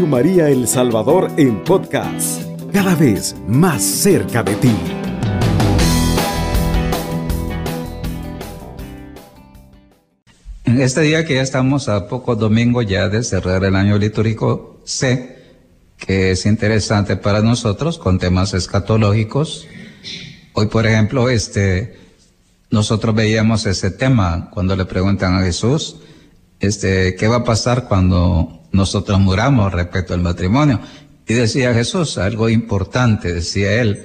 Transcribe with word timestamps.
Radio 0.00 0.06
María 0.06 0.48
El 0.48 0.66
Salvador 0.66 1.30
en 1.36 1.62
podcast, 1.62 2.40
cada 2.72 2.94
vez 2.94 3.36
más 3.46 3.82
cerca 3.82 4.42
de 4.42 4.54
ti. 4.54 4.74
En 10.64 10.80
este 10.80 11.02
día 11.02 11.26
que 11.26 11.34
ya 11.34 11.42
estamos 11.42 11.90
a 11.90 12.08
poco 12.08 12.34
domingo 12.34 12.80
ya 12.80 13.10
de 13.10 13.22
cerrar 13.22 13.62
el 13.62 13.76
año 13.76 13.98
litúrgico, 13.98 14.80
sé 14.84 15.36
que 15.98 16.30
es 16.30 16.46
interesante 16.46 17.16
para 17.16 17.42
nosotros 17.42 17.98
con 17.98 18.18
temas 18.18 18.54
escatológicos. 18.54 19.66
Hoy, 20.54 20.68
por 20.68 20.86
ejemplo, 20.86 21.28
este, 21.28 21.98
nosotros 22.70 23.14
veíamos 23.14 23.66
ese 23.66 23.90
tema 23.90 24.48
cuando 24.50 24.74
le 24.76 24.86
preguntan 24.86 25.34
a 25.34 25.42
Jesús, 25.42 25.96
este, 26.58 27.16
¿qué 27.16 27.28
va 27.28 27.36
a 27.36 27.44
pasar 27.44 27.86
cuando 27.86 28.59
nosotros 28.72 29.18
muramos 29.20 29.72
respecto 29.72 30.14
al 30.14 30.20
matrimonio? 30.20 30.80
Y 31.26 31.34
decía 31.34 31.74
Jesús 31.74 32.18
algo 32.18 32.48
importante, 32.48 33.32
decía 33.32 33.80
él, 33.80 34.04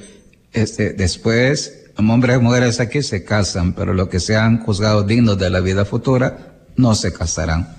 este, 0.53 0.93
después, 0.93 1.85
hombres 1.97 2.37
y 2.37 2.39
mujeres 2.39 2.79
aquí 2.79 3.01
se 3.01 3.23
casan, 3.23 3.73
pero 3.73 3.93
los 3.93 4.09
que 4.09 4.19
sean 4.19 4.59
juzgados 4.59 5.07
dignos 5.07 5.37
de 5.37 5.49
la 5.49 5.59
vida 5.59 5.85
futura 5.85 6.55
no 6.75 6.95
se 6.95 7.11
casarán. 7.11 7.75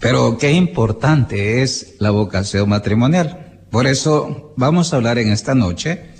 Pero 0.00 0.38
qué 0.38 0.52
importante 0.52 1.62
es 1.62 1.96
la 1.98 2.10
vocación 2.10 2.68
matrimonial. 2.68 3.60
Por 3.70 3.86
eso 3.86 4.54
vamos 4.56 4.92
a 4.92 4.96
hablar 4.96 5.18
en 5.18 5.30
esta 5.30 5.54
noche 5.54 6.10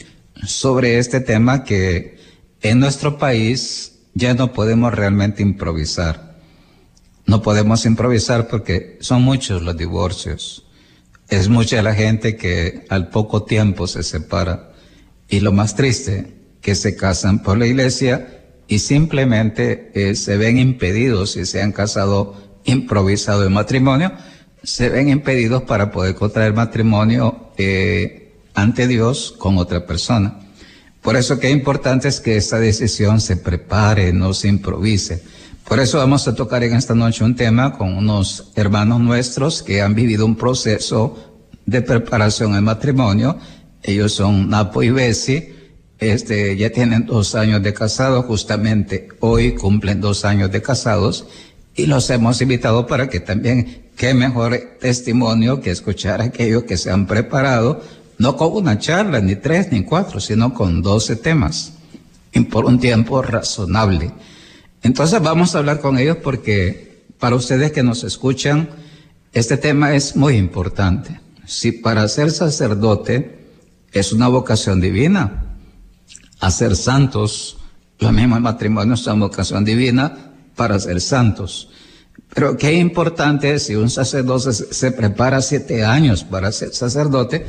sobre 0.47 0.99
este 0.99 1.21
tema 1.21 1.65
que 1.65 2.19
en 2.61 2.79
nuestro 2.79 3.19
país 3.19 4.01
ya 4.15 4.35
no 4.35 4.53
podemos 4.53 4.95
realmente 4.95 5.43
improvisar. 5.43 6.30
No 7.31 7.43
podemos 7.43 7.87
improvisar 7.87 8.49
porque 8.49 8.99
son 9.01 9.23
muchos 9.23 9.63
los 9.63 9.77
divorcios. 9.77 10.67
Es 11.29 11.49
mucha 11.49 11.81
la 11.81 11.95
gente 11.95 12.35
que 12.35 12.85
al 12.89 13.09
poco 13.09 13.45
tiempo 13.45 13.87
se 13.87 14.03
separa. 14.03 14.73
Y 15.29 15.39
lo 15.39 15.53
más 15.53 15.77
triste, 15.77 16.35
que 16.61 16.75
se 16.75 16.97
casan 16.97 17.45
por 17.45 17.57
la 17.57 17.69
iglesia 17.69 18.43
y 18.67 18.81
simplemente 18.81 19.93
eh, 19.95 20.17
se 20.17 20.37
ven 20.39 20.59
impedidos 20.59 21.31
si 21.35 21.47
se 21.47 21.63
han 21.63 21.71
casado 21.71 22.35
improvisado 22.65 23.47
en 23.47 23.53
matrimonio, 23.53 24.11
se 24.65 24.89
ven 24.89 25.09
impedidos 25.09 25.63
para 25.63 25.93
poder 25.93 26.17
contraer 26.17 26.53
matrimonio 26.53 27.53
eh, 27.59 28.33
ante 28.55 28.89
Dios 28.89 29.37
con 29.39 29.57
otra 29.57 29.87
persona. 29.87 30.41
Por 31.01 31.15
eso 31.15 31.39
que 31.39 31.47
es 31.47 31.53
importante 31.53 32.09
es 32.09 32.19
que 32.19 32.37
esta 32.37 32.59
decisión 32.59 33.21
se 33.21 33.37
prepare, 33.37 34.13
no 34.13 34.35
se 34.35 34.49
improvise. 34.49 35.23
Por 35.71 35.79
eso 35.79 35.99
vamos 35.99 36.27
a 36.27 36.35
tocar 36.35 36.65
en 36.65 36.75
esta 36.75 36.97
noche 36.97 37.23
un 37.23 37.37
tema 37.37 37.79
con 37.79 37.97
unos 37.97 38.51
hermanos 38.57 38.99
nuestros 38.99 39.63
que 39.63 39.83
han 39.83 39.95
vivido 39.95 40.27
un 40.27 40.35
proceso 40.35 41.17
de 41.65 41.81
preparación 41.81 42.57
al 42.57 42.63
matrimonio. 42.63 43.39
Ellos 43.81 44.15
son 44.15 44.51
Napo 44.51 44.83
y 44.83 44.91
Bessie. 44.91 45.55
Este, 46.01 46.57
ya 46.57 46.71
tienen 46.71 47.07
dos 47.07 47.37
años 47.37 47.63
de 47.63 47.73
casados, 47.73 48.25
justamente 48.25 49.11
hoy 49.21 49.55
cumplen 49.55 50.01
dos 50.01 50.25
años 50.25 50.51
de 50.51 50.61
casados 50.61 51.29
y 51.77 51.87
los 51.87 52.11
hemos 52.11 52.43
invitado 52.43 52.89
para 52.89 53.09
que 53.09 53.21
también, 53.21 53.91
qué 53.95 54.13
mejor 54.13 54.59
testimonio 54.81 55.61
que 55.61 55.71
escuchar 55.71 56.21
a 56.21 56.25
aquellos 56.25 56.65
que 56.65 56.77
se 56.77 56.91
han 56.91 57.07
preparado 57.07 57.81
no 58.19 58.37
con 58.37 58.55
una 58.55 58.77
charla, 58.81 59.21
ni 59.21 59.37
tres, 59.37 59.71
ni 59.71 59.85
cuatro, 59.85 60.19
sino 60.19 60.53
con 60.53 60.83
doce 60.83 61.15
temas, 61.15 61.75
y 62.33 62.41
por 62.41 62.65
un 62.65 62.81
tiempo 62.81 63.23
razonable. 63.23 64.11
Entonces 64.83 65.21
vamos 65.21 65.55
a 65.55 65.59
hablar 65.59 65.81
con 65.81 65.99
ellos 65.99 66.19
porque 66.23 67.05
para 67.19 67.37
ustedes 67.37 67.73
que 67.73 67.83
nos 67.83 68.05
escuchan, 68.05 68.71
este 69.33 69.57
tema 69.57 69.95
es 69.95 70.17
muy 70.17 70.37
importante. 70.37 71.21
Si 71.47 71.73
para 71.73 72.07
ser 72.09 72.31
sacerdote 72.31 73.39
es 73.93 74.13
una 74.13 74.29
vocación 74.29 74.81
divina, 74.81 75.57
hacer 76.41 76.77
santos, 76.77 77.59
lo 77.99 78.13
mismo 78.13 78.37
el 78.37 78.43
matrimonio 78.43 78.95
es 78.95 79.07
una 79.07 79.27
vocación 79.27 79.65
divina 79.65 80.33
para 80.57 80.79
ser 80.79 81.01
santos. 81.01 81.69
Pero 82.35 82.57
qué 82.57 82.75
importante 82.75 83.55
es 83.55 83.65
si 83.65 83.75
un 83.75 83.91
sacerdote 83.91 84.53
se 84.53 84.93
prepara 84.93 85.43
siete 85.43 85.85
años 85.85 86.25
para 86.25 86.53
ser 86.53 86.73
sacerdote, 86.73 87.45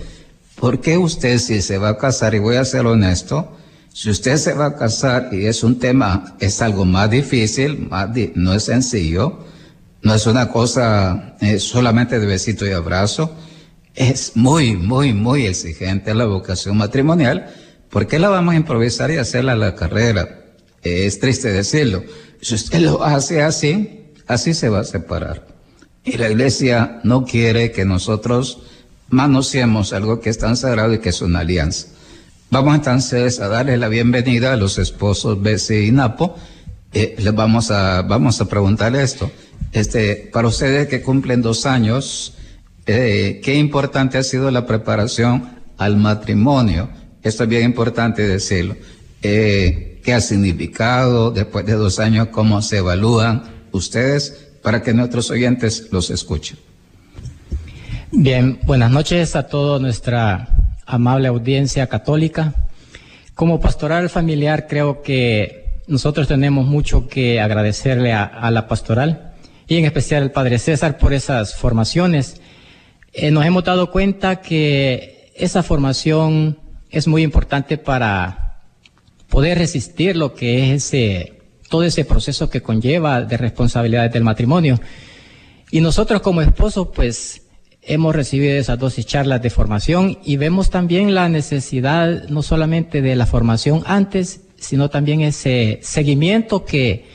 ¿Por 0.61 0.79
qué 0.79 0.95
usted 0.95 1.39
si 1.39 1.59
se 1.63 1.79
va 1.79 1.89
a 1.89 1.97
casar, 1.97 2.35
y 2.35 2.39
voy 2.39 2.57
a 2.57 2.65
ser 2.65 2.85
honesto, 2.85 3.57
si 3.93 4.09
usted 4.09 4.37
se 4.37 4.53
va 4.53 4.67
a 4.67 4.75
casar 4.75 5.29
y 5.31 5.45
es 5.45 5.63
un 5.63 5.77
tema, 5.77 6.35
es 6.39 6.61
algo 6.61 6.85
más 6.85 7.09
difícil, 7.09 7.89
no 8.35 8.53
es 8.53 8.63
sencillo, 8.63 9.39
no 10.01 10.15
es 10.15 10.25
una 10.27 10.49
cosa 10.49 11.35
eh, 11.41 11.59
solamente 11.59 12.19
de 12.19 12.25
besito 12.25 12.65
y 12.65 12.71
abrazo, 12.71 13.35
es 13.93 14.31
muy, 14.35 14.75
muy, 14.75 15.13
muy 15.13 15.45
exigente 15.45 16.13
la 16.13 16.25
vocación 16.25 16.77
matrimonial, 16.77 17.53
¿por 17.89 18.07
qué 18.07 18.17
la 18.17 18.29
vamos 18.29 18.53
a 18.53 18.57
improvisar 18.57 19.11
y 19.11 19.17
hacerla 19.17 19.53
a 19.53 19.57
la 19.57 19.75
carrera? 19.75 20.37
es 20.83 21.19
triste 21.19 21.51
decirlo. 21.51 22.03
Si 22.41 22.55
usted 22.55 22.79
lo 22.79 23.03
hace 23.03 23.43
así, 23.43 24.13
así 24.25 24.53
se 24.53 24.69
va 24.69 24.79
a 24.79 24.83
separar. 24.83 25.45
Y 26.03 26.17
la 26.17 26.29
iglesia 26.29 26.99
no 27.03 27.25
quiere 27.25 27.71
que 27.71 27.85
nosotros 27.85 28.63
manoseemos 29.09 29.93
algo 29.93 30.19
que 30.19 30.31
es 30.31 30.39
tan 30.39 30.57
sagrado 30.57 30.93
y 30.93 30.99
que 30.99 31.09
es 31.09 31.21
una 31.21 31.39
alianza. 31.39 31.87
Vamos 32.51 32.75
entonces 32.75 33.39
a 33.39 33.47
darle 33.47 33.77
la 33.77 33.87
bienvenida 33.87 34.51
a 34.51 34.57
los 34.57 34.77
esposos 34.77 35.41
Bessie 35.41 35.85
y 35.85 35.91
Napo. 35.93 36.35
Eh, 36.91 37.15
les 37.17 37.33
vamos 37.33 37.71
a, 37.71 38.01
vamos 38.01 38.41
a 38.41 38.45
preguntarle 38.49 39.01
esto. 39.01 39.31
Este, 39.71 40.29
para 40.33 40.49
ustedes 40.49 40.89
que 40.89 41.01
cumplen 41.01 41.41
dos 41.41 41.65
años, 41.65 42.33
eh, 42.87 43.39
¿qué 43.41 43.55
importante 43.55 44.17
ha 44.17 44.23
sido 44.23 44.51
la 44.51 44.65
preparación 44.65 45.61
al 45.77 45.95
matrimonio? 45.95 46.89
Esto 47.23 47.43
es 47.43 47.49
bien 47.49 47.63
importante 47.63 48.27
decirlo. 48.27 48.75
Eh, 49.21 50.01
¿Qué 50.03 50.13
ha 50.13 50.19
significado 50.19 51.31
después 51.31 51.65
de 51.65 51.75
dos 51.75 51.99
años? 51.99 52.27
¿Cómo 52.33 52.61
se 52.61 52.79
evalúan 52.79 53.43
ustedes 53.71 54.49
para 54.61 54.83
que 54.83 54.93
nuestros 54.93 55.31
oyentes 55.31 55.87
los 55.91 56.09
escuchen? 56.09 56.57
Bien, 58.11 58.59
buenas 58.63 58.91
noches 58.91 59.37
a 59.37 59.47
toda 59.47 59.79
nuestra 59.79 60.60
amable 60.91 61.27
audiencia 61.27 61.87
católica. 61.87 62.53
Como 63.33 63.59
pastoral 63.59 64.09
familiar 64.09 64.67
creo 64.67 65.01
que 65.01 65.81
nosotros 65.87 66.27
tenemos 66.27 66.65
mucho 66.65 67.07
que 67.07 67.39
agradecerle 67.39 68.13
a, 68.13 68.51
la 68.51 68.67
pastoral 68.67 69.33
y 69.67 69.77
en 69.77 69.85
especial 69.85 70.23
al 70.23 70.31
Padre 70.31 70.59
César 70.59 70.97
por 70.97 71.13
esas 71.13 71.55
formaciones. 71.55 72.41
Eh, 73.13 73.31
nos 73.31 73.45
hemos 73.45 73.63
dado 73.63 73.91
cuenta 73.91 74.41
que 74.41 75.31
esa 75.35 75.63
formación 75.63 76.59
es 76.89 77.07
muy 77.07 77.23
importante 77.23 77.77
para 77.77 78.59
poder 79.29 79.57
resistir 79.57 80.17
lo 80.17 80.33
que 80.33 80.73
es 80.73 80.91
todo 81.69 81.83
ese 81.83 82.03
proceso 82.03 82.49
que 82.49 82.61
conlleva 82.61 83.21
de 83.21 83.37
responsabilidades 83.37 84.11
del 84.11 84.23
matrimonio. 84.23 84.79
Y 85.71 85.79
nosotros 85.79 86.21
como 86.21 86.41
esposos, 86.41 86.89
pues 86.93 87.40
Hemos 87.83 88.15
recibido 88.15 88.53
esas 88.53 88.77
dosis 88.77 89.05
charlas 89.05 89.41
de 89.41 89.49
formación 89.49 90.19
y 90.23 90.37
vemos 90.37 90.69
también 90.69 91.15
la 91.15 91.29
necesidad 91.29 92.29
no 92.29 92.43
solamente 92.43 93.01
de 93.01 93.15
la 93.15 93.25
formación 93.25 93.81
antes, 93.87 94.41
sino 94.57 94.89
también 94.89 95.21
ese 95.21 95.79
seguimiento 95.81 96.63
que 96.63 97.05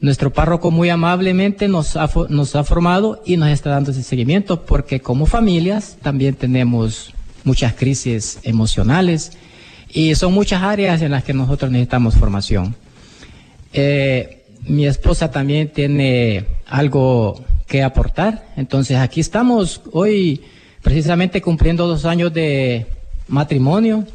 nuestro 0.00 0.32
párroco 0.32 0.70
muy 0.70 0.88
amablemente 0.88 1.68
nos 1.68 1.96
ha, 1.96 2.08
nos 2.30 2.56
ha 2.56 2.64
formado 2.64 3.22
y 3.26 3.36
nos 3.36 3.50
está 3.50 3.70
dando 3.70 3.90
ese 3.90 4.02
seguimiento 4.02 4.64
porque 4.64 5.00
como 5.00 5.26
familias 5.26 5.98
también 6.00 6.34
tenemos 6.34 7.12
muchas 7.44 7.74
crisis 7.74 8.38
emocionales 8.42 9.32
y 9.88 10.14
son 10.14 10.32
muchas 10.32 10.62
áreas 10.62 11.02
en 11.02 11.12
las 11.12 11.24
que 11.24 11.34
nosotros 11.34 11.70
necesitamos 11.70 12.14
formación. 12.14 12.74
Eh, 13.72 14.44
mi 14.62 14.86
esposa 14.86 15.30
también 15.30 15.68
tiene 15.68 16.46
algo 16.66 17.44
que 17.66 17.82
aportar. 17.82 18.46
Entonces 18.56 18.96
aquí 18.98 19.20
estamos 19.20 19.80
hoy 19.92 20.42
precisamente 20.82 21.42
cumpliendo 21.42 21.86
dos 21.86 22.04
años 22.04 22.32
de 22.32 22.86
matrimonio. 23.28 24.06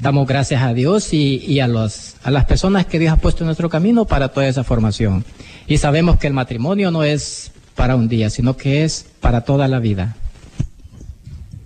Damos 0.00 0.26
gracias 0.26 0.62
a 0.62 0.74
Dios 0.74 1.12
y, 1.12 1.60
a, 1.60 1.66
los, 1.66 2.16
a 2.22 2.30
las 2.30 2.44
personas 2.44 2.86
que 2.86 2.98
Dios 2.98 3.12
ha 3.12 3.16
puesto 3.16 3.42
en 3.42 3.46
nuestro 3.46 3.68
camino 3.68 4.04
para 4.04 4.28
toda 4.28 4.46
esa 4.46 4.62
formación. 4.62 5.24
Y 5.66 5.78
sabemos 5.78 6.18
que 6.18 6.28
el 6.28 6.32
matrimonio 6.32 6.90
no 6.90 7.02
es 7.02 7.50
para 7.74 7.96
un 7.96 8.08
día, 8.08 8.30
sino 8.30 8.56
que 8.56 8.84
es 8.84 9.06
para 9.20 9.42
toda 9.42 9.66
la 9.68 9.80
vida. 9.80 10.16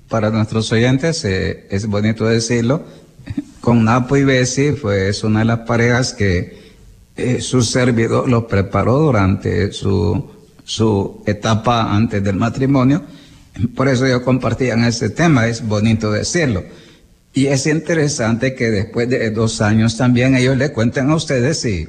Para 0.08 0.30
nuestros 0.30 0.70
oyentes, 0.72 1.24
eh, 1.24 1.66
es 1.70 1.86
bonito 1.86 2.26
decirlo, 2.26 2.84
con 3.60 3.84
Napo 3.84 4.16
y 4.16 4.24
Bessie 4.24 4.72
fue 4.72 5.10
una 5.22 5.38
de 5.38 5.44
las 5.46 5.60
parejas 5.60 6.12
que 6.12 6.60
eh, 7.16 7.40
su 7.40 7.62
servidor 7.62 8.28
lo 8.28 8.46
preparó 8.46 8.98
durante 8.98 9.72
su 9.72 10.41
su 10.72 11.22
etapa 11.26 11.94
antes 11.94 12.24
del 12.24 12.36
matrimonio. 12.36 13.02
Por 13.74 13.88
eso 13.88 14.06
yo 14.06 14.24
compartía 14.24 14.72
en 14.72 14.84
ese 14.84 15.10
tema, 15.10 15.46
es 15.46 15.66
bonito 15.66 16.10
decirlo. 16.10 16.64
Y 17.34 17.46
es 17.46 17.66
interesante 17.66 18.54
que 18.54 18.70
después 18.70 19.06
de 19.10 19.30
dos 19.32 19.60
años 19.60 19.98
también 19.98 20.34
ellos 20.34 20.56
le 20.56 20.72
cuenten 20.72 21.10
a 21.10 21.16
ustedes 21.16 21.60
si 21.60 21.88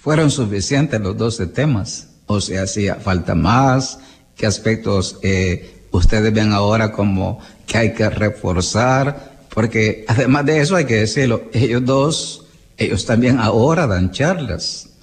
fueron 0.00 0.30
suficientes 0.30 1.00
los 1.00 1.16
12 1.16 1.48
temas, 1.48 2.08
o 2.26 2.40
si 2.40 2.54
hacía 2.54 2.94
falta 2.94 3.34
más, 3.34 3.98
qué 4.36 4.46
aspectos 4.46 5.18
eh, 5.22 5.82
ustedes 5.90 6.32
ven 6.32 6.52
ahora 6.52 6.92
como 6.92 7.40
que 7.66 7.78
hay 7.78 7.92
que 7.92 8.08
reforzar, 8.08 9.34
porque 9.52 10.04
además 10.06 10.46
de 10.46 10.60
eso 10.60 10.76
hay 10.76 10.84
que 10.84 10.96
decirlo, 10.96 11.42
ellos 11.52 11.84
dos, 11.84 12.46
ellos 12.76 13.04
también 13.04 13.40
ahora 13.40 13.88
dan 13.88 14.12
charlas 14.12 14.93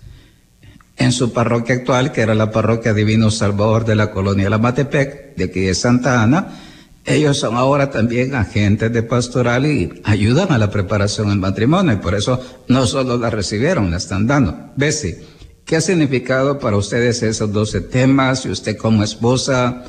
en 1.02 1.12
su 1.12 1.34
parroquia 1.34 1.76
actual, 1.76 2.12
que 2.12 2.22
era 2.22 2.36
la 2.36 2.52
parroquia 2.52 2.94
Divino 2.94 3.32
Salvador 3.32 3.86
de 3.86 3.96
la 3.96 4.12
colonia 4.12 4.52
La 4.52 4.60
Matepec, 4.60 5.36
de 5.36 5.46
aquí 5.46 5.62
de 5.62 5.74
Santa 5.74 6.22
Ana. 6.22 6.60
Ellos 7.06 7.38
son 7.38 7.56
ahora 7.56 7.90
también 7.90 8.36
agentes 8.36 8.94
de 8.94 9.02
pastoral 9.02 9.66
y 9.66 10.02
ayudan 10.04 10.52
a 10.52 10.60
la 10.60 10.70
preparación 10.70 11.30
del 11.30 11.40
matrimonio, 11.40 11.94
y 11.94 11.98
por 11.98 12.14
eso 12.14 12.40
no 12.68 12.86
solo 12.86 13.18
la 13.18 13.32
recibieron, 13.32 13.90
la 13.90 13.98
están 13.98 14.28
dando. 14.28 14.56
Bessie, 14.76 15.18
¿qué 15.66 15.78
ha 15.78 15.82
significado 15.82 16.60
para 16.60 16.78
ustedes 16.78 17.24
esos 17.24 17.52
12 17.52 17.82
temas? 17.82 18.46
Y 18.46 18.50
usted 18.50 18.78
como 18.78 19.04
esposa, 19.04 19.84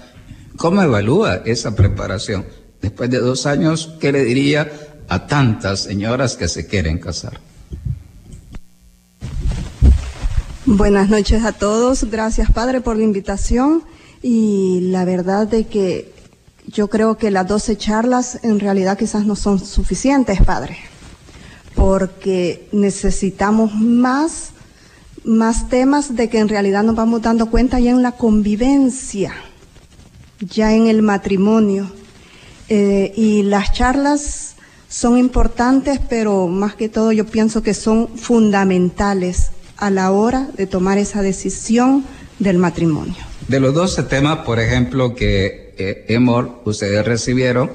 ¿cómo 0.57 0.83
evalúa 0.83 1.43
esa 1.45 1.77
preparación? 1.77 2.47
Después 2.81 3.11
de 3.11 3.19
dos 3.19 3.45
años, 3.45 3.97
¿qué 4.01 4.13
le 4.13 4.25
diría 4.25 4.73
a 5.09 5.27
tantas 5.27 5.81
señoras 5.81 6.37
que 6.37 6.49
se 6.49 6.67
quieren 6.67 6.99
casar? 6.99 7.52
Buenas 10.75 11.11
noches 11.11 11.45
a 11.45 11.53
todos. 11.53 12.05
Gracias, 12.05 12.51
Padre, 12.51 12.81
por 12.81 12.97
la 12.97 13.03
invitación. 13.03 13.83
Y 14.23 14.81
la 14.85 15.05
verdad 15.05 15.47
de 15.47 15.67
que 15.67 16.15
yo 16.67 16.89
creo 16.89 17.19
que 17.19 17.31
las 17.31 17.47
12 17.47 17.77
charlas 17.77 18.39
en 18.43 18.59
realidad 18.59 18.97
quizás 18.97 19.27
no 19.27 19.37
son 19.37 19.59
suficientes, 19.59 20.41
Padre, 20.43 20.79
porque 21.75 22.71
necesitamos 22.73 23.75
más, 23.75 24.53
más 25.25 25.69
temas 25.69 26.17
de 26.17 26.31
que 26.31 26.39
en 26.39 26.49
realidad 26.49 26.85
nos 26.85 26.97
vamos 26.97 27.21
dando 27.21 27.51
cuenta 27.51 27.79
ya 27.79 27.91
en 27.91 28.03
la 28.03 28.13
convivencia, 28.13 29.35
ya 30.41 30.73
en 30.73 30.87
el 30.87 31.03
matrimonio. 31.03 31.93
Eh, 32.71 33.13
y 33.15 33.43
las 33.43 33.75
charlas 33.75 34.55
son 34.89 35.19
importantes, 35.19 36.01
pero 36.09 36.49
más 36.49 36.77
que 36.77 36.89
todo 36.89 37.13
yo 37.13 37.27
pienso 37.27 37.63
que 37.63 37.75
son 37.75 38.09
fundamentales 38.17 39.51
a 39.83 39.91
la 39.91 40.13
hora 40.13 40.49
de 40.57 40.69
tomar 40.69 40.97
esa 40.99 41.23
decisión 41.23 42.05
del 42.39 42.57
matrimonio. 42.57 43.17
De 43.49 43.59
los 43.59 43.75
12 43.75 44.05
temas, 44.05 44.39
por 44.47 44.61
ejemplo, 44.61 45.13
que 45.17 45.75
eh, 45.77 46.19
ustedes 46.65 47.05
recibieron, 47.05 47.73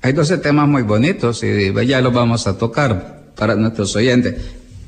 hay 0.00 0.12
12 0.12 0.38
temas 0.38 0.68
muy 0.68 0.82
bonitos 0.82 1.42
y 1.42 1.72
ya 1.88 2.00
los 2.00 2.14
vamos 2.14 2.46
a 2.46 2.56
tocar 2.56 3.32
para 3.34 3.56
nuestros 3.56 3.96
oyentes. 3.96 4.36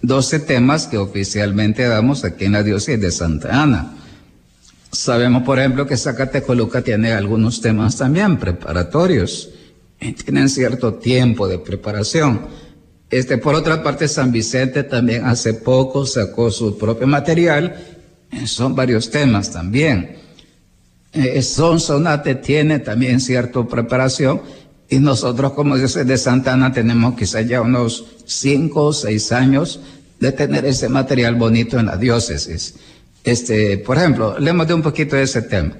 12 0.02 0.38
temas 0.38 0.86
que 0.86 0.98
oficialmente 0.98 1.82
damos 1.88 2.24
aquí 2.24 2.44
en 2.44 2.52
la 2.52 2.62
diócesis 2.62 3.00
de 3.00 3.10
Santa 3.10 3.60
Ana. 3.60 3.94
Sabemos, 4.92 5.42
por 5.42 5.58
ejemplo, 5.58 5.84
que 5.88 5.96
Zacatecoluca 5.96 6.82
tiene 6.82 7.10
algunos 7.10 7.60
temas 7.60 7.96
también 7.96 8.38
preparatorios. 8.38 9.50
Tienen 9.98 10.48
cierto 10.48 10.94
tiempo 10.94 11.48
de 11.48 11.58
preparación. 11.58 12.46
Este, 13.12 13.36
por 13.36 13.54
otra 13.54 13.82
parte, 13.82 14.08
San 14.08 14.32
Vicente 14.32 14.84
también 14.84 15.26
hace 15.26 15.52
poco 15.52 16.06
sacó 16.06 16.50
su 16.50 16.78
propio 16.78 17.06
material. 17.06 17.76
Eh, 18.32 18.46
son 18.46 18.74
varios 18.74 19.10
temas 19.10 19.52
también. 19.52 20.16
Eh, 21.12 21.42
Son 21.42 21.78
Sonate 21.78 22.36
tiene 22.36 22.78
también 22.78 23.20
cierta 23.20 23.62
preparación 23.68 24.40
y 24.88 24.98
nosotros 24.98 25.52
como 25.52 25.76
dice 25.76 26.06
de 26.06 26.16
Santana 26.16 26.72
tenemos 26.72 27.14
quizá 27.14 27.42
ya 27.42 27.60
unos 27.60 28.02
cinco 28.24 28.86
o 28.86 28.92
seis 28.94 29.30
años 29.30 29.80
de 30.18 30.32
tener 30.32 30.64
ese 30.64 30.88
material 30.88 31.34
bonito 31.34 31.78
en 31.78 31.86
la 31.86 31.98
diócesis. 31.98 32.76
Este, 33.24 33.76
por 33.76 33.98
ejemplo, 33.98 34.38
leemos 34.38 34.66
de 34.66 34.72
un 34.72 34.80
poquito 34.80 35.16
de 35.16 35.24
ese 35.24 35.42
tema. 35.42 35.76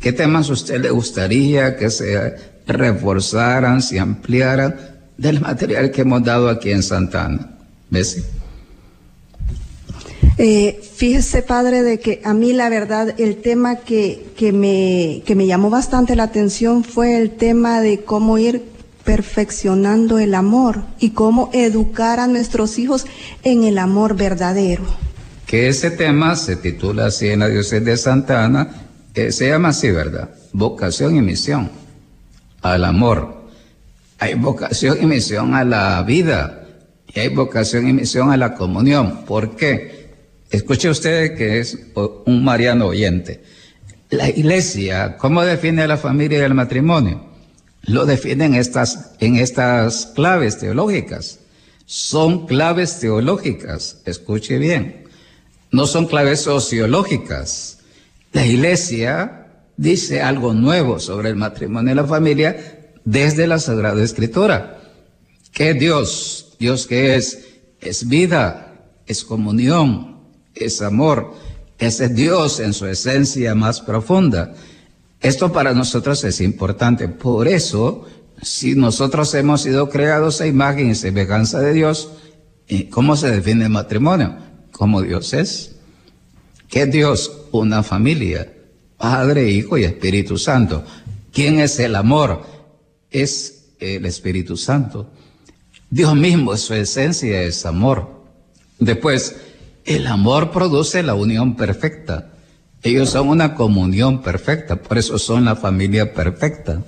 ¿Qué 0.00 0.12
temas 0.12 0.48
a 0.48 0.52
usted 0.52 0.80
le 0.80 0.90
gustaría 0.90 1.76
que 1.76 1.90
se 1.90 2.36
reforzaran, 2.68 3.82
se 3.82 3.98
ampliaran? 3.98 4.97
Del 5.18 5.40
material 5.40 5.90
que 5.90 6.02
hemos 6.02 6.24
dado 6.24 6.48
aquí 6.48 6.70
en 6.70 6.82
Santana. 6.82 7.50
¿Ves? 7.90 8.24
Eh, 10.38 10.80
fíjese, 10.94 11.42
padre, 11.42 11.82
de 11.82 11.98
que 11.98 12.22
a 12.24 12.32
mí 12.32 12.52
la 12.52 12.68
verdad 12.68 13.14
el 13.18 13.36
tema 13.36 13.76
que, 13.76 14.28
que, 14.36 14.52
me, 14.52 15.22
que 15.26 15.34
me 15.34 15.46
llamó 15.46 15.68
bastante 15.68 16.14
la 16.14 16.22
atención 16.22 16.84
fue 16.84 17.18
el 17.18 17.32
tema 17.32 17.80
de 17.80 18.04
cómo 18.04 18.38
ir 18.38 18.62
perfeccionando 19.02 20.18
el 20.18 20.34
amor 20.34 20.84
y 21.00 21.10
cómo 21.10 21.50
educar 21.52 22.20
a 22.20 22.28
nuestros 22.28 22.78
hijos 22.78 23.06
en 23.42 23.64
el 23.64 23.78
amor 23.78 24.14
verdadero. 24.16 24.84
Que 25.46 25.68
ese 25.68 25.90
tema 25.90 26.36
se 26.36 26.56
titula 26.56 27.06
así 27.06 27.28
en 27.28 27.40
la 27.40 27.48
diócesis 27.48 27.84
de 27.84 27.96
Santa 27.96 28.44
Ana, 28.44 28.70
eh, 29.14 29.32
se 29.32 29.48
llama 29.48 29.70
así, 29.70 29.90
¿verdad? 29.90 30.30
Vocación 30.52 31.16
y 31.16 31.22
misión 31.22 31.70
al 32.60 32.84
amor 32.84 33.37
hay 34.18 34.34
vocación 34.34 34.98
y 35.00 35.06
misión 35.06 35.54
a 35.54 35.64
la 35.64 36.02
vida 36.02 36.66
y 37.06 37.20
hay 37.20 37.28
vocación 37.28 37.88
y 37.88 37.92
misión 37.92 38.30
a 38.30 38.36
la 38.36 38.54
comunión. 38.54 39.24
¿Por 39.24 39.56
qué? 39.56 40.08
Escuche 40.50 40.90
usted 40.90 41.36
que 41.36 41.60
es 41.60 41.78
un 41.94 42.44
mariano 42.44 42.86
oyente. 42.86 43.42
La 44.10 44.28
iglesia, 44.28 45.16
¿cómo 45.18 45.44
define 45.44 45.82
a 45.82 45.86
la 45.86 45.96
familia 45.96 46.38
y 46.38 46.42
el 46.42 46.54
matrimonio? 46.54 47.26
Lo 47.82 48.06
define 48.06 48.46
en 48.46 48.54
estas, 48.54 49.12
en 49.20 49.36
estas 49.36 50.06
claves 50.14 50.58
teológicas. 50.58 51.40
Son 51.86 52.46
claves 52.46 52.98
teológicas, 53.00 54.02
escuche 54.04 54.58
bien. 54.58 55.04
No 55.70 55.86
son 55.86 56.06
claves 56.06 56.40
sociológicas. 56.40 57.78
La 58.32 58.44
iglesia 58.44 59.46
dice 59.76 60.22
algo 60.22 60.54
nuevo 60.54 60.98
sobre 60.98 61.28
el 61.28 61.36
matrimonio 61.36 61.92
y 61.92 61.96
la 61.96 62.04
familia 62.04 62.77
desde 63.10 63.46
la 63.46 63.58
Sagrada 63.58 64.02
Escritura. 64.02 64.80
¿Qué 65.52 65.72
Dios? 65.72 66.56
Dios 66.58 66.86
que 66.86 67.16
es, 67.16 67.46
es 67.80 68.06
vida, 68.06 68.84
es 69.06 69.24
comunión, 69.24 70.18
es 70.54 70.82
amor, 70.82 71.32
es 71.78 72.14
Dios 72.14 72.60
en 72.60 72.74
su 72.74 72.86
esencia 72.86 73.54
más 73.54 73.80
profunda. 73.80 74.54
Esto 75.20 75.50
para 75.52 75.72
nosotros 75.72 76.22
es 76.24 76.42
importante. 76.42 77.08
Por 77.08 77.48
eso, 77.48 78.04
si 78.42 78.74
nosotros 78.74 79.32
hemos 79.34 79.62
sido 79.62 79.88
creados 79.88 80.42
a 80.42 80.46
imagen 80.46 80.90
y 80.90 80.94
semejanza 80.94 81.60
de 81.60 81.72
Dios, 81.72 82.10
¿cómo 82.90 83.16
se 83.16 83.30
define 83.30 83.64
el 83.64 83.70
matrimonio? 83.70 84.36
Como 84.70 85.00
Dios 85.00 85.32
es. 85.32 85.76
¿Qué 86.68 86.84
Dios? 86.84 87.32
Una 87.52 87.82
familia, 87.82 88.52
Padre, 88.98 89.48
Hijo 89.48 89.78
y 89.78 89.84
Espíritu 89.84 90.36
Santo. 90.36 90.84
¿Quién 91.32 91.58
es 91.58 91.78
el 91.78 91.96
amor? 91.96 92.57
Es 93.10 93.72
el 93.80 94.06
Espíritu 94.06 94.56
Santo. 94.56 95.10
Dios 95.90 96.14
mismo, 96.14 96.56
su 96.56 96.74
esencia 96.74 97.42
es 97.42 97.64
amor. 97.64 98.24
Después, 98.78 99.36
el 99.84 100.06
amor 100.06 100.50
produce 100.50 101.02
la 101.02 101.14
unión 101.14 101.56
perfecta. 101.56 102.32
Ellos 102.82 103.10
son 103.10 103.28
una 103.28 103.54
comunión 103.54 104.22
perfecta, 104.22 104.76
por 104.76 104.98
eso 104.98 105.18
son 105.18 105.46
la 105.46 105.56
familia 105.56 106.12
perfecta. 106.12 106.84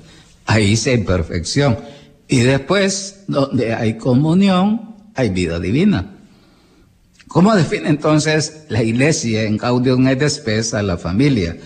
Ahí 0.47 0.77
sí 0.77 0.91
hay 0.91 1.05
perfección. 1.05 1.79
Y 2.29 2.41
después, 2.41 3.25
donde 3.27 3.75
hay 3.75 3.97
comunión, 3.97 4.95
hay 5.15 5.31
vida 5.31 5.59
divina. 5.59 6.17
¿Cómo 7.27 7.55
define 7.55 7.89
entonces 7.89 8.65
la 8.69 8.83
iglesia 8.83 9.45
en 9.45 9.57
Gaudium 9.57 10.07
et 10.09 10.29
Spes 10.29 10.75
a 10.75 10.83
la 10.83 10.97
familia? 10.97 11.57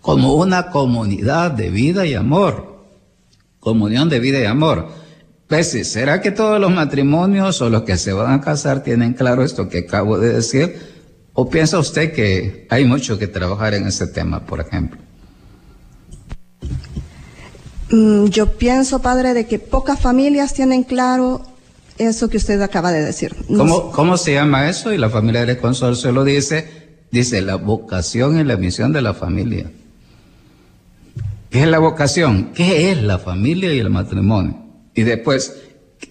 Como 0.00 0.34
una 0.34 0.70
comunidad 0.70 1.52
de 1.52 1.70
vida 1.70 2.04
y 2.06 2.14
amor 2.14 2.71
comunión 3.62 4.08
de 4.08 4.18
vida 4.18 4.40
y 4.40 4.44
amor. 4.44 4.88
Pues 5.46 5.70
¿será 5.88 6.20
que 6.20 6.32
todos 6.32 6.60
los 6.60 6.72
matrimonios 6.72 7.62
o 7.62 7.70
los 7.70 7.82
que 7.82 7.96
se 7.96 8.12
van 8.12 8.32
a 8.32 8.40
casar 8.40 8.82
tienen 8.82 9.12
claro 9.12 9.44
esto 9.44 9.68
que 9.68 9.78
acabo 9.78 10.18
de 10.18 10.32
decir? 10.32 10.76
¿O 11.32 11.48
piensa 11.48 11.78
usted 11.78 12.12
que 12.12 12.66
hay 12.70 12.84
mucho 12.84 13.18
que 13.18 13.28
trabajar 13.28 13.74
en 13.74 13.86
ese 13.86 14.06
tema, 14.08 14.44
por 14.44 14.60
ejemplo? 14.60 15.00
Mm, 17.90 18.26
yo 18.26 18.52
pienso, 18.52 19.00
padre, 19.00 19.32
de 19.32 19.46
que 19.46 19.58
pocas 19.58 20.00
familias 20.00 20.54
tienen 20.54 20.82
claro 20.82 21.42
eso 21.98 22.28
que 22.28 22.38
usted 22.38 22.60
acaba 22.62 22.90
de 22.90 23.04
decir. 23.04 23.36
¿Cómo, 23.46 23.92
¿Cómo, 23.92 24.16
se 24.16 24.34
llama 24.34 24.68
eso? 24.68 24.92
Y 24.92 24.98
la 24.98 25.08
familia 25.08 25.46
del 25.46 25.58
consorcio 25.58 26.10
lo 26.10 26.24
dice. 26.24 26.82
Dice 27.12 27.42
la 27.42 27.56
vocación 27.56 28.40
y 28.40 28.44
la 28.44 28.56
misión 28.56 28.92
de 28.92 29.02
la 29.02 29.14
familia. 29.14 29.70
¿Qué 31.52 31.60
es 31.60 31.68
la 31.68 31.80
vocación? 31.80 32.52
¿Qué 32.54 32.90
es 32.90 33.02
la 33.02 33.18
familia 33.18 33.74
y 33.74 33.78
el 33.78 33.90
matrimonio? 33.90 34.56
Y 34.94 35.02
después, 35.02 35.54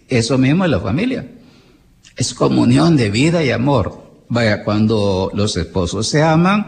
eso 0.08 0.38
mismo 0.38 0.66
es 0.66 0.70
la 0.70 0.80
familia. 0.80 1.32
Es 2.16 2.36
comunión 2.36 2.96
de 2.96 3.10
vida 3.10 3.44
y 3.44 3.50
amor. 3.50 4.04
Vaya, 4.30 4.64
cuando 4.64 5.32
los 5.34 5.58
esposos 5.58 6.08
se 6.08 6.22
aman, 6.22 6.68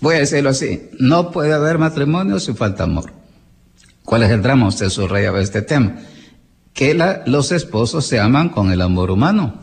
voy 0.00 0.16
a 0.16 0.18
decirlo 0.18 0.50
así, 0.50 0.90
no 0.98 1.30
puede 1.30 1.52
haber 1.52 1.78
matrimonio 1.78 2.40
si 2.40 2.54
falta 2.54 2.82
amor. 2.82 3.12
¿Cuál 4.04 4.24
es 4.24 4.32
el 4.32 4.42
drama? 4.42 4.66
Usted 4.66 4.88
subrayaba 4.88 5.40
este 5.40 5.62
tema. 5.62 5.94
Que 6.74 6.94
los 7.24 7.52
esposos 7.52 8.04
se 8.04 8.18
aman 8.18 8.48
con 8.48 8.72
el 8.72 8.80
amor 8.80 9.12
humano. 9.12 9.60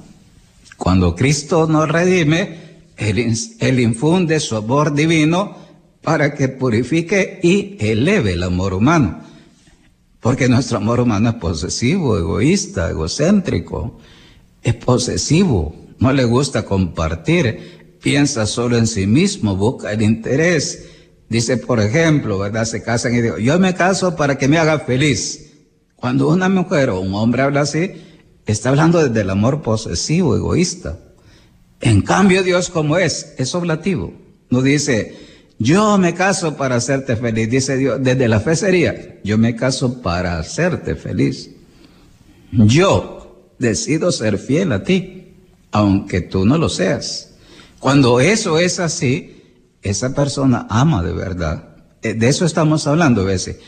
Cuando 0.77 1.13
Cristo 1.13 1.67
nos 1.67 1.89
redime, 1.89 2.83
él 2.95 3.79
infunde 3.81 4.39
su 4.39 4.55
amor 4.55 4.93
divino 4.93 5.64
para 6.05 6.35
que 6.35 6.49
purifique 6.49 7.39
y 7.41 7.77
eleve 7.79 8.33
el 8.33 8.43
amor 8.43 8.75
humano. 8.75 9.21
Porque 10.19 10.47
nuestro 10.47 10.77
amor 10.77 10.99
humano 10.99 11.29
es 11.29 11.35
posesivo, 11.35 12.15
egoísta, 12.15 12.91
egocéntrico, 12.91 13.97
es 14.61 14.75
posesivo, 14.75 15.75
no 15.97 16.13
le 16.13 16.23
gusta 16.25 16.63
compartir, 16.63 17.97
piensa 18.01 18.45
solo 18.45 18.77
en 18.77 18.85
sí 18.85 19.07
mismo, 19.07 19.55
busca 19.55 19.91
el 19.91 20.03
interés. 20.03 20.85
Dice, 21.27 21.57
por 21.57 21.79
ejemplo, 21.79 22.37
¿verdad? 22.37 22.65
Se 22.65 22.83
casan 22.83 23.15
y 23.15 23.21
digo, 23.21 23.39
yo 23.39 23.57
me 23.59 23.73
caso 23.73 24.15
para 24.15 24.37
que 24.37 24.47
me 24.47 24.59
haga 24.59 24.77
feliz. 24.79 25.53
Cuando 25.95 26.29
una 26.29 26.49
mujer 26.49 26.91
o 26.91 26.99
un 26.99 27.15
hombre 27.15 27.41
habla 27.41 27.61
así, 27.61 27.93
está 28.45 28.69
hablando 28.69 29.03
desde 29.03 29.21
el 29.21 29.29
amor 29.31 29.63
posesivo, 29.63 30.35
egoísta. 30.35 30.99
En 31.81 32.03
cambio, 32.03 32.43
Dios 32.43 32.69
como 32.69 32.95
es, 32.97 33.33
es 33.39 33.55
oblativo. 33.55 34.13
No 34.51 34.61
dice, 34.61 35.24
yo 35.57 35.97
me 35.97 36.13
caso 36.13 36.57
para 36.57 36.75
hacerte 36.75 37.15
feliz. 37.15 37.49
Dice 37.49 37.77
Dios, 37.77 37.99
desde 38.01 38.27
la 38.27 38.39
fe 38.39 38.55
sería, 38.55 39.19
yo 39.23 39.37
me 39.37 39.55
caso 39.55 40.01
para 40.01 40.37
hacerte 40.37 40.95
feliz. 40.95 41.51
Yo 42.51 43.53
decido 43.57 44.11
ser 44.11 44.37
fiel 44.37 44.71
a 44.71 44.83
ti, 44.83 45.33
aunque 45.71 46.21
tú 46.21 46.45
no 46.45 46.57
lo 46.57 46.69
seas. 46.69 47.31
Cuando 47.79 48.19
eso 48.19 48.59
es 48.59 48.79
así, 48.79 49.43
esa 49.81 50.13
persona 50.13 50.67
ama 50.69 51.03
de 51.03 51.13
verdad. 51.13 51.75
Eh, 52.01 52.13
de 52.13 52.27
eso 52.27 52.45
estamos 52.45 52.87
hablando 52.87 53.23
a. 53.23 53.59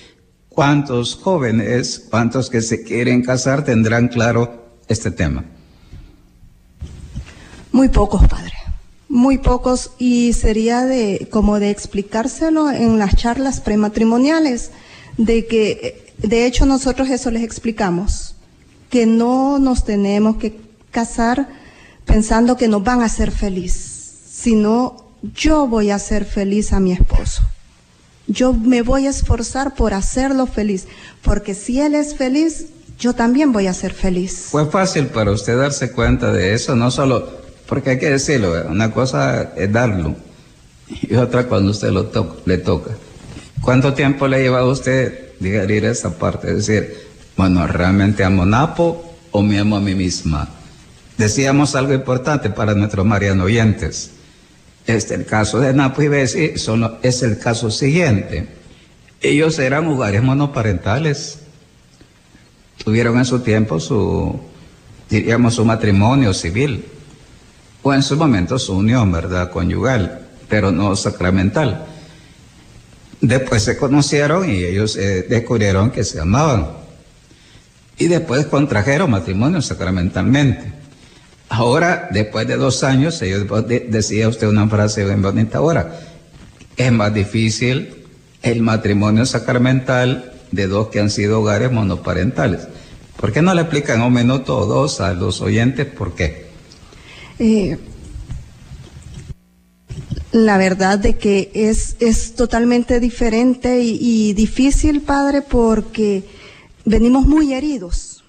¿Cuántos 0.50 1.15
jóvenes, 1.15 2.08
cuántos 2.10 2.50
que 2.50 2.62
se 2.62 2.84
quieren 2.84 3.24
casar 3.24 3.63
tendrán 3.63 4.08
claro 4.08 4.79
este 4.88 5.12
tema? 5.12 5.46
Muy 7.72 7.89
pocos, 7.89 8.27
padre. 8.27 8.53
Muy 9.09 9.37
pocos 9.37 9.91
y 9.97 10.33
sería 10.33 10.85
de 10.85 11.27
como 11.31 11.59
de 11.59 11.69
explicárselo 11.69 12.69
en 12.69 12.99
las 12.99 13.15
charlas 13.15 13.61
prematrimoniales 13.61 14.71
de 15.17 15.45
que 15.45 16.13
de 16.17 16.45
hecho 16.45 16.65
nosotros 16.65 17.09
eso 17.09 17.31
les 17.31 17.43
explicamos 17.43 18.35
que 18.89 19.05
no 19.05 19.59
nos 19.59 19.85
tenemos 19.85 20.37
que 20.37 20.59
casar 20.91 21.47
pensando 22.05 22.57
que 22.57 22.67
nos 22.67 22.83
van 22.83 23.01
a 23.01 23.05
hacer 23.05 23.31
feliz, 23.31 23.73
sino 24.29 25.05
yo 25.35 25.67
voy 25.67 25.91
a 25.91 25.95
hacer 25.95 26.25
feliz 26.25 26.73
a 26.73 26.79
mi 26.79 26.91
esposo. 26.91 27.43
Yo 28.27 28.53
me 28.53 28.81
voy 28.81 29.07
a 29.07 29.09
esforzar 29.09 29.75
por 29.75 29.93
hacerlo 29.93 30.47
feliz, 30.47 30.87
porque 31.21 31.53
si 31.53 31.79
él 31.79 31.95
es 31.95 32.15
feliz, 32.15 32.67
yo 32.99 33.13
también 33.13 33.51
voy 33.51 33.67
a 33.67 33.73
ser 33.73 33.93
feliz. 33.93 34.47
Fue 34.51 34.65
fácil 34.65 35.07
para 35.07 35.31
usted 35.31 35.57
darse 35.57 35.91
cuenta 35.91 36.31
de 36.31 36.53
eso, 36.53 36.75
no 36.75 36.91
solo 36.91 37.47
porque 37.67 37.91
hay 37.91 38.00
que 38.00 38.09
decirlo, 38.09 38.53
una 38.69 38.91
cosa 38.91 39.53
es 39.55 39.71
darlo 39.71 40.15
y 40.88 41.15
otra 41.15 41.47
cuando 41.47 41.71
usted 41.71 41.89
lo 41.89 42.09
le 42.45 42.57
toca. 42.59 42.91
¿Cuánto 43.62 43.93
tiempo 43.93 44.27
le 44.27 44.38
ha 44.38 44.39
llevado 44.39 44.69
a 44.69 44.71
usted 44.71 45.31
digerir 45.39 45.86
esa 45.86 46.17
parte? 46.17 46.53
Decir, 46.53 46.95
bueno, 47.36 47.67
¿realmente 47.67 48.24
amo 48.24 48.45
Napo 48.45 49.15
o 49.31 49.41
me 49.41 49.59
amo 49.59 49.75
a 49.75 49.81
mí 49.81 49.95
misma? 49.95 50.47
Decíamos 51.17 51.75
algo 51.75 51.93
importante 51.93 52.50
para 52.50 52.74
nuestros 52.74 53.05
mariano 53.05 53.43
oyentes. 53.43 54.12
Este, 54.86 55.15
el 55.15 55.25
caso 55.25 55.59
de 55.59 55.74
Napo 55.74 56.01
y 56.01 56.07
Bessie 56.07 56.53
es 57.01 57.24
el 57.24 57.39
caso 57.39 57.69
siguiente. 57.69 58.47
Ellos 59.19 59.59
eran 59.59 59.88
hogares 59.88 60.24
monoparentales. 60.24 61.39
Tuvieron 62.86 63.17
en 63.17 63.25
su 63.25 63.39
tiempo 63.39 63.81
su, 63.81 64.39
diríamos, 65.09 65.55
su 65.55 65.65
matrimonio 65.65 66.33
civil 66.33 66.86
o 67.88 67.94
en 67.94 68.03
su 68.03 68.17
momento 68.17 68.60
su 68.60 68.75
unión, 68.75 69.12
¿verdad? 69.13 69.50
Conyugal, 69.50 70.20
pero 70.50 70.72
no 70.72 70.96
sacramental. 70.98 71.86
Después 73.22 73.63
se 73.63 73.77
conocieron 73.77 74.50
y 74.50 74.58
ellos 74.58 74.98
eh, 74.98 75.25
descubrieron 75.27 75.89
que 75.91 76.03
se 76.03 76.20
amaban. 76.20 76.67
Y 77.98 78.08
después 78.08 78.46
contrajeron 78.48 79.10
matrimonio 79.10 79.62
sacramentalmente. 79.62 80.74
Ahora, 81.48 82.10
después 82.12 82.46
de 82.46 82.58
dos 82.58 82.84
años, 82.84 83.22
ellos 83.22 83.46
decía 83.88 84.27
usted 84.27 84.48
una 84.48 84.67
frase 84.67 85.06
bien 85.06 85.22
bonita 85.22 85.60
ahora, 85.60 85.98
es 86.75 86.91
más 86.91 87.13
difícil 87.13 88.03
el 88.41 88.62
matrimonio 88.62 89.25
sacramental 89.25 90.34
de 90.51 90.67
dos 90.67 90.89
que 90.89 91.00
han 91.00 91.10
sido 91.10 91.39
hogares 91.39 91.72
monoparentales. 91.72 92.67
¿Por 93.15 93.32
qué 93.32 93.41
no 93.41 93.53
le 93.53 93.62
explican 93.62 94.01
un 94.01 94.13
minuto 94.13 94.58
o 94.58 94.65
dos 94.65 95.00
a 95.00 95.13
los 95.13 95.39
oyentes 95.41 95.86
por 95.86 96.15
qué? 96.15 96.47
Eh, 97.39 97.77
la 100.32 100.58
verdad 100.58 101.00
de 101.00 101.17
que 101.17 101.51
es, 101.53 101.96
es 102.00 102.36
totalmente 102.36 103.00
diferente 103.00 103.82
y, 103.82 104.34
difícil, 104.34 105.01
Padre, 105.01 105.41
porque 105.41 106.24
venimos 106.86 107.25
muy 107.25 107.53
heridos. 107.53 108.24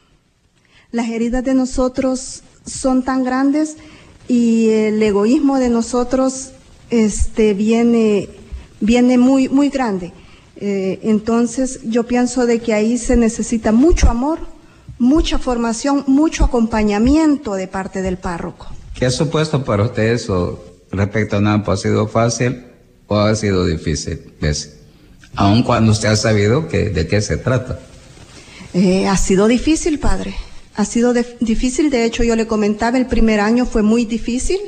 Las 0.91 1.09
heridas 1.09 1.45
de 1.45 1.55
nosotros 1.55 2.43
son 2.65 3.03
tan 3.03 3.25
grandes 3.25 3.77
y 4.27 4.69
el 4.71 5.03
egoísmo 5.03 5.59
de 5.59 5.69
nosotros 5.69 6.53
este, 6.91 7.55
viene, 7.55 8.29
viene 8.81 9.19
muy, 9.19 9.49
muy 9.49 9.69
grande. 9.69 10.13
Eh, 10.57 11.01
entonces 11.03 11.81
yo 11.85 12.05
pienso 12.05 12.47
de 12.47 12.61
que 12.61 12.75
ahí 12.75 12.97
se 12.99 13.17
necesita 13.17 13.71
mucho 13.71 14.09
amor, 14.09 14.39
mucha 14.99 15.39
formación, 15.39 16.05
mucho 16.07 16.45
acompañamiento 16.45 17.55
de 17.55 17.69
parte 17.69 18.03
del 18.03 18.17
párroco. 18.17 18.78
¿Qué 18.99 19.07
ha 19.07 19.11
supuesto 19.13 19.65
para 19.65 19.85
usted 19.85 20.13
eso 20.13 20.65
respecto 20.91 21.37
a 21.37 21.41
NAMPO? 21.41 21.71
¿Ha 21.71 21.77
sido 21.77 22.09
fácil 22.09 22.65
o 23.07 23.17
ha 23.17 23.35
sido 23.37 23.65
difícil? 23.65 24.19
Aun 25.37 25.63
cuando 25.63 25.93
usted 25.93 26.09
ha 26.09 26.17
sabido 26.17 26.67
que, 26.67 26.91
de 26.91 27.07
qué 27.07 27.21
se 27.21 27.37
trata. 27.37 27.79
Eh, 28.75 29.07
ha 29.07 29.17
sido 29.17 29.47
difícil, 29.47 30.01
padre. 30.01 30.35
Ha 30.75 30.85
sido 30.85 31.15
difícil. 31.39 31.91
De 31.91 32.05
hecho, 32.05 32.25
yo 32.25 32.35
le 32.35 32.49
comentaba, 32.49 32.99
el 32.99 33.07
primer 33.07 33.39
año 33.39 33.67
fue 33.67 33.83
muy 33.83 34.05
difícil. 34.05 34.59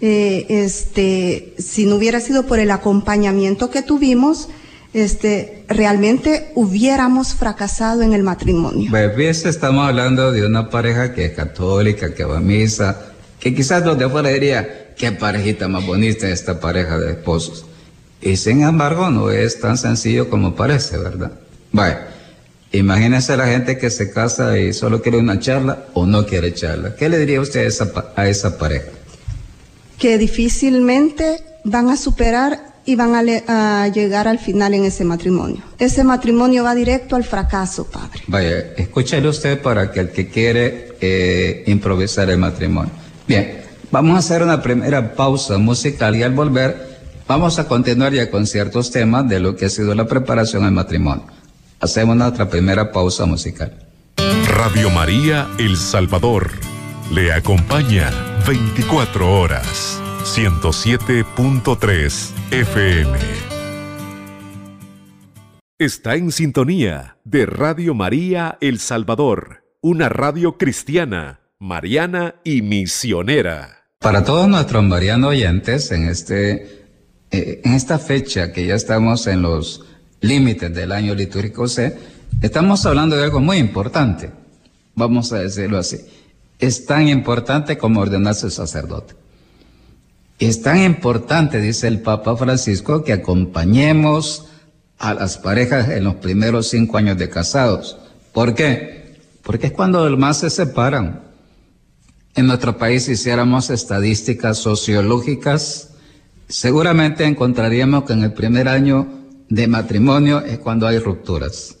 Eh, 0.00 0.46
este, 0.48 1.54
si 1.58 1.86
no 1.86 1.94
hubiera 1.94 2.18
sido 2.18 2.44
por 2.44 2.58
el 2.58 2.72
acompañamiento 2.72 3.70
que 3.70 3.82
tuvimos, 3.82 4.48
este, 4.94 5.64
realmente 5.68 6.50
hubiéramos 6.56 7.34
fracasado 7.34 8.02
en 8.02 8.14
el 8.14 8.24
matrimonio. 8.24 8.90
Pues, 8.90 9.44
estamos 9.44 9.88
hablando 9.88 10.32
de 10.32 10.44
una 10.44 10.70
pareja 10.70 11.14
que 11.14 11.26
es 11.26 11.32
católica, 11.34 12.14
que 12.14 12.24
va 12.24 12.38
a 12.38 12.40
misa, 12.40 13.14
que 13.40 13.54
quizás 13.54 13.84
los 13.84 13.98
de 13.98 14.06
afuera 14.06 14.30
dirían, 14.30 14.66
qué 14.96 15.12
parejita 15.12 15.68
más 15.68 15.86
bonita 15.86 16.28
esta 16.28 16.60
pareja 16.60 16.98
de 16.98 17.12
esposos. 17.12 17.64
Y 18.20 18.36
sin 18.36 18.62
embargo 18.62 19.10
no 19.10 19.30
es 19.30 19.60
tan 19.60 19.78
sencillo 19.78 20.28
como 20.28 20.56
parece, 20.56 20.98
¿verdad? 20.98 21.32
Vaya, 21.70 22.08
imagínense 22.72 23.36
la 23.36 23.46
gente 23.46 23.78
que 23.78 23.90
se 23.90 24.10
casa 24.10 24.58
y 24.58 24.72
solo 24.72 25.00
quiere 25.00 25.18
una 25.18 25.38
charla 25.38 25.86
o 25.94 26.04
no 26.04 26.26
quiere 26.26 26.52
charla. 26.52 26.96
¿Qué 26.96 27.08
le 27.08 27.18
diría 27.18 27.40
usted 27.40 27.60
a 27.64 27.68
esa, 27.68 27.92
a 28.16 28.28
esa 28.28 28.58
pareja? 28.58 28.88
Que 29.98 30.18
difícilmente 30.18 31.42
van 31.64 31.88
a 31.90 31.96
superar 31.96 32.68
y 32.84 32.96
van 32.96 33.14
a, 33.14 33.82
a, 33.82 33.88
llegar 33.88 34.26
al 34.26 34.38
final 34.38 34.74
en 34.74 34.84
ese 34.84 35.04
matrimonio. 35.04 35.62
Ese 35.78 36.02
matrimonio 36.02 36.64
va 36.64 36.74
directo 36.74 37.16
al 37.16 37.24
fracaso, 37.24 37.84
padre. 37.84 38.22
Vaya, 38.26 38.72
escúchale 38.76 39.28
usted 39.28 39.60
para 39.60 39.92
que 39.92 40.00
el 40.00 40.10
que 40.10 40.28
quiere 40.28 40.96
eh, 41.00 41.64
improvisar 41.66 42.30
el 42.30 42.38
matrimonio. 42.38 42.90
Bien, 43.28 43.60
vamos 43.90 44.16
a 44.16 44.20
hacer 44.20 44.42
una 44.42 44.62
primera 44.62 45.14
pausa 45.14 45.58
musical 45.58 46.16
y 46.16 46.22
al 46.22 46.32
volver 46.32 46.98
vamos 47.26 47.58
a 47.58 47.68
continuar 47.68 48.14
ya 48.14 48.30
con 48.30 48.46
ciertos 48.46 48.90
temas 48.90 49.28
de 49.28 49.38
lo 49.38 49.54
que 49.54 49.66
ha 49.66 49.68
sido 49.68 49.94
la 49.94 50.06
preparación 50.06 50.64
al 50.64 50.72
matrimonio. 50.72 51.26
Hacemos 51.78 52.16
nuestra 52.16 52.48
primera 52.48 52.90
pausa 52.90 53.26
musical. 53.26 53.86
Radio 54.48 54.88
María 54.88 55.46
El 55.58 55.76
Salvador 55.76 56.52
le 57.12 57.30
acompaña 57.30 58.10
24 58.46 59.40
horas, 59.40 60.00
107.3 60.24 62.30
FM. 62.50 63.18
Está 65.78 66.16
en 66.16 66.32
sintonía 66.32 67.18
de 67.24 67.44
Radio 67.44 67.92
María 67.92 68.56
El 68.62 68.78
Salvador, 68.78 69.64
una 69.82 70.08
radio 70.08 70.56
cristiana 70.56 71.40
mariana 71.60 72.36
y 72.44 72.62
misionera. 72.62 73.84
Para 73.98 74.24
todos 74.24 74.48
nuestros 74.48 74.84
marianos 74.84 75.30
oyentes, 75.30 75.90
en, 75.90 76.08
este, 76.08 76.86
eh, 77.32 77.60
en 77.64 77.72
esta 77.72 77.98
fecha 77.98 78.52
que 78.52 78.66
ya 78.66 78.76
estamos 78.76 79.26
en 79.26 79.42
los 79.42 79.84
límites 80.20 80.72
del 80.72 80.92
año 80.92 81.14
litúrgico 81.14 81.66
C, 81.66 81.98
estamos 82.40 82.86
hablando 82.86 83.16
de 83.16 83.24
algo 83.24 83.40
muy 83.40 83.56
importante, 83.56 84.30
vamos 84.94 85.32
a 85.32 85.40
decirlo 85.40 85.78
así. 85.78 85.98
Es 86.60 86.86
tan 86.86 87.08
importante 87.08 87.76
como 87.76 88.00
ordenarse 88.00 88.50
sacerdote. 88.50 89.14
Es 90.38 90.62
tan 90.62 90.78
importante, 90.78 91.60
dice 91.60 91.88
el 91.88 92.00
Papa 92.00 92.36
Francisco, 92.36 93.02
que 93.02 93.12
acompañemos 93.12 94.46
a 94.98 95.14
las 95.14 95.38
parejas 95.38 95.88
en 95.88 96.04
los 96.04 96.16
primeros 96.16 96.68
cinco 96.68 96.98
años 96.98 97.18
de 97.18 97.28
casados. 97.28 97.98
¿Por 98.32 98.54
qué? 98.54 99.16
Porque 99.42 99.68
es 99.68 99.72
cuando 99.72 100.08
más 100.16 100.38
se 100.38 100.50
separan 100.50 101.27
en 102.38 102.46
nuestro 102.46 102.78
país 102.78 103.08
hiciéramos 103.08 103.68
estadísticas 103.68 104.58
sociológicas, 104.58 105.88
seguramente 106.46 107.24
encontraríamos 107.24 108.04
que 108.04 108.12
en 108.12 108.22
el 108.22 108.32
primer 108.32 108.68
año 108.68 109.08
de 109.48 109.66
matrimonio 109.66 110.44
es 110.44 110.60
cuando 110.60 110.86
hay 110.86 111.00
rupturas. 111.00 111.78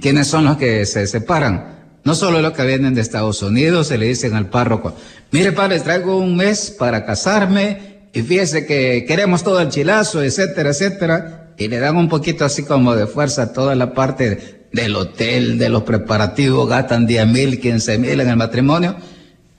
¿Quiénes 0.00 0.26
son 0.26 0.46
los 0.46 0.56
que 0.56 0.84
se 0.84 1.06
separan? 1.06 1.76
No 2.02 2.16
solo 2.16 2.40
los 2.40 2.54
que 2.54 2.66
vienen 2.66 2.94
de 2.94 3.02
Estados 3.02 3.40
Unidos, 3.40 3.86
se 3.86 3.98
le 3.98 4.06
dicen 4.06 4.34
al 4.34 4.50
párroco, 4.50 4.96
mire 5.30 5.52
padre, 5.52 5.78
traigo 5.78 6.16
un 6.16 6.34
mes 6.34 6.74
para 6.76 7.06
casarme 7.06 8.08
y 8.12 8.22
fíjese 8.22 8.66
que 8.66 9.04
queremos 9.06 9.44
todo 9.44 9.60
el 9.60 9.68
chilazo, 9.68 10.24
etcétera, 10.24 10.70
etcétera, 10.70 11.52
y 11.56 11.68
le 11.68 11.78
dan 11.78 11.96
un 11.96 12.08
poquito 12.08 12.44
así 12.44 12.64
como 12.64 12.96
de 12.96 13.06
fuerza 13.06 13.42
a 13.42 13.52
toda 13.52 13.76
la 13.76 13.94
parte 13.94 14.66
del 14.72 14.96
hotel, 14.96 15.56
de 15.56 15.68
los 15.68 15.84
preparativos, 15.84 16.68
gastan 16.68 17.06
10 17.06 17.28
mil, 17.28 17.60
15 17.60 17.98
mil 17.98 18.20
en 18.20 18.28
el 18.28 18.36
matrimonio, 18.36 18.96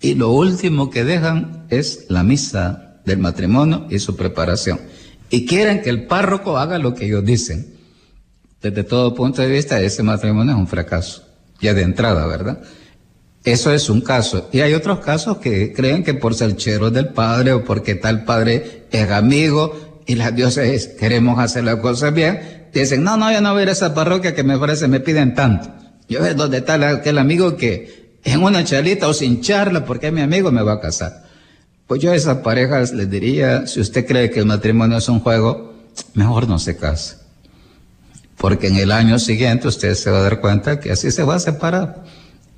y 0.02 0.16
lo 0.16 0.32
último 0.32 0.90
que 0.90 1.04
dejan 1.04 1.66
es 1.70 2.06
la 2.10 2.24
misa 2.24 3.00
del 3.06 3.20
matrimonio 3.20 3.88
y 3.90 4.00
su 4.00 4.16
preparación. 4.16 4.80
Y 5.30 5.46
quieren 5.46 5.82
que 5.82 5.90
el 5.90 6.08
párroco 6.08 6.58
haga 6.58 6.78
lo 6.78 6.94
que 6.94 7.06
ellos 7.06 7.26
dicen. 7.26 7.76
Desde 8.62 8.84
todo 8.84 9.14
punto 9.14 9.42
de 9.42 9.50
vista, 9.50 9.80
ese 9.80 10.04
matrimonio 10.04 10.54
es 10.54 10.60
un 10.60 10.68
fracaso, 10.68 11.24
ya 11.62 11.74
de 11.74 11.84
entrada, 11.84 12.26
¿verdad? 12.28 12.62
Eso 13.44 13.72
es 13.72 13.90
un 13.90 14.02
caso. 14.02 14.50
Y 14.52 14.60
hay 14.60 14.74
otros 14.74 15.00
casos 15.00 15.38
que 15.38 15.74
creen 15.74 16.04
que 16.04 16.14
por 16.14 16.36
ser 16.36 16.56
cheros 16.56 16.92
del 16.92 17.10
padre 17.10 17.54
o 17.54 17.64
porque 17.64 17.96
tal 17.96 18.26
padre 18.26 18.88
es 18.92 19.10
amigo 19.10 20.02
y 20.06 20.16
las 20.16 20.36
dioses 20.36 20.88
queremos 21.00 21.40
hacer 21.40 21.64
las 21.64 21.78
cosas 21.78 22.14
bien, 22.14 22.68
dicen, 22.74 23.04
no, 23.04 23.18
no, 23.18 23.32
yo 23.32 23.42
no 23.42 23.52
voy 23.52 23.62
a 23.62 23.64
ir 23.64 23.70
a 23.70 23.74
esa 23.74 23.94
parroquia 23.94 24.36
que 24.36 24.44
me 24.44 24.58
parece 24.58 24.88
me 24.88 25.00
piden 25.00 25.34
tanto. 25.34 25.70
Yo 26.10 26.26
es 26.26 26.36
donde 26.36 26.58
está 26.58 26.74
aquel 26.90 27.18
amigo 27.18 27.58
que 27.58 28.07
en 28.32 28.44
una 28.44 28.64
charlita 28.64 29.08
o 29.08 29.14
sin 29.14 29.42
charla, 29.42 29.86
porque 29.86 30.12
mi 30.12 30.22
amigo, 30.22 30.52
me 30.52 30.62
va 30.62 30.74
a 30.74 30.80
casar. 30.80 31.26
Pues 31.88 32.02
yo 32.02 32.12
a 32.12 32.16
esas 32.16 32.38
parejas 32.38 32.94
les 32.94 33.10
diría, 33.10 33.66
si 33.68 33.80
usted 33.80 34.06
cree 34.06 34.30
que 34.30 34.40
el 34.40 34.46
matrimonio 34.46 34.98
es 34.98 35.10
un 35.10 35.20
juego, 35.20 35.74
mejor 36.14 36.48
no 36.48 36.60
se 36.60 36.78
case 36.78 37.28
porque 38.38 38.68
en 38.68 38.76
el 38.78 38.92
año 38.92 39.20
siguiente 39.20 39.68
usted 39.68 39.96
se 39.96 40.12
va 40.12 40.20
a 40.20 40.22
dar 40.22 40.40
cuenta 40.40 40.80
que 40.80 40.92
así 40.92 41.12
se 41.12 41.24
va 41.24 41.36
a 41.36 41.40
separar. 41.40 42.04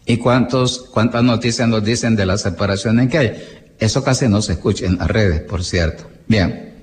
¿Y 0.05 0.17
cuántos, 0.17 0.79
cuántas 0.91 1.23
noticias 1.23 1.67
nos 1.67 1.83
dicen 1.83 2.15
de 2.15 2.25
la 2.25 2.37
separación 2.37 2.99
en 2.99 3.09
que 3.09 3.17
hay? 3.17 3.43
Eso 3.79 4.03
casi 4.03 4.27
no 4.27 4.41
se 4.41 4.53
escucha 4.53 4.85
en 4.85 4.97
las 4.97 5.07
redes, 5.07 5.41
por 5.41 5.63
cierto. 5.63 6.09
Bien, 6.27 6.73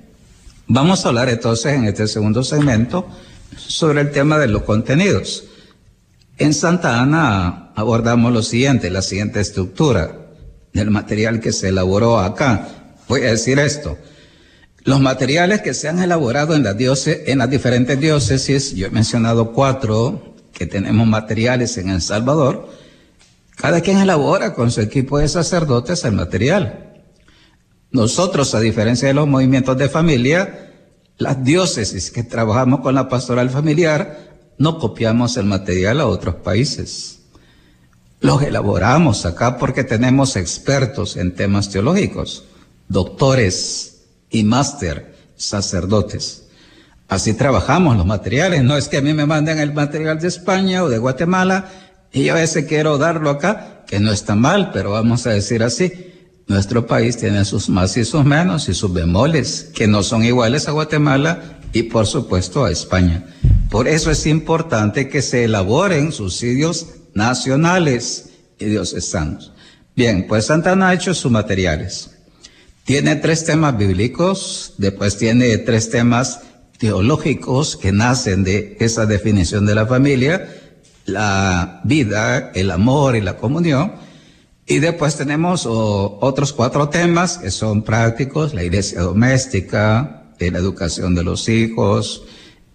vamos 0.67 1.05
a 1.05 1.09
hablar 1.09 1.29
entonces 1.29 1.73
en 1.73 1.85
este 1.85 2.07
segundo 2.07 2.43
segmento 2.43 3.07
sobre 3.55 4.01
el 4.01 4.11
tema 4.11 4.37
de 4.39 4.47
los 4.47 4.63
contenidos. 4.63 5.43
En 6.37 6.53
Santa 6.53 6.99
Ana 6.99 7.66
abordamos 7.77 8.33
lo 8.33 8.41
siguiente, 8.41 8.89
la 8.89 9.03
siguiente 9.03 9.39
estructura 9.39 10.31
del 10.73 10.89
material 10.89 11.39
que 11.39 11.53
se 11.53 11.67
elaboró 11.67 12.19
acá. 12.19 12.67
Voy 13.07 13.21
a 13.21 13.31
decir 13.31 13.59
esto. 13.59 13.99
Los 14.83 14.99
materiales 14.99 15.61
que 15.61 15.75
se 15.75 15.87
han 15.87 16.01
elaborado 16.01 16.55
en, 16.55 16.63
las 16.63 17.49
diferentes 17.49 17.99
diócesis, 17.99 18.73
yo 18.73 18.87
he 18.87 18.89
mencionado 18.89 19.53
cuatro 19.53 20.35
que 20.53 20.65
tenemos 20.65 21.05
materiales 21.05 21.77
en 21.77 21.89
El 21.89 22.01
Salvador, 22.01 22.67
cada 23.55 23.81
quien 23.81 23.99
elabora 23.99 24.55
con 24.55 24.71
su 24.71 24.81
equipo 24.81 25.19
de 25.19 25.27
sacerdotes 25.27 26.03
el 26.03 26.13
material. 26.13 27.03
Nosotros, 27.91 28.55
a 28.55 28.59
diferencia 28.59 29.07
de 29.07 29.13
los 29.13 29.27
movimientos 29.27 29.77
de 29.77 29.87
familia, 29.87 30.71
las 31.19 31.43
diócesis 31.43 32.09
que 32.09 32.23
trabajamos 32.23 32.79
con 32.79 32.95
la 32.95 33.07
pastoral 33.07 33.51
familiar, 33.51 34.17
no 34.57 34.79
copiamos 34.79 35.37
el 35.37 35.45
material 35.45 36.01
a 36.01 36.07
otros 36.07 36.35
países. 36.37 37.17
Los 38.19 38.41
elaboramos 38.41 39.25
acá 39.25 39.57
porque 39.57 39.83
tenemos 39.83 40.35
expertos 40.35 41.17
en 41.17 41.35
temas 41.35 41.69
teológicos, 41.69 42.45
doctores, 42.89 43.97
y 44.29 44.43
máster 44.43 45.15
sacerdotes. 45.35 46.43
Así 47.07 47.33
trabajamos 47.33 47.95
los 47.95 48.05
materiales. 48.05 48.63
No 48.63 48.75
es 48.75 48.89
que 48.89 48.97
a 48.97 49.01
mí 49.01 49.13
me 49.13 49.25
manden 49.25 49.59
el 49.59 49.73
material 49.73 50.19
de 50.19 50.27
España 50.27 50.83
o 50.83 50.89
de 50.89 50.97
Guatemala 50.97 51.69
y 52.11 52.25
yo 52.25 52.33
a 52.33 52.37
veces 52.37 52.65
quiero 52.65 52.97
darlo 52.97 53.29
acá, 53.29 53.83
que 53.87 53.99
no 53.99 54.11
está 54.11 54.35
mal, 54.35 54.71
pero 54.71 54.91
vamos 54.91 55.25
a 55.27 55.31
decir 55.31 55.63
así. 55.63 55.91
Nuestro 56.47 56.87
país 56.87 57.17
tiene 57.17 57.43
sus 57.45 57.69
más 57.69 57.97
y 57.97 58.05
sus 58.05 58.23
menos 58.23 58.69
y 58.69 58.73
sus 58.73 58.91
bemoles, 58.91 59.69
que 59.75 59.87
no 59.87 60.03
son 60.03 60.23
iguales 60.23 60.67
a 60.67 60.71
Guatemala 60.71 61.59
y 61.73 61.83
por 61.83 62.07
supuesto 62.07 62.65
a 62.65 62.71
España. 62.71 63.25
Por 63.69 63.87
eso 63.87 64.11
es 64.11 64.25
importante 64.25 65.09
que 65.09 65.21
se 65.21 65.43
elaboren 65.43 66.13
subsidios 66.13 66.87
nacionales 67.17 68.29
y 68.59 68.65
diocesanos. 68.65 69.51
Bien, 69.95 70.25
pues 70.27 70.45
Santana 70.45 70.89
ha 70.89 70.93
hecho 70.93 71.13
sus 71.13 71.31
materiales. 71.31 72.11
Tiene 72.85 73.15
tres 73.15 73.43
temas 73.43 73.75
bíblicos, 73.77 74.75
después 74.77 75.17
tiene 75.17 75.57
tres 75.57 75.89
temas 75.89 76.41
teológicos 76.77 77.75
que 77.75 77.91
nacen 77.91 78.43
de 78.43 78.77
esa 78.79 79.05
definición 79.07 79.65
de 79.65 79.75
la 79.75 79.87
familia, 79.87 80.47
la 81.05 81.81
vida, 81.83 82.51
el 82.53 82.69
amor 82.71 83.15
y 83.15 83.21
la 83.21 83.35
comunión. 83.35 83.93
Y 84.67 84.79
después 84.79 85.15
tenemos 85.15 85.65
otros 85.65 86.53
cuatro 86.53 86.89
temas 86.89 87.39
que 87.39 87.49
son 87.49 87.81
prácticos, 87.81 88.53
la 88.53 88.63
iglesia 88.63 89.01
doméstica, 89.01 90.23
la 90.39 90.59
educación 90.59 91.15
de 91.15 91.23
los 91.23 91.49
hijos, 91.49 92.23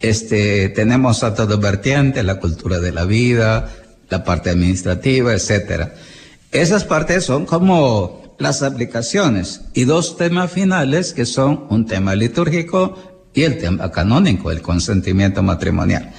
este, 0.02 0.68
tenemos 0.68 1.22
a 1.22 1.35
todo 1.35 1.59
vertiente, 1.59 2.24
la 2.24 2.40
cultura 2.40 2.81
de 2.81 2.90
la 2.90 3.05
vida, 3.05 3.72
la 4.12 4.22
parte 4.25 4.51
administrativa, 4.51 5.33
etcétera. 5.33 5.94
Esas 6.53 6.85
partes 6.85 7.25
son 7.25 7.46
como 7.46 8.37
las 8.38 8.62
aplicaciones 8.62 9.62
y 9.72 9.85
dos 9.85 10.16
temas 10.16 10.53
finales 10.53 11.14
que 11.14 11.25
son 11.25 11.64
un 11.70 11.87
tema 11.87 12.14
litúrgico 12.14 13.29
y 13.33 13.42
el 13.44 13.59
tema 13.59 13.90
canónico, 13.90 14.51
el 14.51 14.61
consentimiento 14.61 15.42
matrimonial. 15.42 16.12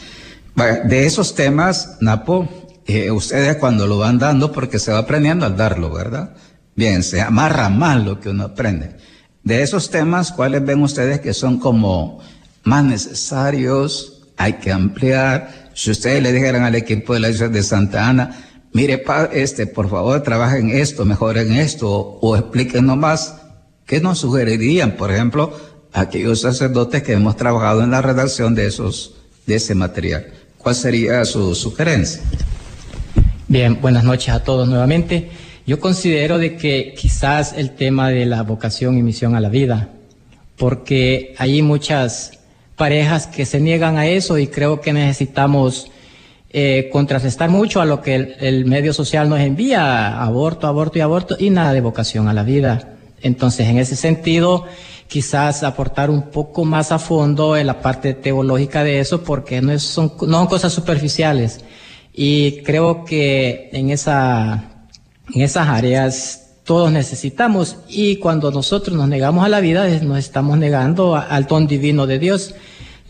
De 0.86 1.06
esos 1.06 1.36
temas, 1.36 1.98
Napo, 2.02 2.50
eh, 2.88 3.12
ustedes 3.12 3.58
cuando 3.58 3.86
lo 3.86 4.00
van 4.00 4.18
dando, 4.18 4.52
porque 4.52 4.80
se 4.80 4.92
va 4.92 5.00
aprendiendo 5.00 5.46
al 5.46 5.56
darlo, 5.56 5.92
¿verdad? 5.92 6.36
Bien, 6.76 7.04
se 7.04 7.22
amarra 7.22 7.70
mal 7.70 8.04
lo 8.04 8.20
que 8.20 8.30
uno 8.30 8.46
aprende. 8.46 8.98
De 9.44 9.62
esos 9.62 9.92
temas, 9.92 10.32
¿cuáles 10.32 10.66
ven 10.66 10.82
ustedes 10.82 11.20
que 11.20 11.34
son 11.34 11.60
como 11.60 12.20
más 12.64 12.84
necesarios? 12.84 14.24
Hay 14.38 14.54
que 14.54 14.72
ampliar. 14.72 15.63
Si 15.74 15.92
ustedes 15.92 16.22
le 16.22 16.32
dijeran 16.32 16.64
al 16.64 16.76
equipo 16.76 17.14
de 17.14 17.20
la 17.20 17.28
iglesia 17.30 17.50
de 17.50 17.64
Santa 17.64 18.08
Ana, 18.08 18.44
mire, 18.74 19.04
este, 19.32 19.68
por 19.68 19.90
favor, 19.90 20.22
trabajen 20.22 20.70
esto, 20.70 21.06
mejoren 21.06 21.52
esto, 21.54 21.90
o, 21.90 22.38
explíquenos 22.38 22.98
más. 22.98 23.36
¿Qué 23.86 24.00
nos 24.00 24.20
sugerirían, 24.20 24.96
por 24.96 25.12
ejemplo, 25.12 25.58
aquellos 25.92 26.42
sacerdotes 26.42 27.04
que 27.04 27.14
hemos 27.14 27.36
trabajado 27.36 27.84
en 27.84 27.92
la 27.92 28.02
redacción 28.02 28.56
de 28.56 28.68
esos, 28.68 29.16
de 29.46 29.56
ese 29.56 29.76
material? 29.76 30.28
¿Cuál 30.58 30.76
sería 30.76 31.26
su 31.26 31.54
sugerencia? 31.56 32.22
Bien, 33.48 33.82
buenas 33.82 34.04
noches 34.04 34.30
a 34.30 34.44
todos 34.44 34.68
nuevamente. 34.68 35.30
Yo 35.66 35.80
considero 35.80 36.38
de 36.38 36.56
que 36.56 36.94
quizás 36.98 37.54
el 37.54 37.72
tema 37.72 38.10
de 38.10 38.26
la 38.26 38.44
vocación 38.44 38.98
y 38.98 39.04
misión 39.04 39.36
a 39.36 39.40
la 39.40 39.50
vida, 39.50 39.90
porque 40.58 41.36
hay 41.38 41.62
muchas 41.62 42.40
parejas 42.84 43.28
que 43.28 43.46
se 43.46 43.62
niegan 43.62 43.98
a 43.98 44.08
eso 44.08 44.38
y 44.38 44.48
creo 44.48 44.82
que 44.82 44.92
necesitamos 44.92 45.90
eh, 46.50 46.90
contrarrestar 46.92 47.50
mucho 47.50 47.80
a 47.80 47.86
lo 47.86 48.02
que 48.02 48.36
el, 48.42 48.66
medio 48.66 48.92
social 48.92 49.30
nos 49.30 49.40
envía, 49.40 50.22
aborto, 50.22 50.68
aborto 50.68 50.98
y 50.98 51.02
aborto, 51.02 51.38
y 51.40 51.50
nada 51.50 51.72
de 51.72 51.80
vocación 51.80 52.28
a 52.28 52.34
la 52.34 52.44
vida. 52.44 52.98
Entonces, 53.22 53.70
en 53.70 53.78
ese 53.78 53.96
sentido, 53.96 54.66
quizás 55.08 55.64
aportar 55.64 56.10
un 56.10 56.24
poco 56.24 56.66
más 56.66 56.92
a 56.92 57.00
fondo 57.00 57.56
en 57.56 57.68
la 57.68 57.80
parte 57.80 58.16
teológica 58.16 58.84
de 58.84 59.00
eso, 59.00 59.24
porque 59.24 59.62
no, 59.62 59.80
son, 59.80 60.12
no 60.28 60.40
son 60.40 60.48
cosas 60.48 60.74
superficiales. 60.74 61.62
Y 62.14 62.64
creo 62.64 63.06
que 63.06 63.70
en, 63.72 63.92
esa, 63.92 64.66
en 65.34 65.42
esas 65.42 65.70
áreas 65.70 66.44
todos 66.66 66.92
necesitamos 66.92 67.78
y 67.88 68.18
cuando 68.18 68.52
nosotros 68.52 68.96
nos 68.98 69.08
negamos 69.08 69.46
a 69.46 69.50
la 69.50 69.60
vida 69.62 69.88
nos 70.02 70.18
estamos 70.18 70.58
negando 70.58 71.16
al 71.16 71.46
don 71.46 71.66
divino 71.66 72.08
de 72.08 72.20
Dios. 72.20 72.56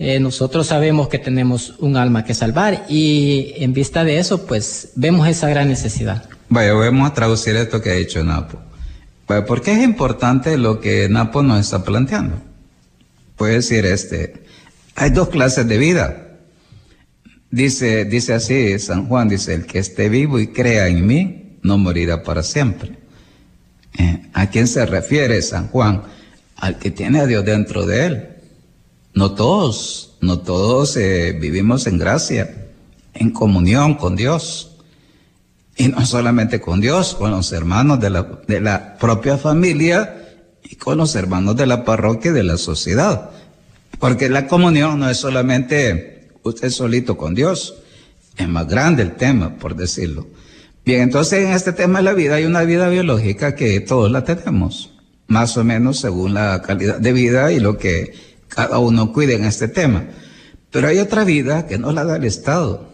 Eh, 0.06 0.20
nosotros 0.20 0.68
sabemos 0.68 1.08
que 1.08 1.18
tenemos 1.18 1.76
un 1.80 1.96
alma 1.96 2.26
que 2.26 2.34
salvar 2.34 2.86
y 2.90 3.54
en 3.56 3.72
vista 3.72 4.04
de 4.04 4.20
eso, 4.20 4.46
pues 4.46 4.90
vemos 4.96 5.26
esa 5.30 5.48
gran 5.48 5.70
necesidad. 5.70 6.30
Vaya, 6.50 6.74
a 6.74 7.14
traducir 7.14 7.56
esto 7.56 7.82
que 7.82 7.92
ha 7.92 7.94
dicho 7.94 8.22
Napo. 8.22 8.60
Vaya, 9.30 9.46
¿por 9.46 9.62
qué 9.62 9.72
es 9.72 9.82
importante 9.82 10.58
lo 10.58 10.82
que 10.82 11.08
Napo 11.08 11.42
nos 11.42 11.62
está 11.62 11.86
planteando? 11.86 12.36
Puede 13.38 13.54
decir 13.54 13.86
este, 13.86 14.44
hay 14.96 15.12
dos 15.12 15.30
clases 15.30 15.70
de 15.70 15.78
vida. 15.78 16.38
Dice, 17.50 18.04
dice 18.04 18.34
así 18.34 18.78
San 18.80 19.08
Juan, 19.08 19.30
dice, 19.30 19.54
el 19.54 19.66
que 19.66 19.80
esté 19.80 20.10
vivo 20.10 20.38
y 20.38 20.48
crea 20.48 20.90
en 20.90 21.08
mí, 21.08 21.60
no 21.62 21.78
morirá 21.78 22.24
para 22.24 22.44
siempre. 22.44 22.98
Eh, 23.98 24.24
¿A 24.34 24.50
quién 24.50 24.68
se 24.68 24.86
refiere 24.86 25.42
San 25.42 25.70
Juan? 25.70 26.04
Al 26.58 26.78
que 26.78 26.92
tiene 26.92 27.22
a 27.22 27.26
Dios 27.26 27.46
dentro 27.46 27.86
de 27.86 28.06
él. 28.06 28.33
No 29.14 29.34
todos, 29.34 30.16
no 30.22 30.40
todos 30.40 30.98
eh, 30.98 31.38
vivimos 31.40 31.86
en 31.86 31.98
gracia, 31.98 32.68
en 33.14 33.32
comunión 33.32 33.96
con 33.96 34.16
Dios. 34.16 34.72
Y 35.76 35.88
no 35.88 36.06
solamente 36.06 36.62
con 36.62 36.82
Dios, 36.82 37.16
con 37.16 37.32
los 37.32 37.52
hermanos 37.52 38.00
de 38.00 38.10
la, 38.10 38.42
de 38.48 38.62
la 38.62 38.98
propia 38.98 39.38
familia 39.38 40.20
y 40.64 40.76
con 40.76 40.98
los 40.98 41.16
hermanos 41.16 41.56
de 41.56 41.66
la 41.66 41.84
parroquia 41.84 42.32
y 42.32 42.34
de 42.34 42.44
la 42.44 42.58
sociedad. 42.58 43.32
Porque 44.00 44.30
la 44.30 44.48
comunión 44.48 45.00
no 45.00 45.10
es 45.10 45.18
solamente 45.18 46.14
usted 46.44 46.70
solito 46.70 47.18
con 47.18 47.34
Dios, 47.36 47.76
Es 48.36 48.48
más 48.48 48.68
grande 48.68 49.04
el 49.04 49.16
tema, 49.16 49.58
por 49.58 49.76
decirlo. 49.76 50.28
Bien, 50.86 51.02
entonces 51.02 51.46
en 51.46 51.52
este 51.52 51.72
tema 51.72 52.00
de 52.00 52.06
la 52.06 52.14
vida 52.14 52.36
hay 52.36 52.46
una 52.46 52.64
vida 52.64 52.90
biológica 52.90 53.56
que 53.56 53.80
todos 53.80 54.12
la 54.12 54.24
tenemos, 54.24 54.92
más 55.28 55.56
o 55.56 55.64
menos 55.64 56.00
según 56.00 56.34
la 56.34 56.62
calidad 56.62 57.00
de 57.00 57.14
vida 57.14 57.52
y 57.52 57.60
lo 57.60 57.78
que 57.78 58.33
cada 58.54 58.80
uno 58.80 59.12
cuide 59.12 59.36
en 59.36 59.46
este 59.46 59.68
tema. 59.68 60.06
Pero 60.72 60.88
hay 60.88 61.00
otra 61.00 61.24
vida 61.24 61.68
que 61.68 61.78
no 61.78 61.92
la 61.92 62.04
da 62.04 62.18
el 62.18 62.24
Estado, 62.24 62.90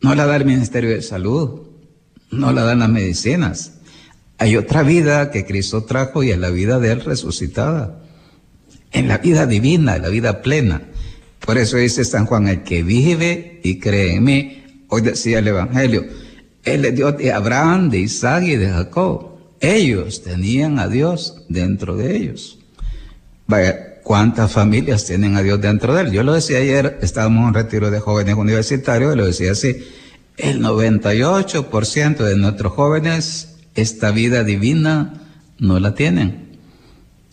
no 0.00 0.14
la 0.14 0.26
da 0.26 0.36
el 0.36 0.44
Ministerio 0.44 0.90
de 0.90 1.02
Salud, 1.02 1.62
no 2.30 2.52
la 2.52 2.62
dan 2.62 2.80
las 2.80 2.88
medicinas. 2.88 3.72
Hay 4.38 4.56
otra 4.56 4.82
vida 4.82 5.30
que 5.30 5.44
Cristo 5.44 5.84
trajo 5.84 6.22
y 6.22 6.30
es 6.30 6.38
la 6.38 6.50
vida 6.50 6.78
de 6.78 6.92
Él 6.92 7.04
resucitada. 7.04 8.02
En 8.92 9.08
la 9.08 9.18
vida 9.18 9.46
divina, 9.46 9.98
la 9.98 10.08
vida 10.08 10.42
plena. 10.42 10.82
Por 11.40 11.58
eso 11.58 11.76
dice 11.76 12.04
San 12.04 12.26
Juan, 12.26 12.48
el 12.48 12.62
que 12.62 12.82
vive 12.82 13.60
y 13.62 13.78
cree 13.78 14.14
en 14.14 14.24
mí, 14.24 14.64
hoy 14.88 15.02
decía 15.02 15.40
el 15.40 15.48
Evangelio, 15.48 16.04
Él 16.64 16.84
es 16.84 16.94
Dios 16.94 17.16
de 17.16 17.32
Abraham, 17.32 17.90
de 17.90 17.98
Isaac 17.98 18.44
y 18.44 18.56
de 18.56 18.70
Jacob. 18.70 19.38
Ellos 19.60 20.22
tenían 20.22 20.78
a 20.78 20.88
Dios 20.88 21.44
dentro 21.48 21.96
de 21.96 22.16
ellos. 22.16 22.58
Vaya, 23.46 23.87
¿cuántas 24.08 24.50
familias 24.50 25.04
tienen 25.04 25.36
a 25.36 25.42
Dios 25.42 25.60
dentro 25.60 25.94
de 25.94 26.00
él? 26.00 26.12
Yo 26.12 26.22
lo 26.22 26.32
decía 26.32 26.60
ayer, 26.60 26.98
estábamos 27.02 27.42
en 27.42 27.48
un 27.48 27.54
retiro 27.54 27.90
de 27.90 28.00
jóvenes 28.00 28.36
universitarios 28.36 29.12
y 29.12 29.18
lo 29.18 29.26
decía 29.26 29.52
así, 29.52 29.86
el 30.38 30.62
98% 30.62 32.16
de 32.16 32.36
nuestros 32.38 32.72
jóvenes 32.72 33.56
esta 33.74 34.10
vida 34.10 34.44
divina 34.44 35.12
no 35.58 35.78
la 35.78 35.94
tienen. 35.94 36.58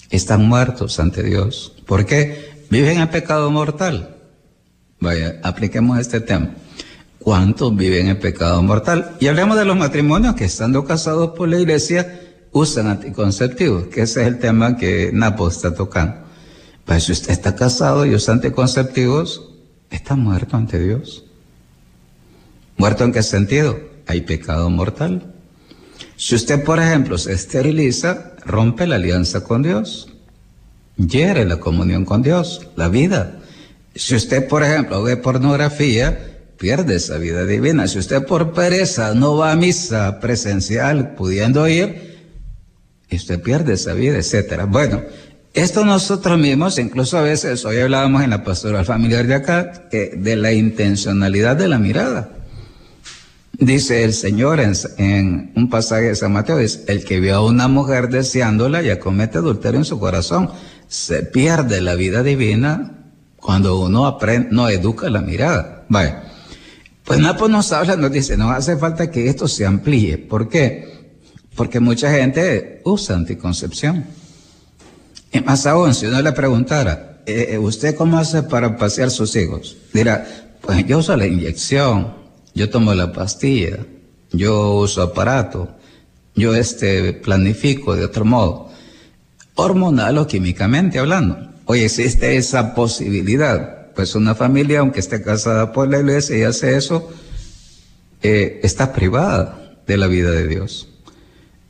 Están 0.10 0.50
muertos 0.50 1.00
ante 1.00 1.24
Dios. 1.24 1.82
¿Por 1.86 2.06
qué? 2.06 2.66
Viven 2.70 3.00
en 3.00 3.08
pecado 3.08 3.50
mortal. 3.52 4.18
Vaya, 5.00 5.40
apliquemos 5.44 5.98
este 5.98 6.20
tema. 6.20 6.56
¿Cuántos 7.20 7.74
viven 7.74 8.08
en 8.10 8.20
pecado 8.20 8.62
mortal? 8.62 9.16
Y 9.22 9.28
hablemos 9.28 9.58
de 9.58 9.64
los 9.64 9.78
matrimonios 9.78 10.36
que 10.36 10.44
estando 10.44 10.84
casados 10.84 11.38
por 11.38 11.48
la 11.48 11.58
iglesia 11.58 12.20
usan 12.52 12.88
anticonceptivos, 12.88 13.88
que 13.88 14.02
ese 14.02 14.24
es 14.24 14.28
el 14.28 14.40
tema 14.40 14.76
que 14.76 15.12
Napo 15.14 15.48
está 15.48 15.74
tocando. 15.74 16.25
Pues 16.86 17.06
si 17.06 17.12
usted 17.12 17.32
está 17.32 17.56
casado 17.56 18.06
y 18.06 18.14
usa 18.14 18.36
anticonceptivos, 18.36 19.50
está 19.90 20.16
muerto 20.16 20.56
ante 20.56 20.80
Dios. 20.80 21.26
¿Muerto 22.78 23.04
en 23.04 23.12
qué 23.12 23.24
sentido? 23.24 23.80
Hay 24.06 24.22
pecado 24.22 24.70
mortal. 24.70 25.34
Si 26.16 26.36
usted, 26.36 26.64
por 26.64 26.80
ejemplo, 26.80 27.18
se 27.18 27.34
esteriliza, 27.34 28.34
rompe 28.46 28.86
la 28.86 28.96
alianza 28.96 29.44
con 29.44 29.64
Dios, 29.64 30.10
hiere 30.96 31.46
la 31.46 31.60
comunión 31.60 32.06
con 32.06 32.22
Dios, 32.22 32.68
la 32.76 32.88
vida. 32.88 33.40
Si 33.96 34.16
usted, 34.16 34.48
por 34.48 34.64
ejemplo, 34.64 35.02
ve 35.04 35.18
pornografía, 35.18 36.36
pierde 36.58 36.96
esa 36.96 37.18
vida 37.18 37.46
divina. 37.46 37.88
Si 37.88 37.98
usted 37.98 38.26
por 38.26 38.54
pereza 38.54 39.14
no 39.14 39.38
va 39.38 39.52
a 39.52 39.56
misa 39.56 40.20
presencial 40.20 41.16
pudiendo 41.16 41.68
ir, 41.68 42.16
usted 43.12 43.42
pierde 43.42 43.74
esa 43.74 43.94
vida, 43.94 44.18
etcétera. 44.18 44.66
Bueno, 44.66 45.04
esto 45.56 45.86
nosotros 45.86 46.38
mismos, 46.38 46.78
incluso 46.78 47.18
a 47.18 47.22
veces, 47.22 47.64
hoy 47.64 47.80
hablábamos 47.80 48.24
en 48.24 48.30
la 48.30 48.44
pastoral 48.44 48.86
familiar 48.86 49.26
de 49.26 49.36
acá, 49.36 49.88
de 49.90 50.36
la 50.36 50.52
intencionalidad 50.52 51.56
de 51.56 51.70
la 51.70 51.80
mirada. 51.80 52.30
Dice 53.58 54.04
el 54.04 54.14
Señor 54.14 54.60
en, 54.60 55.54
un 55.56 55.70
pasaje 55.70 56.10
de 56.10 56.16
San 56.16 56.34
Mateo, 56.34 56.60
es 56.60 56.84
el 56.88 57.06
que 57.06 57.22
vio 57.22 57.36
a 57.36 57.46
una 57.46 57.70
mujer 57.70 58.10
deseándola 58.10 58.82
ya 58.82 59.00
comete 59.00 59.38
adulterio 59.38 59.80
en 59.80 59.86
su 59.86 59.98
corazón. 59.98 60.50
Se 60.90 61.24
pierde 61.24 61.80
la 61.80 61.96
vida 61.96 62.22
divina 62.22 63.06
cuando 63.38 63.80
uno 63.80 64.08
aprende, 64.08 64.50
no 64.52 64.68
educa 64.68 65.10
la 65.10 65.22
mirada. 65.22 65.86
Vaya. 65.88 66.24
Pues 67.06 67.20
Napo 67.20 67.48
nos 67.48 67.72
habla, 67.72 67.96
nos 67.96 68.12
dice, 68.12 68.36
no 68.36 68.50
hace 68.50 68.76
falta 68.76 69.10
que 69.10 69.30
esto 69.30 69.48
se 69.48 69.66
amplíe. 69.66 70.18
¿Por 70.18 70.50
qué? 70.50 71.14
Porque 71.56 71.80
mucha 71.80 72.12
gente 72.12 72.82
usa 72.84 73.16
anticoncepción. 73.16 74.06
Más 75.42 75.66
aún, 75.66 75.94
si 75.94 76.06
uno 76.06 76.22
le 76.22 76.32
preguntara, 76.32 77.22
eh, 77.26 77.50
eh, 77.52 77.58
¿usted 77.58 77.96
cómo 77.96 78.18
hace 78.18 78.44
para 78.44 78.78
pasear 78.78 79.12
sus 79.12 79.36
hijos? 79.36 79.76
Dirá, 79.94 80.26
pues 80.62 80.86
yo 80.86 81.00
uso 81.00 81.16
la 81.16 81.26
inyección 81.26 82.26
yo 82.56 82.70
tomo 82.70 82.94
la 82.94 83.12
pastilla, 83.12 83.80
yo 84.32 84.76
uso 84.76 85.02
aparato, 85.02 85.76
yo 86.36 86.56
este 86.56 87.12
planifico 87.12 87.96
de 87.98 88.06
otro 88.06 88.24
modo, 88.24 88.70
hormonal 89.56 90.18
o 90.18 90.26
químicamente 90.26 90.98
hablando. 90.98 91.52
Oye, 91.66 91.86
existe 91.86 92.38
esa 92.38 92.74
posibilidad. 92.74 93.92
Pues 93.94 94.16
una 94.16 94.36
familia, 94.36 94.80
aunque 94.80 95.02
esté 95.02 95.22
casada 95.22 95.74
por 95.74 95.90
la 95.90 96.00
iglesia 96.00 96.38
y 96.38 96.44
hace 96.44 96.78
eso, 96.78 97.10
eh, 98.22 98.62
está 98.64 98.94
privada 98.94 99.76
de 99.86 99.98
la 99.98 100.08
vida 100.08 100.32
de 100.32 100.48
Dios. 100.48 100.88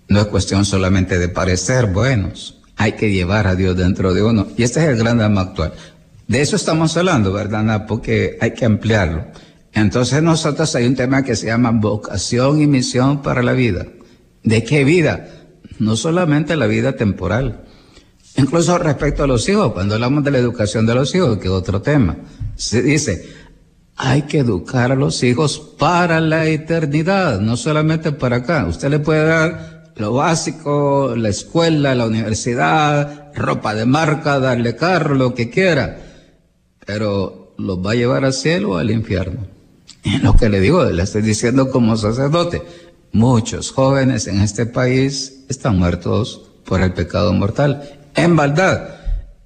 No 0.07 0.19
es 0.19 0.27
cuestión 0.27 0.65
solamente 0.65 1.17
de 1.17 1.29
parecer 1.29 1.87
buenos, 1.87 2.61
hay 2.77 2.93
que 2.93 3.11
llevar 3.11 3.47
a 3.47 3.55
Dios 3.55 3.75
dentro 3.75 4.13
de 4.13 4.23
uno. 4.23 4.47
Y 4.57 4.63
este 4.63 4.81
es 4.81 4.89
el 4.89 4.97
gran 4.97 5.17
drama 5.17 5.41
actual. 5.41 5.73
De 6.27 6.41
eso 6.41 6.55
estamos 6.55 6.95
hablando, 6.97 7.31
¿verdad? 7.31 7.85
Porque 7.87 8.37
hay 8.41 8.51
que 8.51 8.65
ampliarlo. 8.65 9.25
Entonces 9.73 10.23
nosotros 10.23 10.73
hay 10.75 10.85
un 10.85 10.95
tema 10.95 11.23
que 11.23 11.35
se 11.35 11.47
llama 11.47 11.71
vocación 11.71 12.61
y 12.61 12.67
misión 12.67 13.21
para 13.21 13.43
la 13.43 13.53
vida. 13.53 13.85
¿De 14.43 14.63
qué 14.63 14.83
vida? 14.83 15.27
No 15.79 15.95
solamente 15.95 16.55
la 16.55 16.67
vida 16.67 16.93
temporal. 16.93 17.65
Incluso 18.37 18.77
respecto 18.77 19.23
a 19.23 19.27
los 19.27 19.47
hijos, 19.47 19.73
cuando 19.73 19.95
hablamos 19.95 20.23
de 20.23 20.31
la 20.31 20.37
educación 20.37 20.85
de 20.85 20.95
los 20.95 21.13
hijos, 21.15 21.37
que 21.37 21.45
es 21.45 21.51
otro 21.51 21.81
tema, 21.81 22.17
se 22.55 22.81
dice, 22.81 23.29
hay 23.95 24.23
que 24.23 24.39
educar 24.39 24.91
a 24.91 24.95
los 24.95 25.23
hijos 25.23 25.59
para 25.77 26.19
la 26.19 26.45
eternidad, 26.45 27.39
no 27.39 27.55
solamente 27.55 28.11
para 28.11 28.37
acá. 28.37 28.65
Usted 28.65 28.89
le 28.89 28.99
puede 28.99 29.25
dar 29.25 29.74
lo 29.95 30.13
básico, 30.13 31.15
la 31.15 31.29
escuela, 31.29 31.95
la 31.95 32.05
universidad, 32.05 33.31
ropa 33.33 33.73
de 33.73 33.85
marca, 33.85 34.39
darle 34.39 34.75
carro, 34.75 35.15
lo 35.15 35.33
que 35.33 35.49
quiera, 35.49 35.97
pero 36.85 37.53
los 37.57 37.85
va 37.85 37.91
a 37.91 37.95
llevar 37.95 38.25
al 38.25 38.33
cielo 38.33 38.71
o 38.71 38.77
al 38.77 38.91
infierno. 38.91 39.47
lo 40.21 40.35
que 40.35 40.49
le 40.49 40.59
digo, 40.59 40.83
le 40.83 41.03
estoy 41.03 41.21
diciendo 41.21 41.71
como 41.71 41.95
sacerdote, 41.97 42.61
muchos 43.11 43.71
jóvenes 43.71 44.27
en 44.27 44.41
este 44.41 44.65
país 44.65 45.45
están 45.47 45.77
muertos 45.77 46.49
por 46.65 46.81
el 46.81 46.93
pecado 46.93 47.31
mortal. 47.33 47.99
En 48.15 48.35
verdad, 48.35 48.99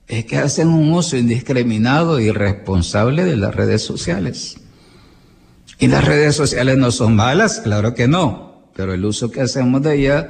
es 0.08 0.26
que 0.26 0.38
hacen 0.38 0.70
un 0.70 0.92
uso 0.92 1.18
indiscriminado 1.18 2.20
y 2.20 2.26
irresponsable 2.26 3.26
de 3.26 3.38
las 3.38 3.54
redes 3.54 3.84
sociales. 3.84 4.58
Y 5.78 5.88
las 5.88 6.04
redes 6.04 6.36
sociales 6.36 6.78
no 6.78 6.92
son 6.92 7.16
malas, 7.16 7.62
claro 7.62 7.94
que 7.94 8.08
no, 8.08 8.49
pero 8.76 8.94
el 8.94 9.06
uso 9.06 9.32
que 9.32 9.42
hacemos 9.42 9.82
de 9.82 9.96
ellas 9.96 10.26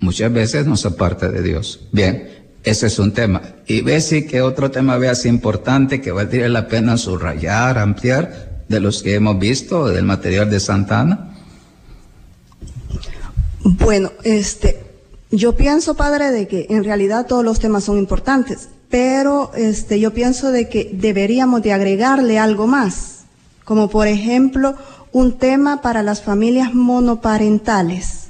muchas 0.00 0.32
veces 0.32 0.66
nos 0.66 0.84
aparta 0.86 1.28
de 1.28 1.42
Dios. 1.42 1.80
Bien, 1.92 2.28
ese 2.62 2.86
es 2.86 2.98
un 2.98 3.12
tema. 3.12 3.42
Y 3.66 3.80
ve 3.82 4.00
si 4.00 4.26
que 4.26 4.42
otro 4.42 4.70
tema 4.70 4.96
veas 4.96 5.26
importante 5.26 6.00
que 6.00 6.12
valdría 6.12 6.48
la 6.48 6.68
pena 6.68 6.96
subrayar, 6.96 7.78
ampliar, 7.78 8.50
de 8.70 8.80
los 8.80 9.02
que 9.02 9.14
hemos 9.14 9.38
visto, 9.38 9.88
del 9.88 10.04
material 10.04 10.48
de 10.48 10.60
Santana? 10.60 11.34
Bueno, 13.64 14.12
este, 14.22 14.80
yo 15.30 15.56
pienso, 15.56 15.94
padre, 15.94 16.30
de 16.30 16.46
que 16.46 16.66
en 16.70 16.84
realidad 16.84 17.26
todos 17.26 17.44
los 17.44 17.58
temas 17.58 17.84
son 17.84 17.98
importantes, 17.98 18.68
pero 18.88 19.50
este, 19.56 19.98
yo 19.98 20.12
pienso 20.12 20.52
de 20.52 20.68
que 20.68 20.90
deberíamos 20.92 21.62
de 21.62 21.72
agregarle 21.72 22.38
algo 22.38 22.68
más, 22.68 23.24
como 23.64 23.90
por 23.90 24.06
ejemplo 24.06 24.76
un 25.12 25.38
tema 25.38 25.82
para 25.82 26.02
las 26.02 26.22
familias 26.22 26.74
monoparentales, 26.74 28.28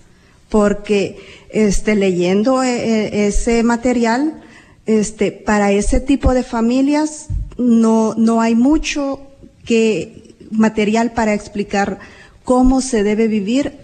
porque 0.48 1.18
este, 1.50 1.94
leyendo 1.94 2.62
eh, 2.62 3.06
eh, 3.06 3.26
ese 3.28 3.62
material, 3.62 4.42
este, 4.86 5.32
para 5.32 5.72
ese 5.72 6.00
tipo 6.00 6.34
de 6.34 6.42
familias 6.42 7.26
no, 7.58 8.14
no 8.16 8.40
hay 8.40 8.54
mucho 8.54 9.20
que 9.64 10.34
material 10.50 11.12
para 11.12 11.34
explicar 11.34 11.98
cómo 12.44 12.80
se 12.80 13.02
debe 13.02 13.28
vivir 13.28 13.78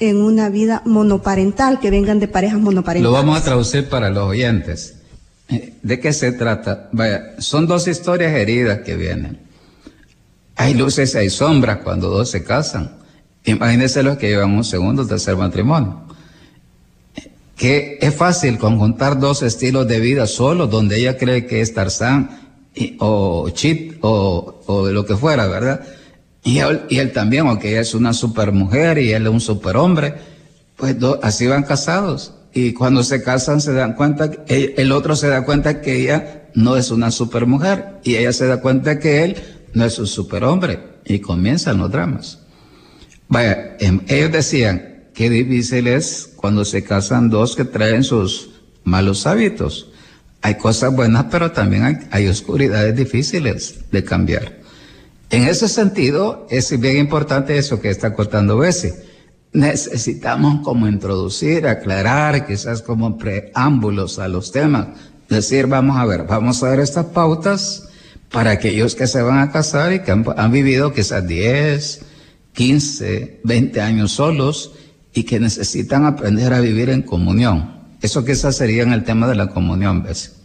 en 0.00 0.16
una 0.16 0.48
vida 0.48 0.82
monoparental, 0.86 1.78
que 1.78 1.90
vengan 1.90 2.20
de 2.20 2.26
parejas 2.26 2.58
monoparentales. 2.58 3.02
Lo 3.02 3.12
vamos 3.12 3.38
a 3.38 3.44
traducir 3.44 3.88
para 3.88 4.08
los 4.08 4.30
oyentes. 4.30 4.94
Eh, 5.50 5.74
¿De 5.82 6.00
qué 6.00 6.12
se 6.12 6.32
trata? 6.32 6.88
Vaya, 6.92 7.34
son 7.38 7.66
dos 7.66 7.86
historias 7.86 8.32
heridas 8.32 8.80
que 8.80 8.96
vienen. 8.96 9.49
Hay 10.60 10.74
luces 10.74 11.14
y 11.14 11.16
hay 11.16 11.30
sombras 11.30 11.78
cuando 11.78 12.10
dos 12.10 12.30
se 12.30 12.44
casan. 12.44 12.90
Imagínense 13.46 14.02
los 14.02 14.18
que 14.18 14.28
llevan 14.28 14.50
un 14.50 14.62
segundo 14.62 15.04
o 15.04 15.06
tercer 15.06 15.34
matrimonio. 15.34 16.02
Que 17.56 17.96
es 17.98 18.14
fácil 18.14 18.58
conjuntar 18.58 19.18
dos 19.18 19.42
estilos 19.42 19.88
de 19.88 20.00
vida 20.00 20.26
solo, 20.26 20.66
donde 20.66 20.98
ella 20.98 21.16
cree 21.16 21.46
que 21.46 21.62
es 21.62 21.72
Tarzán 21.72 22.40
o 22.98 23.48
Chip 23.48 24.04
o, 24.04 24.60
o 24.66 24.88
lo 24.88 25.06
que 25.06 25.16
fuera, 25.16 25.46
¿verdad? 25.46 25.80
Y 26.44 26.58
él, 26.58 27.12
también, 27.14 27.46
aunque 27.46 27.70
ella 27.70 27.80
es 27.80 27.94
una 27.94 28.12
supermujer 28.12 28.98
y 28.98 29.12
él 29.14 29.22
es 29.22 29.32
un 29.32 29.40
superhombre, 29.40 30.16
pues 30.76 30.94
así 31.22 31.46
van 31.46 31.62
casados. 31.62 32.34
Y 32.52 32.74
cuando 32.74 33.02
se 33.02 33.22
casan 33.22 33.62
se 33.62 33.72
dan 33.72 33.94
cuenta, 33.94 34.30
el 34.46 34.92
otro 34.92 35.16
se 35.16 35.28
da 35.28 35.42
cuenta 35.46 35.80
que 35.80 36.02
ella 36.02 36.50
no 36.54 36.76
es 36.76 36.90
una 36.90 37.10
supermujer 37.10 37.94
y 38.04 38.16
ella 38.16 38.34
se 38.34 38.46
da 38.46 38.60
cuenta 38.60 38.98
que 38.98 39.24
él 39.24 39.36
no 39.74 39.84
es 39.84 39.98
un 39.98 40.06
superhombre 40.06 40.78
y 41.04 41.20
comienzan 41.20 41.78
los 41.78 41.90
dramas. 41.90 42.38
Vaya, 43.28 43.76
em, 43.78 44.00
ellos 44.08 44.32
decían, 44.32 45.04
qué 45.14 45.30
difícil 45.30 45.86
es 45.86 46.32
cuando 46.36 46.64
se 46.64 46.82
casan 46.82 47.30
dos 47.30 47.54
que 47.54 47.64
traen 47.64 48.02
sus 48.02 48.50
malos 48.84 49.26
hábitos. 49.26 49.90
Hay 50.42 50.56
cosas 50.56 50.94
buenas, 50.94 51.26
pero 51.30 51.52
también 51.52 52.08
hay, 52.10 52.28
oscuridades 52.28 52.96
difíciles 52.96 53.80
de 53.92 54.02
cambiar. 54.04 54.60
En 55.28 55.44
ese 55.44 55.68
sentido, 55.68 56.46
es 56.50 56.78
bien 56.80 56.96
importante 56.96 57.56
eso 57.56 57.80
que 57.80 57.90
está 57.90 58.14
cortando 58.14 58.56
Bessie. 58.56 58.94
Necesitamos 59.52 60.64
como 60.64 60.88
introducir, 60.88 61.66
aclarar, 61.66 62.46
quizás 62.46 62.82
como 62.82 63.18
preámbulos 63.18 64.18
a 64.18 64.28
los 64.28 64.50
temas. 64.50 64.88
Decir, 65.28 65.66
vamos 65.66 65.98
a 65.98 66.06
ver, 66.06 66.24
vamos 66.24 66.62
a 66.62 66.70
ver 66.70 66.80
estas 66.80 67.06
pautas 67.06 67.89
para 68.30 68.52
aquellos 68.52 68.94
que 68.94 69.06
se 69.06 69.22
van 69.22 69.38
a 69.38 69.50
casar 69.50 69.92
y 69.92 70.00
que 70.00 70.12
han, 70.12 70.52
vivido 70.52 70.92
quizás 70.92 71.26
10, 71.26 72.00
15, 72.52 73.40
20 73.42 73.80
años 73.80 74.12
solos 74.12 74.72
y 75.12 75.24
que 75.24 75.40
necesitan 75.40 76.04
aprender 76.04 76.52
a 76.52 76.60
vivir 76.60 76.90
en 76.90 77.02
comunión. 77.02 77.80
Eso 78.00 78.24
quizás 78.24 78.56
sería 78.56 78.82
en 78.82 78.92
el 78.92 79.04
tema 79.04 79.26
de 79.26 79.34
la 79.34 79.48
comunión, 79.48 80.02
¿ves? 80.02 80.36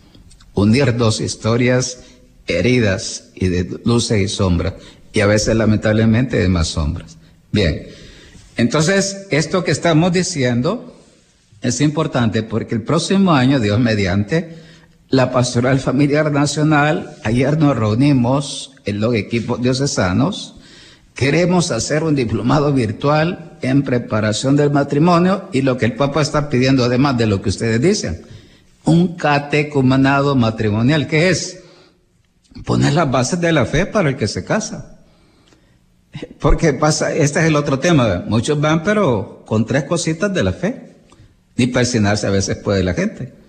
Unir 0.54 0.98
dos 0.98 1.22
historias 1.22 2.00
heridas 2.48 3.30
y 3.36 3.48
de 3.48 3.80
luces 3.86 4.22
y 4.22 4.28
sombras, 4.28 4.74
y 5.14 5.20
a 5.20 5.28
veces 5.28 5.56
lamentablemente 5.56 6.38
de 6.38 6.50
más 6.50 6.68
sombras. 6.70 7.18
Bien, 7.52 7.88
entonces 8.58 9.28
esto 9.32 9.64
que 9.64 9.72
estamos 9.72 10.12
diciendo 10.12 10.96
es 11.62 11.82
importante 11.82 12.44
porque 12.44 12.76
el 12.76 12.84
próximo 12.84 13.34
año, 13.34 13.60
Dios 13.60 13.80
mediante, 13.80 14.65
la 15.10 15.32
Pastoral 15.32 15.80
Familiar 15.80 16.32
Nacional, 16.32 17.16
ayer 17.24 17.58
nos 17.58 17.78
reunimos 17.78 18.74
en 18.86 19.00
los 19.00 19.16
equipos 19.16 19.62
diocesanos, 19.62 20.56
queremos 21.14 21.72
hacer 21.72 22.04
un 22.04 22.16
diplomado 22.16 22.74
virtual 22.74 23.58
en 23.62 23.84
preparación 23.84 24.56
del 24.56 24.72
matrimonio 24.72 25.50
y 25.54 25.62
lo 25.62 25.78
que 25.78 25.86
el 25.86 25.96
Papa 25.96 26.22
está 26.22 26.50
pidiendo, 26.50 26.84
además 26.84 27.18
de 27.18 27.28
lo 27.28 27.42
que 27.42 27.50
ustedes 27.50 27.82
dicen, 27.82 28.26
un 28.84 29.16
catecumenado 29.16 30.36
matrimonial, 30.36 31.08
que 31.08 31.30
es 31.30 31.60
poner 32.66 32.94
las 32.94 33.10
bases 33.10 33.40
de 33.40 33.52
la 33.52 33.66
fe 33.66 33.86
para 33.86 34.10
el 34.10 34.18
que 34.18 34.28
se 34.28 34.44
casa. 34.44 35.00
Porque 36.40 36.74
pasa, 36.74 37.14
este 37.14 37.40
es 37.40 37.46
el 37.46 37.56
otro 37.56 37.80
tema, 37.80 38.24
muchos 38.28 38.60
van 38.60 38.84
pero 38.84 39.44
con 39.46 39.66
tres 39.66 39.84
cositas 39.84 40.34
de 40.34 40.44
la 40.44 40.54
fe. 40.54 40.96
Ni 41.58 41.68
persinarse 41.68 42.28
a 42.28 42.32
veces 42.32 42.58
puede 42.58 42.84
la 42.84 42.94
gente. 42.94 43.45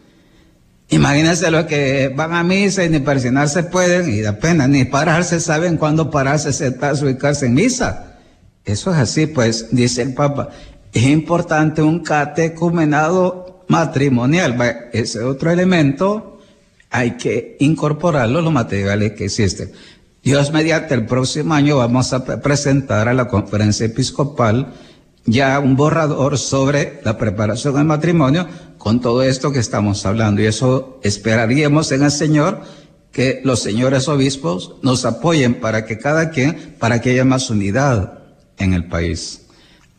Imagínense 0.89 1.51
los 1.51 1.65
que 1.65 2.13
van 2.15 2.33
a 2.33 2.45
misa 2.45 2.85
y 2.85 2.91
ni 2.91 3.01
persinarse 3.01 3.65
pueden 3.65 4.09
y 4.09 4.21
da 4.21 4.39
pena, 4.39 4.69
ni 4.69 4.85
pararse 4.85 5.41
saben 5.41 5.77
cuándo 5.77 6.11
pararse, 6.11 6.53
sentarse, 6.53 7.05
ubicarse 7.05 7.47
en 7.47 7.55
misa. 7.55 8.19
Eso 8.65 8.93
es 8.93 8.97
así, 8.97 9.27
pues, 9.27 9.69
dice 9.73 10.03
el 10.03 10.15
Papa. 10.15 10.51
Es 10.93 11.05
importante 11.05 11.83
un 11.83 12.01
catecumenado 12.01 13.65
matrimonial. 13.69 14.57
Ese 14.93 15.23
otro 15.23 15.51
elemento 15.51 16.41
hay 16.91 17.13
que 17.13 17.57
incorporarlo 17.61 18.41
los 18.41 18.53
materiales 18.53 19.13
que 19.13 19.27
existen. 19.27 19.73
Dios 20.23 20.53
mediante 20.53 20.95
el 20.95 21.07
próximo 21.07 21.55
año 21.55 21.79
vamos 21.79 22.13
a 22.13 22.25
presentar 22.25 23.09
a 23.09 23.15
la 23.15 23.29
conferencia 23.29 23.87
episcopal 23.87 24.73
ya 25.27 25.59
un 25.59 25.77
borrador 25.77 26.39
sobre 26.39 27.01
la 27.05 27.19
preparación 27.19 27.75
del 27.75 27.85
matrimonio 27.85 28.47
con 28.79 29.01
todo 29.01 29.23
esto 29.23 29.53
que 29.53 29.59
estamos 29.59 30.07
hablando. 30.07 30.41
Y 30.41 30.47
eso 30.47 31.01
esperaríamos 31.03 31.93
en 31.93 32.05
el 32.05 32.11
Señor 32.11 32.63
que 33.13 33.41
los 33.45 33.61
señores 33.61 34.09
obispos 34.09 34.75
nos 34.83 35.05
apoyen 35.05 35.61
para 35.61 35.85
que 35.87 35.99
cada 35.99 36.31
quien, 36.31 36.77
para 36.79 37.01
que 37.01 37.11
haya 37.11 37.25
más 37.25 37.51
unidad 37.51 38.19
en 38.59 38.75
el 38.75 38.87
país. 38.89 39.47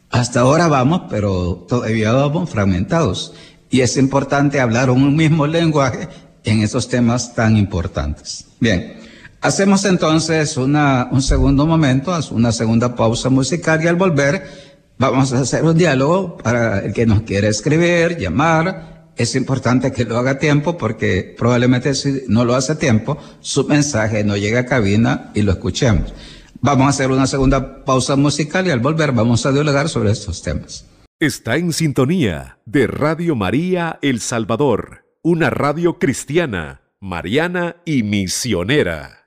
Hasta 0.09 0.41
ahora 0.41 0.67
vamos, 0.67 1.03
pero 1.09 1.65
todavía 1.67 2.11
vamos 2.13 2.49
fragmentados. 2.49 3.33
Y 3.69 3.81
es 3.81 3.97
importante 3.97 4.59
hablar 4.59 4.89
un 4.89 5.15
mismo 5.15 5.45
lenguaje 5.47 6.07
en 6.43 6.61
esos 6.61 6.87
temas 6.87 7.35
tan 7.35 7.57
importantes. 7.57 8.45
Bien, 8.59 8.97
hacemos 9.41 9.83
entonces 9.83 10.55
una, 10.55 11.09
un 11.11 11.21
segundo 11.21 11.65
momento, 11.65 12.17
una 12.31 12.51
segunda 12.51 12.95
pausa 12.95 13.29
musical 13.29 13.83
y 13.83 13.87
al 13.87 13.95
volver 13.95 14.66
vamos 14.97 15.33
a 15.33 15.39
hacer 15.39 15.63
un 15.63 15.77
diálogo 15.77 16.38
para 16.38 16.79
el 16.79 16.93
que 16.93 17.05
nos 17.05 17.21
quiere 17.21 17.47
escribir, 17.47 18.17
llamar. 18.17 19.12
Es 19.15 19.36
importante 19.36 19.91
que 19.91 20.05
lo 20.05 20.17
haga 20.17 20.31
a 20.31 20.39
tiempo 20.39 20.77
porque 20.77 21.36
probablemente 21.38 21.93
si 21.95 22.23
no 22.27 22.45
lo 22.45 22.55
hace 22.55 22.73
a 22.73 22.77
tiempo, 22.77 23.17
su 23.39 23.65
mensaje 23.65 24.23
no 24.23 24.38
llega 24.38 24.62
a 24.62 24.65
cabina 24.65 25.31
y 25.33 25.41
lo 25.41 25.51
escuchemos. 25.53 26.13
Vamos 26.62 26.88
a 26.88 26.89
hacer 26.89 27.10
una 27.10 27.27
segunda 27.27 27.83
pausa 27.86 28.15
musical 28.15 28.67
y 28.67 28.71
al 28.71 28.79
volver 28.79 29.12
vamos 29.12 29.45
a 29.45 29.51
dialogar 29.51 29.89
sobre 29.89 30.12
estos 30.12 30.41
temas. 30.41 30.86
Está 31.19 31.57
en 31.57 31.73
sintonía 31.73 32.60
de 32.65 32.86
Radio 32.86 33.36
María 33.36 33.97
El 34.01 34.19
Salvador 34.19 35.07
una 35.29 35.49
radio 35.49 35.99
cristiana, 35.99 36.79
mariana 37.01 37.75
y 37.83 38.03
misionera. 38.03 39.25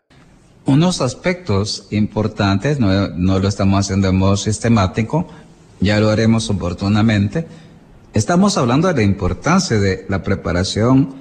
Unos 0.65 1.03
aspectos 1.03 1.89
importantes, 1.91 2.81
no, 2.81 3.39
lo 3.39 3.47
estamos 3.47 3.85
haciendo 3.85 4.07
de 4.07 4.15
modo 4.15 4.39
sistemático, 4.39 5.29
ya 5.81 5.99
lo 6.01 6.11
haremos 6.11 6.51
oportunamente. 6.51 7.47
Estamos 8.13 8.57
hablando 8.59 8.89
de 8.89 8.95
la 8.95 9.03
importancia 9.03 9.79
de 9.79 10.05
la 10.09 10.23
preparación, 10.23 11.15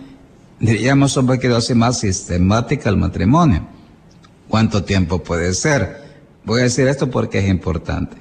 diríamos 0.60 1.16
un 1.18 1.28
poquito 1.28 1.56
así 1.56 1.74
más 1.74 2.00
sistemática 2.00 2.90
al 2.90 2.98
matrimonio. 2.98 3.68
¿Cuánto 4.48 4.84
tiempo 4.84 5.24
puede 5.24 5.54
ser? 5.54 6.02
Voy 6.44 6.62
a 6.62 6.64
decir 6.64 6.88
esto 6.88 7.10
porque 7.10 7.40
es 7.40 7.48
importante. 7.48 8.18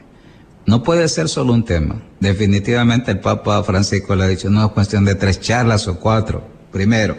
No 0.67 0.83
puede 0.83 1.09
ser 1.09 1.31
solo 1.31 1.55
un 1.55 1.65
tema. 1.65 2.03
Definitivamente 2.21 3.11
el 3.11 3.21
Papa 3.21 3.63
Francisco 3.63 4.15
le 4.15 4.25
ha 4.25 4.29
dicho, 4.29 4.51
no 4.51 4.67
es 4.67 4.73
cuestión 4.73 5.07
de 5.07 5.15
tres 5.15 5.41
charlas 5.41 5.89
o 5.89 5.99
cuatro, 5.99 6.47
primero. 6.71 7.17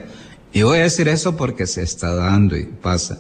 Y 0.54 0.62
voy 0.62 0.78
a 0.78 0.84
decir 0.84 1.08
eso 1.08 1.36
porque 1.36 1.66
se 1.66 1.82
está 1.82 2.14
dando 2.14 2.56
y 2.56 2.66
pasa. 2.66 3.20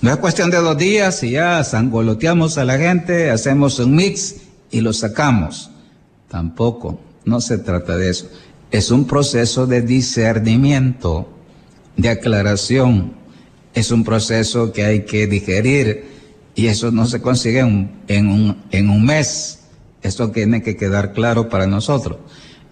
No 0.00 0.10
es 0.10 0.16
cuestión 0.16 0.50
de 0.50 0.56
dos 0.56 0.76
días 0.76 1.22
y 1.22 1.32
ya 1.32 1.62
sangoloteamos 1.62 2.58
a 2.58 2.64
la 2.64 2.78
gente, 2.78 3.30
hacemos 3.30 3.78
un 3.78 3.94
mix 3.94 4.36
y 4.70 4.80
lo 4.80 4.92
sacamos. 4.92 5.70
Tampoco, 6.28 7.00
no 7.24 7.40
se 7.40 7.58
trata 7.58 7.96
de 7.96 8.10
eso. 8.10 8.28
Es 8.70 8.90
un 8.90 9.06
proceso 9.06 9.66
de 9.66 9.82
discernimiento, 9.82 11.28
de 11.96 12.08
aclaración. 12.08 13.14
Es 13.74 13.90
un 13.90 14.04
proceso 14.04 14.72
que 14.72 14.84
hay 14.84 15.04
que 15.04 15.26
digerir 15.26 16.08
y 16.54 16.66
eso 16.66 16.90
no 16.90 17.06
se 17.06 17.20
consigue 17.20 17.60
en, 17.60 18.28
un, 18.28 18.56
en 18.70 18.90
un 18.90 19.04
mes. 19.04 19.60
Esto 20.02 20.30
tiene 20.30 20.62
que 20.62 20.76
quedar 20.76 21.12
claro 21.12 21.48
para 21.48 21.66
nosotros. 21.66 22.18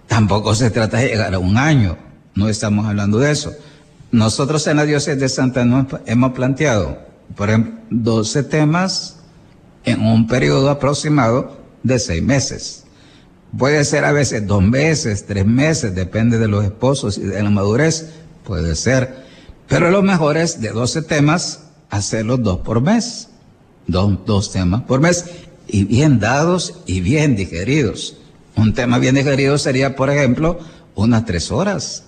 Tampoco 0.06 0.54
se 0.54 0.70
trata 0.70 0.98
de 0.98 1.08
llegar 1.08 1.34
a 1.34 1.38
un 1.38 1.58
año, 1.58 1.98
no 2.34 2.48
estamos 2.48 2.86
hablando 2.86 3.18
de 3.18 3.30
eso. 3.30 3.52
Nosotros 4.10 4.66
en 4.66 4.78
la 4.78 4.86
diócesis 4.86 5.20
de 5.20 5.28
Santa 5.28 5.60
Ana 5.60 5.86
hemos 6.06 6.32
planteado, 6.32 6.98
por 7.36 7.50
ejemplo, 7.50 7.74
12 7.90 8.44
temas 8.44 9.16
en 9.84 10.00
un 10.00 10.26
periodo 10.26 10.70
aproximado 10.70 11.57
de 11.82 11.98
seis 11.98 12.22
meses. 12.22 12.84
Puede 13.56 13.84
ser 13.84 14.04
a 14.04 14.12
veces 14.12 14.46
dos 14.46 14.62
meses, 14.62 15.26
tres 15.26 15.46
meses, 15.46 15.94
depende 15.94 16.38
de 16.38 16.48
los 16.48 16.64
esposos 16.64 17.16
y 17.16 17.22
de 17.22 17.42
la 17.42 17.50
madurez, 17.50 18.10
puede 18.44 18.74
ser. 18.74 19.24
Pero 19.68 19.90
lo 19.90 20.02
mejor 20.02 20.36
es 20.36 20.60
de 20.60 20.70
12 20.70 21.02
temas 21.02 21.60
hacerlos 21.90 22.42
dos 22.42 22.58
por 22.58 22.80
mes. 22.80 23.28
Dos, 23.86 24.18
dos 24.26 24.52
temas 24.52 24.82
por 24.82 25.00
mes 25.00 25.24
y 25.66 25.84
bien 25.84 26.18
dados 26.18 26.80
y 26.86 27.00
bien 27.00 27.36
digeridos. 27.36 28.16
Un 28.56 28.74
tema 28.74 28.98
bien 28.98 29.14
digerido 29.14 29.56
sería, 29.56 29.94
por 29.94 30.10
ejemplo, 30.10 30.58
unas 30.94 31.24
tres 31.24 31.50
horas. 31.50 32.04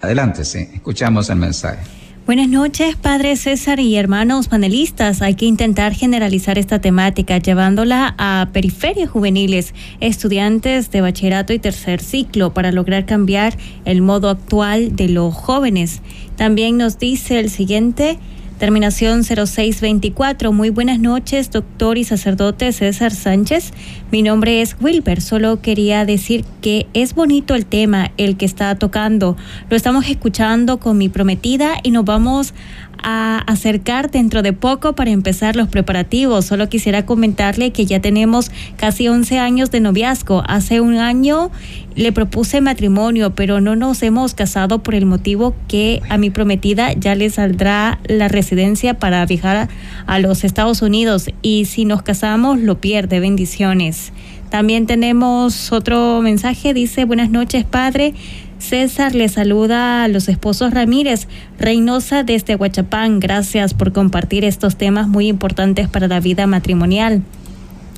Adelante, 0.00 0.44
sí, 0.44 0.68
escuchamos 0.72 1.28
el 1.28 1.36
mensaje. 1.36 1.97
Buenas 2.28 2.50
noches, 2.50 2.94
Padre 2.94 3.36
César 3.36 3.80
y 3.80 3.96
hermanos 3.96 4.48
panelistas. 4.48 5.22
Hay 5.22 5.34
que 5.34 5.46
intentar 5.46 5.94
generalizar 5.94 6.58
esta 6.58 6.78
temática, 6.78 7.38
llevándola 7.38 8.14
a 8.18 8.50
periferias 8.52 9.08
juveniles, 9.08 9.72
estudiantes 10.00 10.90
de 10.90 11.00
bachillerato 11.00 11.54
y 11.54 11.58
tercer 11.58 12.02
ciclo, 12.02 12.52
para 12.52 12.70
lograr 12.70 13.06
cambiar 13.06 13.56
el 13.86 14.02
modo 14.02 14.28
actual 14.28 14.94
de 14.94 15.08
los 15.08 15.32
jóvenes. 15.32 16.02
También 16.36 16.76
nos 16.76 16.98
dice 16.98 17.40
el 17.40 17.48
siguiente, 17.48 18.18
Terminación 18.58 19.22
0624. 19.22 20.52
Muy 20.52 20.70
buenas 20.70 20.98
noches, 20.98 21.52
doctor 21.52 21.96
y 21.96 22.02
sacerdote 22.02 22.72
César 22.72 23.12
Sánchez. 23.12 23.72
Mi 24.10 24.22
nombre 24.22 24.62
es 24.62 24.76
Wilber. 24.80 25.20
Solo 25.20 25.62
quería 25.62 26.04
decir 26.04 26.44
que 26.60 26.88
es 26.92 27.14
bonito 27.14 27.54
el 27.54 27.66
tema, 27.66 28.10
el 28.16 28.36
que 28.36 28.46
está 28.46 28.74
tocando. 28.74 29.36
Lo 29.70 29.76
estamos 29.76 30.08
escuchando 30.08 30.78
con 30.78 30.98
mi 30.98 31.08
prometida 31.08 31.74
y 31.84 31.92
nos 31.92 32.04
vamos 32.04 32.52
a 33.02 33.38
acercar 33.38 34.10
dentro 34.10 34.42
de 34.42 34.52
poco 34.52 34.94
para 34.94 35.10
empezar 35.10 35.56
los 35.56 35.68
preparativos. 35.68 36.44
Solo 36.44 36.68
quisiera 36.68 37.06
comentarle 37.06 37.72
que 37.72 37.86
ya 37.86 38.00
tenemos 38.00 38.50
casi 38.76 39.08
11 39.08 39.38
años 39.38 39.70
de 39.70 39.80
noviazgo. 39.80 40.42
Hace 40.46 40.80
un 40.80 40.96
año 40.96 41.50
le 41.94 42.12
propuse 42.12 42.60
matrimonio, 42.60 43.34
pero 43.34 43.60
no 43.60 43.76
nos 43.76 44.02
hemos 44.02 44.34
casado 44.34 44.82
por 44.82 44.94
el 44.94 45.06
motivo 45.06 45.54
que 45.66 46.00
a 46.08 46.18
mi 46.18 46.30
prometida 46.30 46.92
ya 46.92 47.14
le 47.14 47.30
saldrá 47.30 47.98
la 48.06 48.28
residencia 48.28 48.94
para 48.94 49.24
viajar 49.26 49.68
a 50.06 50.18
los 50.18 50.44
Estados 50.44 50.82
Unidos 50.82 51.30
y 51.42 51.64
si 51.64 51.84
nos 51.84 52.02
casamos 52.02 52.60
lo 52.60 52.80
pierde. 52.80 53.20
Bendiciones. 53.20 54.12
También 54.50 54.86
tenemos 54.86 55.72
otro 55.72 56.22
mensaje, 56.22 56.72
dice, 56.72 57.04
buenas 57.04 57.30
noches, 57.30 57.64
padre. 57.64 58.14
César 58.58 59.14
le 59.14 59.28
saluda 59.28 60.04
a 60.04 60.08
los 60.08 60.28
esposos 60.28 60.74
Ramírez, 60.74 61.28
Reynosa 61.58 62.22
desde 62.22 62.56
Huachapán. 62.56 63.20
Gracias 63.20 63.74
por 63.74 63.92
compartir 63.92 64.44
estos 64.44 64.76
temas 64.76 65.08
muy 65.08 65.28
importantes 65.28 65.88
para 65.88 66.08
la 66.08 66.20
vida 66.20 66.46
matrimonial. 66.46 67.22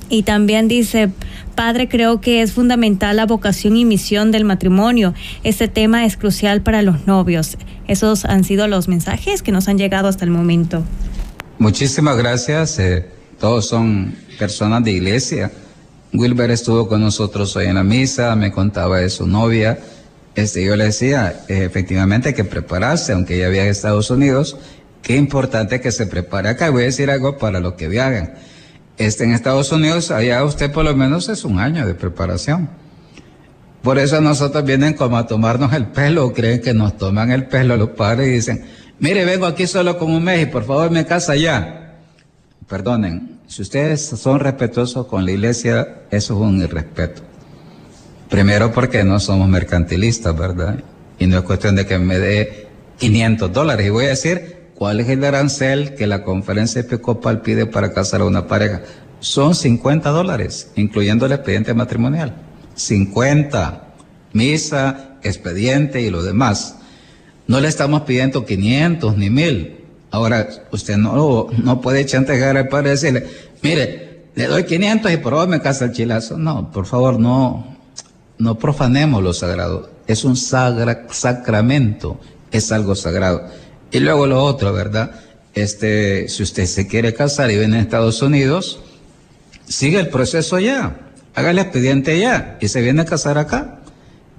Y 0.09 0.23
también 0.23 0.67
dice, 0.67 1.09
Padre, 1.55 1.87
creo 1.87 2.19
que 2.19 2.41
es 2.41 2.51
fundamental 2.51 3.15
la 3.15 3.25
vocación 3.25 3.77
y 3.77 3.85
misión 3.85 4.31
del 4.31 4.43
matrimonio. 4.43 5.13
Este 5.43 5.69
tema 5.69 6.05
es 6.05 6.17
crucial 6.17 6.61
para 6.61 6.81
los 6.81 7.07
novios. 7.07 7.57
Esos 7.87 8.25
han 8.25 8.43
sido 8.43 8.67
los 8.67 8.87
mensajes 8.87 9.41
que 9.41 9.53
nos 9.53 9.67
han 9.69 9.77
llegado 9.77 10.09
hasta 10.09 10.25
el 10.25 10.31
momento. 10.31 10.83
Muchísimas 11.59 12.17
gracias. 12.17 12.77
Eh, 12.79 13.05
todos 13.39 13.67
son 13.67 14.13
personas 14.37 14.83
de 14.83 14.91
iglesia. 14.91 15.51
Wilber 16.13 16.51
estuvo 16.51 16.87
con 16.89 16.99
nosotros 16.99 17.55
hoy 17.55 17.67
en 17.67 17.75
la 17.75 17.83
misa, 17.83 18.35
me 18.35 18.51
contaba 18.51 18.97
de 18.99 19.09
su 19.09 19.25
novia. 19.25 19.79
Este, 20.35 20.63
yo 20.63 20.75
le 20.75 20.85
decía, 20.85 21.43
eh, 21.47 21.65
efectivamente 21.65 22.33
que 22.33 22.43
prepararse, 22.43 23.11
aunque 23.11 23.37
ya 23.37 23.49
viaje 23.49 23.67
a 23.67 23.71
Estados 23.71 24.09
Unidos, 24.09 24.57
qué 25.01 25.17
importante 25.17 25.81
que 25.81 25.91
se 25.91 26.07
prepare 26.07 26.49
acá. 26.49 26.69
Voy 26.69 26.83
a 26.83 26.85
decir 26.85 27.11
algo 27.11 27.37
para 27.37 27.59
los 27.59 27.73
que 27.73 27.87
viajan 27.87 28.33
este, 28.97 29.23
en 29.23 29.31
Estados 29.31 29.71
Unidos, 29.71 30.11
allá 30.11 30.43
usted 30.43 30.71
por 30.71 30.85
lo 30.85 30.95
menos 30.95 31.27
es 31.27 31.43
un 31.43 31.59
año 31.59 31.85
de 31.87 31.95
preparación. 31.95 32.69
Por 33.81 33.97
eso 33.97 34.21
nosotros 34.21 34.63
vienen 34.63 34.93
como 34.93 35.17
a 35.17 35.25
tomarnos 35.25 35.73
el 35.73 35.87
pelo, 35.87 36.33
creen 36.33 36.61
que 36.61 36.73
nos 36.73 36.97
toman 36.97 37.31
el 37.31 37.47
pelo 37.47 37.75
los 37.77 37.89
padres 37.89 38.27
y 38.27 38.31
dicen, 38.31 38.63
mire, 38.99 39.25
vengo 39.25 39.47
aquí 39.47 39.65
solo 39.65 39.97
con 39.97 40.11
un 40.11 40.23
mes 40.23 40.43
y 40.43 40.45
por 40.45 40.65
favor 40.65 40.91
me 40.91 41.05
casa 41.05 41.35
ya. 41.35 41.97
Perdonen, 42.67 43.39
si 43.47 43.63
ustedes 43.63 44.05
son 44.05 44.39
respetuosos 44.39 45.07
con 45.07 45.25
la 45.25 45.31
iglesia, 45.31 46.03
eso 46.11 46.35
es 46.35 46.39
un 46.39 46.61
irrespeto. 46.61 47.30
Primero 48.31 48.71
porque 48.71 49.03
no 49.03 49.19
somos 49.19 49.47
mercantilistas, 49.47 50.35
¿verdad? 50.35 50.83
Y 51.19 51.27
no 51.27 51.37
es 51.37 51.43
cuestión 51.43 51.75
de 51.75 51.85
que 51.85 51.99
me 51.99 52.17
dé 52.17 52.67
500 52.97 53.53
dólares. 53.53 53.85
Y 53.85 53.89
voy 53.91 54.05
a 54.05 54.09
decir, 54.09 54.61
¿Cuál 54.81 54.99
es 54.99 55.09
el 55.09 55.23
arancel 55.23 55.93
que 55.93 56.07
la 56.07 56.23
conferencia 56.23 56.81
episcopal 56.81 57.43
pide 57.43 57.67
para 57.67 57.93
casar 57.93 58.21
a 58.21 58.25
una 58.25 58.47
pareja? 58.47 58.81
Son 59.19 59.53
50 59.53 60.09
dólares, 60.09 60.71
incluyendo 60.75 61.27
el 61.27 61.33
expediente 61.33 61.75
matrimonial. 61.75 62.35
50. 62.73 63.93
Misa, 64.33 65.19
expediente 65.21 66.01
y 66.01 66.09
lo 66.09 66.23
demás. 66.23 66.77
No 67.45 67.59
le 67.59 67.67
estamos 67.67 68.01
pidiendo 68.01 68.43
500 68.43 69.17
ni 69.17 69.29
1000. 69.29 69.85
Ahora, 70.09 70.49
usted 70.71 70.97
no, 70.97 71.45
no 71.55 71.79
puede 71.79 72.03
chantajear 72.07 72.57
al 72.57 72.67
padre 72.67 72.87
y 72.87 72.91
decirle, 72.93 73.27
mire, 73.61 74.23
le 74.33 74.47
doy 74.47 74.63
500 74.63 75.11
y 75.11 75.17
por 75.17 75.47
me 75.47 75.61
casa 75.61 75.85
el 75.85 75.91
chilazo. 75.91 76.39
No, 76.39 76.71
por 76.71 76.87
favor, 76.87 77.19
no, 77.19 77.77
no 78.41 78.57
profanemos 78.57 79.21
lo 79.23 79.33
sagrado. 79.33 79.89
Es 80.07 80.25
un 80.25 80.35
sacramento, 80.35 82.19
es 82.51 82.71
algo 82.71 82.95
sagrado. 82.95 83.45
Y 83.91 83.99
luego 83.99 84.25
lo 84.25 84.43
otro, 84.43 84.73
¿verdad? 84.73 85.11
Este, 85.53 86.27
si 86.27 86.43
usted 86.43 86.65
se 86.65 86.87
quiere 86.87 87.13
casar 87.13 87.51
y 87.51 87.57
viene 87.57 87.77
a 87.77 87.81
Estados 87.81 88.21
Unidos, 88.21 88.79
sigue 89.67 89.99
el 89.99 90.09
proceso 90.09 90.55
allá, 90.55 90.97
haga 91.35 91.51
el 91.51 91.59
expediente 91.59 92.13
allá 92.13 92.57
y 92.59 92.67
se 92.67 92.81
viene 92.81 93.03
a 93.03 93.05
casar 93.05 93.37
acá. 93.37 93.77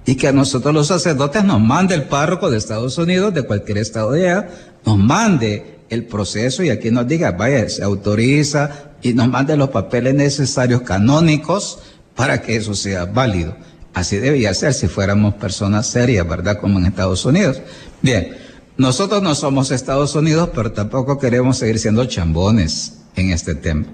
Y 0.05 0.15
que 0.15 0.27
a 0.27 0.33
nosotros 0.33 0.73
los 0.73 0.87
sacerdotes 0.87 1.45
nos 1.45 1.61
mande 1.61 1.95
el 1.95 2.03
párroco 2.03 2.51
de 2.51 2.57
Estados 2.57 2.97
Unidos, 2.97 3.33
de 3.33 3.43
cualquier 3.43 3.77
estado 3.77 4.11
de 4.11 4.29
allá, 4.29 4.49
nos 4.85 4.97
mande 4.97 5.77
el 5.89 6.05
proceso 6.05 6.61
y 6.61 6.69
aquí 6.71 6.91
nos 6.91 7.07
diga, 7.07 7.31
vaya, 7.31 7.69
se 7.69 7.83
autoriza 7.83 8.91
y 9.01 9.13
nos 9.13 9.29
mande 9.29 9.55
los 9.55 9.69
papeles 9.69 10.13
necesarios 10.13 10.81
canónicos 10.81 11.79
para 12.15 12.41
que 12.41 12.57
eso 12.57 12.75
sea 12.75 13.05
válido. 13.05 13.55
Así 13.93 14.17
debía 14.17 14.53
ser 14.53 14.73
si 14.73 14.87
fuéramos 14.87 15.35
personas 15.35 15.87
serias, 15.87 16.27
¿verdad? 16.27 16.59
Como 16.59 16.79
en 16.79 16.85
Estados 16.85 17.25
Unidos. 17.25 17.61
Bien, 18.01 18.35
nosotros 18.75 19.21
no 19.21 19.35
somos 19.35 19.69
Estados 19.69 20.15
Unidos, 20.15 20.49
pero 20.53 20.71
tampoco 20.71 21.19
queremos 21.19 21.57
seguir 21.57 21.77
siendo 21.77 22.05
chambones 22.05 23.01
en 23.15 23.29
este 23.29 23.53
tema. 23.53 23.85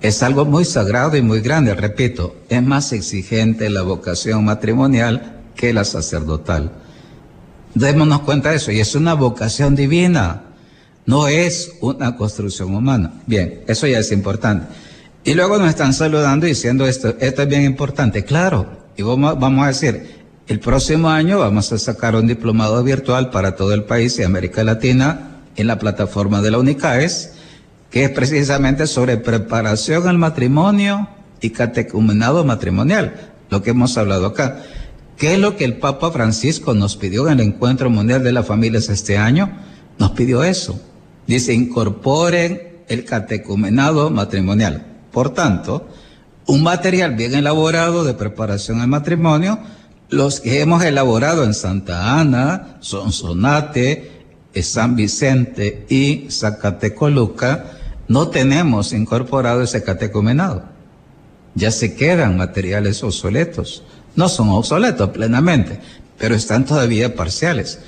Es 0.00 0.22
algo 0.22 0.46
muy 0.46 0.64
sagrado 0.64 1.18
y 1.18 1.22
muy 1.22 1.40
grande, 1.40 1.74
repito, 1.74 2.36
es 2.48 2.62
más 2.62 2.92
exigente 2.94 3.68
la 3.68 3.82
vocación 3.82 4.44
matrimonial 4.46 5.42
que 5.54 5.74
la 5.74 5.84
sacerdotal. 5.84 6.72
Démonos 7.74 8.22
cuenta 8.22 8.50
de 8.50 8.56
eso, 8.56 8.72
y 8.72 8.80
es 8.80 8.94
una 8.94 9.12
vocación 9.12 9.76
divina, 9.76 10.44
no 11.04 11.28
es 11.28 11.72
una 11.82 12.16
construcción 12.16 12.74
humana. 12.74 13.20
Bien, 13.26 13.60
eso 13.66 13.86
ya 13.86 13.98
es 13.98 14.10
importante. 14.10 14.66
Y 15.22 15.34
luego 15.34 15.58
nos 15.58 15.68
están 15.68 15.92
saludando 15.92 16.46
diciendo 16.46 16.86
esto, 16.86 17.14
esto 17.20 17.42
es 17.42 17.48
bien 17.48 17.64
importante, 17.64 18.24
claro, 18.24 18.79
vamos, 19.02 19.38
vamos 19.38 19.64
a 19.64 19.68
decir, 19.68 20.20
el 20.46 20.58
próximo 20.58 21.08
año 21.08 21.38
vamos 21.38 21.72
a 21.72 21.78
sacar 21.78 22.16
un 22.16 22.26
diplomado 22.26 22.82
virtual 22.82 23.30
para 23.30 23.54
todo 23.54 23.72
el 23.72 23.84
país 23.84 24.18
y 24.18 24.24
América 24.24 24.64
Latina 24.64 25.42
en 25.56 25.66
la 25.66 25.78
plataforma 25.78 26.42
de 26.42 26.50
la 26.50 26.58
UNICAES, 26.58 27.32
que 27.90 28.04
es 28.04 28.10
precisamente 28.10 28.86
sobre 28.86 29.16
preparación 29.16 30.08
al 30.08 30.18
matrimonio 30.18 31.08
y 31.40 31.50
catecumenado 31.50 32.44
matrimonial, 32.44 33.32
lo 33.48 33.62
que 33.62 33.70
hemos 33.70 33.96
hablado 33.96 34.26
acá. 34.26 34.62
¿Qué 35.16 35.34
es 35.34 35.38
lo 35.38 35.56
que 35.56 35.64
el 35.64 35.76
Papa 35.76 36.10
Francisco 36.10 36.72
nos 36.74 36.96
pidió 36.96 37.28
en 37.28 37.40
el 37.40 37.46
Encuentro 37.46 37.90
Mundial 37.90 38.24
de 38.24 38.32
las 38.32 38.46
Familias 38.46 38.88
este 38.88 39.18
año? 39.18 39.58
Nos 39.98 40.12
pidió 40.12 40.42
eso. 40.42 40.80
Dice, 41.26 41.52
incorporen 41.52 42.80
el 42.88 43.04
catecumenado 43.04 44.10
matrimonial. 44.10 44.86
Por 45.12 45.34
tanto, 45.34 45.88
un 46.46 46.62
material 46.62 47.14
bien 47.14 47.34
elaborado 47.34 48.04
de 48.04 48.14
preparación 48.14 48.80
al 48.80 48.88
matrimonio 48.88 49.58
los 50.10 50.40
que 50.40 50.60
hemos 50.60 50.82
elaborado 50.84 51.44
en 51.44 51.54
Santa 51.54 52.18
Ana, 52.18 52.78
Sonsonate, 52.80 54.10
San 54.60 54.96
Vicente 54.96 55.86
y 55.88 56.26
Zacatecoluca, 56.28 57.78
no 58.08 58.28
tenemos 58.28 58.92
incorporado 58.92 59.62
ese 59.62 59.84
catecumenado. 59.84 60.64
Ya 61.54 61.70
se 61.70 61.94
quedan 61.94 62.36
materiales 62.36 63.04
obsoletos. 63.04 63.84
No 64.16 64.28
son 64.28 64.48
obsoletos 64.50 65.10
plenamente, 65.10 65.78
pero 66.18 66.34
están 66.34 66.64
todavía 66.64 67.14
parciales. 67.14 67.78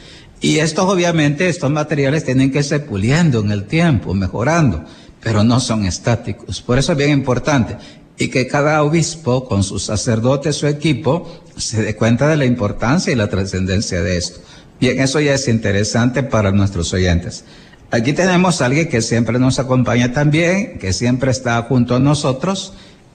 Y 0.40 0.58
estos, 0.58 0.84
obviamente, 0.86 1.48
estos 1.48 1.70
materiales 1.70 2.24
tienen 2.24 2.52
que 2.52 2.58
irse 2.58 2.78
puliendo 2.78 3.40
en 3.40 3.50
el 3.50 3.64
tiempo, 3.64 4.14
mejorando, 4.14 4.84
pero 5.20 5.42
no 5.42 5.58
son 5.58 5.86
estáticos. 5.86 6.62
Por 6.62 6.78
eso 6.78 6.92
es 6.92 6.98
bien 6.98 7.10
importante 7.10 7.76
y 8.18 8.28
que 8.28 8.46
cada 8.46 8.82
obispo 8.82 9.44
con 9.46 9.62
su 9.62 9.78
sacerdote, 9.78 10.52
su 10.52 10.66
equipo, 10.66 11.42
se 11.56 11.82
dé 11.82 11.96
cuenta 11.96 12.28
de 12.28 12.36
la 12.36 12.44
importancia 12.44 13.12
y 13.12 13.16
la 13.16 13.28
trascendencia 13.28 14.02
de 14.02 14.16
esto. 14.16 14.40
Bien, 14.80 15.00
eso 15.00 15.20
ya 15.20 15.34
es 15.34 15.48
interesante 15.48 16.22
para 16.22 16.50
nuestros 16.50 16.92
oyentes. 16.92 17.44
Aquí 17.90 18.12
tenemos 18.12 18.60
a 18.60 18.66
alguien 18.66 18.88
que 18.88 19.02
siempre 19.02 19.38
nos 19.38 19.58
acompaña 19.58 20.12
también, 20.12 20.78
que 20.78 20.92
siempre 20.92 21.30
está 21.30 21.62
junto 21.62 21.94
a 21.94 21.98
nosotros. 21.98 22.72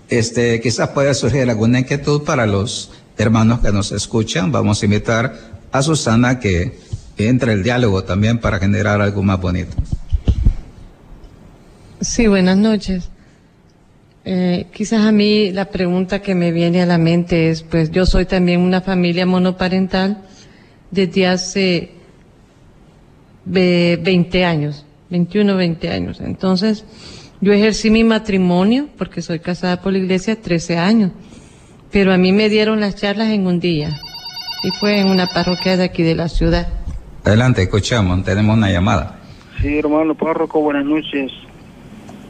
Este, 0.09 0.61
quizás 0.61 0.89
pueda 0.89 1.13
surgir 1.13 1.49
alguna 1.49 1.79
inquietud 1.79 2.23
para 2.23 2.45
los 2.45 2.91
hermanos 3.17 3.59
que 3.59 3.71
nos 3.71 3.91
escuchan. 3.91 4.51
Vamos 4.51 4.81
a 4.81 4.85
invitar 4.85 5.33
a 5.71 5.81
Susana 5.81 6.39
que 6.39 6.79
entre 7.17 7.53
el 7.53 7.63
diálogo 7.63 8.03
también 8.03 8.39
para 8.39 8.59
generar 8.59 9.01
algo 9.01 9.23
más 9.23 9.41
bonito. 9.41 9.75
Sí, 12.01 12.27
buenas 12.27 12.57
noches. 12.57 13.09
Eh, 14.29 14.67
quizás 14.73 15.05
a 15.05 15.13
mí 15.13 15.53
la 15.53 15.69
pregunta 15.69 16.21
que 16.21 16.35
me 16.35 16.51
viene 16.51 16.81
a 16.81 16.85
la 16.85 16.97
mente 16.97 17.49
es, 17.49 17.63
pues 17.63 17.91
yo 17.91 18.05
soy 18.05 18.25
también 18.25 18.59
una 18.59 18.81
familia 18.81 19.25
monoparental 19.25 20.17
desde 20.91 21.27
hace 21.27 21.91
20 23.45 24.43
años, 24.43 24.85
21, 25.11 25.55
20 25.55 25.89
años. 25.89 26.19
Entonces, 26.19 26.83
yo 27.39 27.53
ejercí 27.53 27.89
mi 27.89 28.03
matrimonio, 28.03 28.89
porque 28.97 29.21
soy 29.21 29.39
casada 29.39 29.81
por 29.81 29.93
la 29.93 29.99
iglesia, 29.99 30.35
13 30.35 30.77
años, 30.77 31.11
pero 31.89 32.11
a 32.11 32.17
mí 32.17 32.33
me 32.33 32.49
dieron 32.49 32.81
las 32.81 32.95
charlas 32.97 33.29
en 33.29 33.47
un 33.47 33.61
día, 33.61 33.97
y 34.61 34.71
fue 34.71 34.99
en 34.99 35.07
una 35.07 35.27
parroquia 35.27 35.77
de 35.77 35.85
aquí 35.85 36.03
de 36.03 36.15
la 36.15 36.27
ciudad. 36.27 36.67
Adelante, 37.23 37.61
escuchamos, 37.61 38.25
tenemos 38.25 38.57
una 38.57 38.69
llamada. 38.69 39.21
Sí, 39.61 39.77
hermano 39.77 40.15
párroco, 40.15 40.59
buenas 40.59 40.83
noches. 40.83 41.31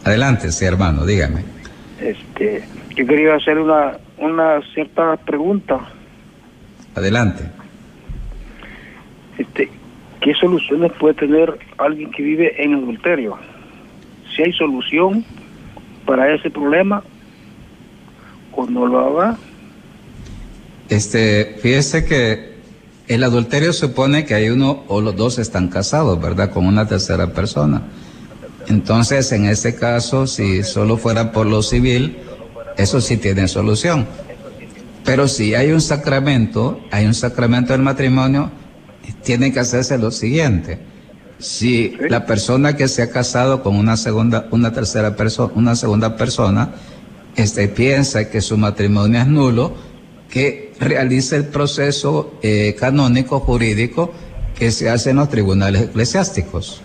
Adelante, 0.04 0.52
sí, 0.52 0.64
hermano, 0.64 1.04
dígame. 1.04 1.57
Este, 2.02 2.64
yo 2.96 3.06
quería 3.08 3.36
hacer 3.36 3.58
una, 3.58 3.98
una 4.18 4.62
cierta 4.74 5.18
pregunta. 5.18 5.80
Adelante. 6.96 7.44
Este, 9.38 9.70
¿Qué 10.22 10.34
soluciones 10.34 10.92
puede 10.94 11.14
tener 11.14 11.58
alguien 11.78 12.12
que 12.12 12.24
vive 12.24 12.64
en 12.64 12.74
adulterio? 12.76 13.38
Si 14.36 14.44
hay 14.44 14.52
solución 14.54 15.24
para 16.06 16.34
ese 16.34 16.50
problema 16.50 17.04
o 18.54 18.66
no 18.66 18.88
lo 18.88 19.00
haga. 19.00 19.38
Este, 20.90 21.58
fíjese 21.62 22.06
que 22.06 22.58
El 23.08 23.24
adulterio 23.24 23.72
supone 23.72 24.26
que 24.26 24.34
hay 24.34 24.50
uno 24.50 24.84
o 24.90 25.00
los 25.00 25.16
dos 25.16 25.40
están 25.40 25.70
casados, 25.70 26.22
¿verdad? 26.22 26.52
Con 26.52 26.66
una 26.68 26.88
tercera 26.88 27.28
persona. 27.28 27.84
Entonces, 28.68 29.32
en 29.32 29.46
este 29.46 29.76
caso, 29.76 30.28
si 30.28 30.64
solo 30.64 30.98
fuera 30.98 31.32
por 31.32 31.46
lo 31.46 31.62
civil, 31.62 32.18
eso 32.78 33.02
sí 33.02 33.18
tiene 33.18 33.48
solución. 33.48 34.06
Pero 35.06 35.28
si 35.28 35.56
hay 35.56 35.72
un 35.72 35.82
sacramento, 35.82 36.80
hay 36.92 37.06
un 37.06 37.14
sacramento 37.14 37.72
del 37.72 37.82
matrimonio, 37.82 38.52
tiene 39.24 39.54
que 39.54 39.62
hacerse 39.62 39.98
lo 39.98 40.12
siguiente. 40.12 40.80
Si 41.40 41.96
la 42.10 42.26
persona 42.26 42.76
que 42.76 42.88
se 42.88 43.04
ha 43.04 43.10
casado 43.10 43.64
con 43.64 43.76
una 43.76 43.96
segunda, 43.96 44.48
una 44.52 44.74
tercera 44.74 45.16
persona, 45.16 45.54
una 45.56 45.76
segunda 45.76 46.18
persona, 46.18 46.72
este, 47.36 47.68
piensa 47.68 48.30
que 48.30 48.42
su 48.42 48.58
matrimonio 48.58 49.22
es 49.22 49.28
nulo, 49.28 49.76
que 50.30 50.74
realice 50.80 51.38
el 51.38 51.46
proceso 51.46 52.34
eh, 52.42 52.76
canónico 52.78 53.40
jurídico 53.40 54.12
que 54.58 54.72
se 54.72 54.90
hace 54.90 55.12
en 55.12 55.18
los 55.18 55.30
tribunales 55.30 55.84
eclesiásticos. 55.84 56.82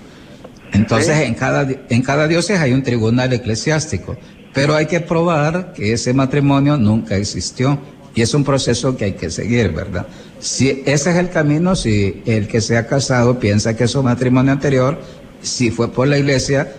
Entonces, 0.72 1.18
en 1.18 1.34
cada, 1.34 1.66
en 1.88 2.02
cada 2.02 2.28
diócesis 2.28 2.60
hay 2.60 2.72
un 2.72 2.82
tribunal 2.82 3.32
eclesiástico, 3.32 4.16
pero 4.52 4.74
hay 4.74 4.86
que 4.86 5.00
probar 5.00 5.72
que 5.72 5.92
ese 5.92 6.14
matrimonio 6.14 6.76
nunca 6.76 7.16
existió 7.16 7.78
y 8.14 8.22
es 8.22 8.34
un 8.34 8.44
proceso 8.44 8.96
que 8.96 9.06
hay 9.06 9.12
que 9.12 9.30
seguir, 9.30 9.72
¿verdad? 9.72 10.06
Si 10.38 10.82
ese 10.86 11.10
es 11.10 11.16
el 11.16 11.30
camino, 11.30 11.76
si 11.76 12.22
el 12.26 12.48
que 12.48 12.60
se 12.60 12.76
ha 12.76 12.86
casado 12.86 13.38
piensa 13.38 13.76
que 13.76 13.86
su 13.86 14.02
matrimonio 14.02 14.52
anterior, 14.52 14.98
si 15.40 15.70
fue 15.70 15.90
por 15.90 16.08
la 16.08 16.18
iglesia, 16.18 16.72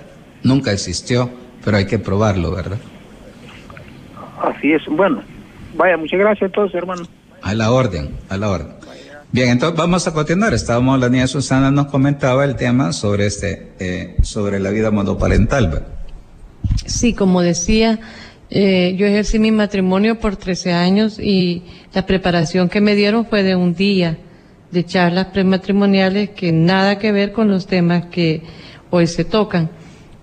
nunca 0.43 0.71
existió, 0.71 1.29
pero 1.63 1.77
hay 1.77 1.85
que 1.85 1.99
probarlo, 1.99 2.51
¿verdad? 2.51 2.77
Así 4.41 4.73
es, 4.73 4.81
bueno, 4.87 5.23
vaya, 5.75 5.97
muchas 5.97 6.19
gracias 6.19 6.51
a 6.51 6.53
todos, 6.53 6.73
hermano. 6.75 7.03
A 7.41 7.53
la 7.53 7.71
orden, 7.71 8.09
a 8.29 8.37
la 8.37 8.49
orden. 8.49 8.82
Bien, 9.33 9.49
entonces 9.49 9.75
vamos 9.75 10.07
a 10.07 10.13
continuar. 10.13 10.53
Estábamos, 10.53 10.99
la 10.99 11.09
niña 11.09 11.25
Susana 11.25 11.71
nos 11.71 11.87
comentaba 11.87 12.45
el 12.45 12.55
tema 12.55 12.93
sobre 12.93 13.25
este, 13.25 13.71
eh, 13.79 14.15
sobre 14.21 14.59
la 14.59 14.69
vida 14.69 14.91
monoparental. 14.91 15.87
Sí, 16.85 17.15
como 17.15 17.41
decía, 17.41 17.99
eh, 18.51 18.93
yo 18.95 19.07
ejercí 19.07 19.39
mi 19.39 19.51
matrimonio 19.51 20.19
por 20.19 20.35
13 20.35 20.73
años 20.73 21.17
y 21.17 21.63
la 21.95 22.05
preparación 22.05 22.69
que 22.69 22.79
me 22.79 22.93
dieron 22.93 23.25
fue 23.25 23.41
de 23.41 23.55
un 23.55 23.73
día 23.73 24.19
de 24.69 24.85
charlas 24.85 25.25
prematrimoniales 25.33 26.29
que 26.29 26.51
nada 26.51 26.99
que 26.99 27.11
ver 27.11 27.31
con 27.31 27.49
los 27.49 27.65
temas 27.65 28.05
que 28.11 28.43
hoy 28.91 29.07
se 29.07 29.25
tocan. 29.25 29.71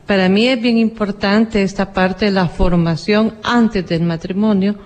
Para 0.07 0.29
mí 0.29 0.47
es 0.47 0.63
bien 0.63 0.79
importante 0.79 1.65
esta 1.65 1.93
parte 1.93 2.27
de 2.27 2.31
la 2.31 2.47
formación 2.49 3.35
antes 3.43 3.85
del 3.89 4.03
matrimonio 4.03 4.77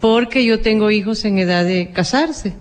porque 0.00 0.44
yo 0.44 0.60
tengo 0.60 0.90
hijos 0.90 1.24
en 1.24 1.38
edad 1.38 1.64
de 1.64 1.92
casarse 1.92 2.54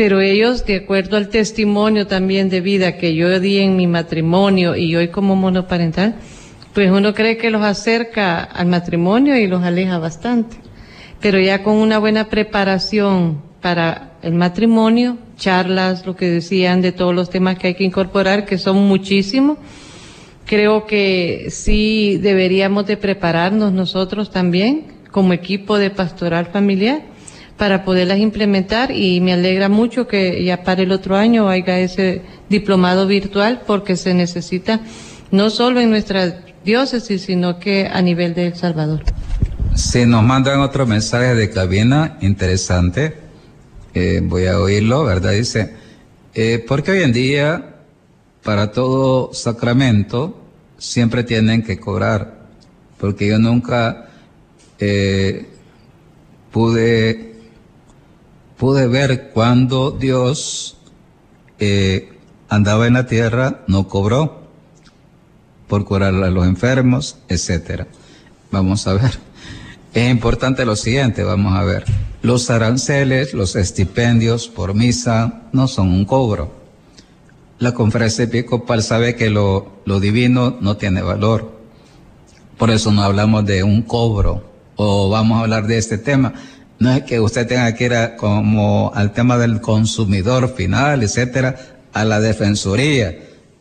pero 0.00 0.22
ellos, 0.22 0.64
de 0.64 0.76
acuerdo 0.76 1.18
al 1.18 1.28
testimonio 1.28 2.06
también 2.06 2.48
de 2.48 2.62
vida 2.62 2.96
que 2.96 3.14
yo 3.14 3.38
di 3.38 3.58
en 3.58 3.76
mi 3.76 3.86
matrimonio 3.86 4.74
y 4.74 4.96
hoy 4.96 5.08
como 5.08 5.36
monoparental, 5.36 6.14
pues 6.72 6.90
uno 6.90 7.12
cree 7.12 7.36
que 7.36 7.50
los 7.50 7.60
acerca 7.60 8.42
al 8.42 8.64
matrimonio 8.64 9.36
y 9.36 9.46
los 9.46 9.62
aleja 9.62 9.98
bastante. 9.98 10.56
Pero 11.20 11.38
ya 11.38 11.62
con 11.62 11.74
una 11.74 11.98
buena 11.98 12.30
preparación 12.30 13.42
para 13.60 14.12
el 14.22 14.32
matrimonio, 14.32 15.18
charlas, 15.36 16.06
lo 16.06 16.16
que 16.16 16.30
decían 16.30 16.80
de 16.80 16.92
todos 16.92 17.14
los 17.14 17.28
temas 17.28 17.58
que 17.58 17.66
hay 17.66 17.74
que 17.74 17.84
incorporar, 17.84 18.46
que 18.46 18.56
son 18.56 18.78
muchísimos, 18.78 19.58
creo 20.46 20.86
que 20.86 21.48
sí 21.50 22.16
deberíamos 22.16 22.86
de 22.86 22.96
prepararnos 22.96 23.70
nosotros 23.70 24.30
también 24.30 24.86
como 25.10 25.34
equipo 25.34 25.76
de 25.76 25.90
pastoral 25.90 26.46
familiar 26.46 27.02
para 27.60 27.84
poderlas 27.84 28.18
implementar 28.18 28.90
y 28.90 29.20
me 29.20 29.34
alegra 29.34 29.68
mucho 29.68 30.08
que 30.08 30.42
ya 30.42 30.64
para 30.64 30.80
el 30.80 30.92
otro 30.92 31.14
año 31.14 31.50
haya 31.50 31.78
ese 31.78 32.22
diplomado 32.48 33.06
virtual 33.06 33.64
porque 33.66 33.96
se 33.96 34.14
necesita 34.14 34.80
no 35.30 35.50
solo 35.50 35.78
en 35.78 35.90
nuestra 35.90 36.42
diócesis, 36.64 37.20
sino 37.20 37.58
que 37.58 37.86
a 37.86 38.00
nivel 38.00 38.32
de 38.32 38.46
El 38.46 38.56
Salvador. 38.56 39.02
Si 39.74 40.06
nos 40.06 40.24
mandan 40.24 40.60
otro 40.60 40.86
mensaje 40.86 41.34
de 41.34 41.50
cabina 41.50 42.16
interesante, 42.22 43.18
eh, 43.92 44.22
voy 44.22 44.46
a 44.46 44.58
oírlo, 44.58 45.04
¿verdad? 45.04 45.32
Dice, 45.32 45.74
eh, 46.32 46.64
porque 46.66 46.92
hoy 46.92 47.02
en 47.02 47.12
día 47.12 47.74
para 48.42 48.72
todo 48.72 49.34
sacramento 49.34 50.40
siempre 50.78 51.24
tienen 51.24 51.62
que 51.62 51.78
cobrar, 51.78 52.40
porque 52.98 53.28
yo 53.28 53.38
nunca 53.38 54.08
eh, 54.78 55.46
pude 56.50 57.29
pude 58.60 58.86
ver 58.88 59.30
cuando 59.32 59.90
Dios 59.90 60.76
eh, 61.58 62.12
andaba 62.50 62.86
en 62.86 62.92
la 62.92 63.06
tierra, 63.06 63.62
no 63.68 63.88
cobró 63.88 64.42
por 65.66 65.86
curar 65.86 66.12
a 66.12 66.28
los 66.28 66.46
enfermos, 66.46 67.16
etcétera. 67.30 67.86
Vamos 68.50 68.86
a 68.86 68.92
ver. 68.92 69.18
Es 69.94 70.10
importante 70.10 70.66
lo 70.66 70.76
siguiente, 70.76 71.24
vamos 71.24 71.54
a 71.56 71.64
ver. 71.64 71.86
Los 72.20 72.50
aranceles, 72.50 73.32
los 73.32 73.56
estipendios 73.56 74.48
por 74.48 74.74
misa 74.74 75.44
no 75.52 75.66
son 75.66 75.88
un 75.88 76.04
cobro. 76.04 76.52
La 77.58 77.72
conferencia 77.72 78.24
episcopal 78.24 78.82
sabe 78.82 79.16
que 79.16 79.30
lo, 79.30 79.80
lo 79.86 80.00
divino 80.00 80.58
no 80.60 80.76
tiene 80.76 81.00
valor. 81.00 81.50
Por 82.58 82.70
eso 82.70 82.92
no 82.92 83.02
hablamos 83.02 83.46
de 83.46 83.62
un 83.62 83.80
cobro 83.80 84.44
o 84.76 85.08
vamos 85.08 85.38
a 85.38 85.40
hablar 85.40 85.66
de 85.66 85.78
este 85.78 85.96
tema 85.96 86.34
no 86.80 86.90
es 86.94 87.02
que 87.04 87.20
usted 87.20 87.46
tenga 87.46 87.74
que 87.74 87.84
ir 87.84 87.92
como 88.16 88.90
al 88.94 89.12
tema 89.12 89.36
del 89.36 89.60
consumidor 89.60 90.54
final, 90.54 91.02
etcétera, 91.02 91.54
a 91.92 92.04
la 92.06 92.20
defensoría, 92.20 93.16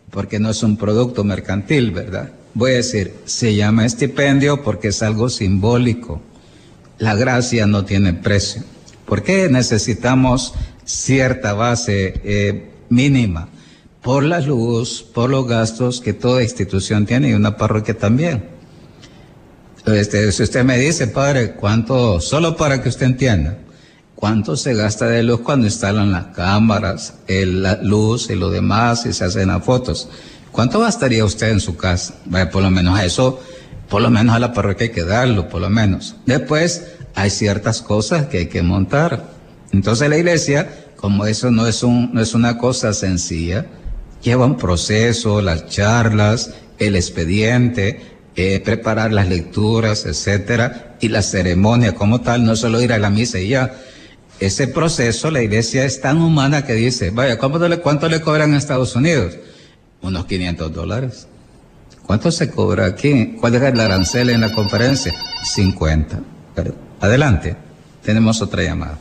porque 0.10 0.40
no 0.40 0.50
es 0.50 0.64
un 0.64 0.78
producto 0.78 1.26
mercantil, 1.26 1.92
¿verdad? 1.92 2.32
Voy 2.54 2.72
a 2.72 2.76
decir, 2.76 3.14
se 3.26 3.56
llama 3.56 3.86
estipendio 3.86 4.64
porque 4.64 4.88
es 4.88 5.04
algo 5.04 5.30
simbólico. 5.30 6.22
La 6.98 7.16
gracia 7.16 7.68
no 7.68 7.84
tiene 7.84 8.14
precio. 8.14 8.64
¿Por 9.06 9.22
qué 9.22 9.50
necesitamos 9.50 10.54
cierta 10.86 11.54
base 11.54 12.22
eh, 12.24 12.72
mínima? 12.88 13.50
Por 14.02 14.24
la 14.24 14.40
luz, 14.40 15.04
por 15.14 15.30
los 15.30 15.46
gastos 15.46 16.00
que 16.00 16.14
toda 16.14 16.42
institución 16.42 17.06
tiene 17.06 17.30
y 17.30 17.34
una 17.34 17.58
parroquia 17.58 17.98
también. 17.98 18.59
Este, 19.86 20.32
si 20.32 20.44
usted 20.44 20.64
me 20.64 20.78
dice, 20.78 21.08
padre, 21.08 21.54
¿cuánto, 21.54 22.20
solo 22.20 22.56
para 22.56 22.82
que 22.82 22.90
usted 22.90 23.06
entienda, 23.06 23.58
cuánto 24.16 24.56
se 24.56 24.74
gasta 24.74 25.08
de 25.08 25.24
luz 25.24 25.40
cuando 25.42 25.66
instalan 25.66 26.12
las 26.12 26.28
cámaras, 26.28 27.16
la 27.28 27.80
luz 27.82 28.30
y 28.30 28.36
lo 28.36 28.50
demás 28.50 29.06
y 29.06 29.14
se 29.14 29.26
hacen 29.26 29.48
las 29.48 29.64
fotos? 29.64 30.10
¿Cuánto 30.52 30.80
gastaría 30.80 31.24
usted 31.24 31.50
en 31.50 31.60
su 31.60 31.78
casa? 31.78 32.16
Por 32.52 32.62
lo 32.62 32.72
menos 32.72 33.00
a 33.00 33.06
eso, 33.06 33.40
por 33.88 34.02
lo 34.02 34.10
menos 34.10 34.36
a 34.36 34.40
la 34.40 34.54
parroquia 34.54 34.88
hay 34.88 34.94
que 34.94 35.04
darlo, 35.04 35.48
por 35.48 35.62
lo 35.62 35.70
menos. 35.70 36.16
Después, 36.26 36.84
hay 37.16 37.30
ciertas 37.30 37.82
cosas 37.82 38.28
que 38.28 38.40
hay 38.40 38.46
que 38.48 38.62
montar. 38.62 39.32
Entonces 39.72 40.10
la 40.10 40.18
iglesia, 40.18 40.70
como 40.96 41.26
eso 41.26 41.52
no 41.52 41.68
es, 41.68 41.84
un, 41.84 42.14
no 42.14 42.22
es 42.22 42.34
una 42.34 42.58
cosa 42.58 42.94
sencilla, 42.94 43.66
lleva 44.22 44.46
un 44.46 44.58
proceso, 44.58 45.42
las 45.42 45.68
charlas, 45.68 46.52
el 46.78 46.96
expediente, 46.96 48.19
eh, 48.42 48.62
preparar 48.62 49.12
las 49.12 49.28
lecturas, 49.28 50.06
etcétera, 50.06 50.96
y 51.02 51.10
la 51.10 51.22
ceremonia 51.22 51.94
como 51.94 52.22
tal, 52.22 52.46
no 52.46 52.56
solo 52.56 52.82
ir 52.82 52.94
a 52.94 52.98
la 52.98 53.10
misa 53.10 53.38
y 53.38 53.50
ya. 53.50 53.74
Ese 54.40 54.70
proceso, 54.70 55.30
la 55.30 55.44
iglesia 55.44 55.84
es 55.84 56.00
tan 56.00 56.22
humana 56.22 56.66
que 56.66 56.72
dice, 56.72 57.10
vaya, 57.10 57.38
¿cuánto 57.38 57.68
le, 57.68 57.80
cuánto 57.80 58.08
le 58.08 58.22
cobran 58.22 58.52
en 58.52 58.56
Estados 58.56 58.96
Unidos? 58.96 59.38
Unos 60.02 60.24
500 60.24 60.74
dólares. 60.74 61.28
¿Cuánto 62.06 62.32
se 62.32 62.50
cobra 62.50 62.86
aquí? 62.86 63.36
¿Cuál 63.42 63.56
es 63.56 63.62
el 63.62 63.78
arancel 63.78 64.30
en 64.30 64.40
la 64.40 64.54
conferencia? 64.54 65.14
50. 65.44 66.22
adelante, 67.02 67.58
tenemos 68.06 68.42
otra 68.42 68.64
llamada. 68.64 68.98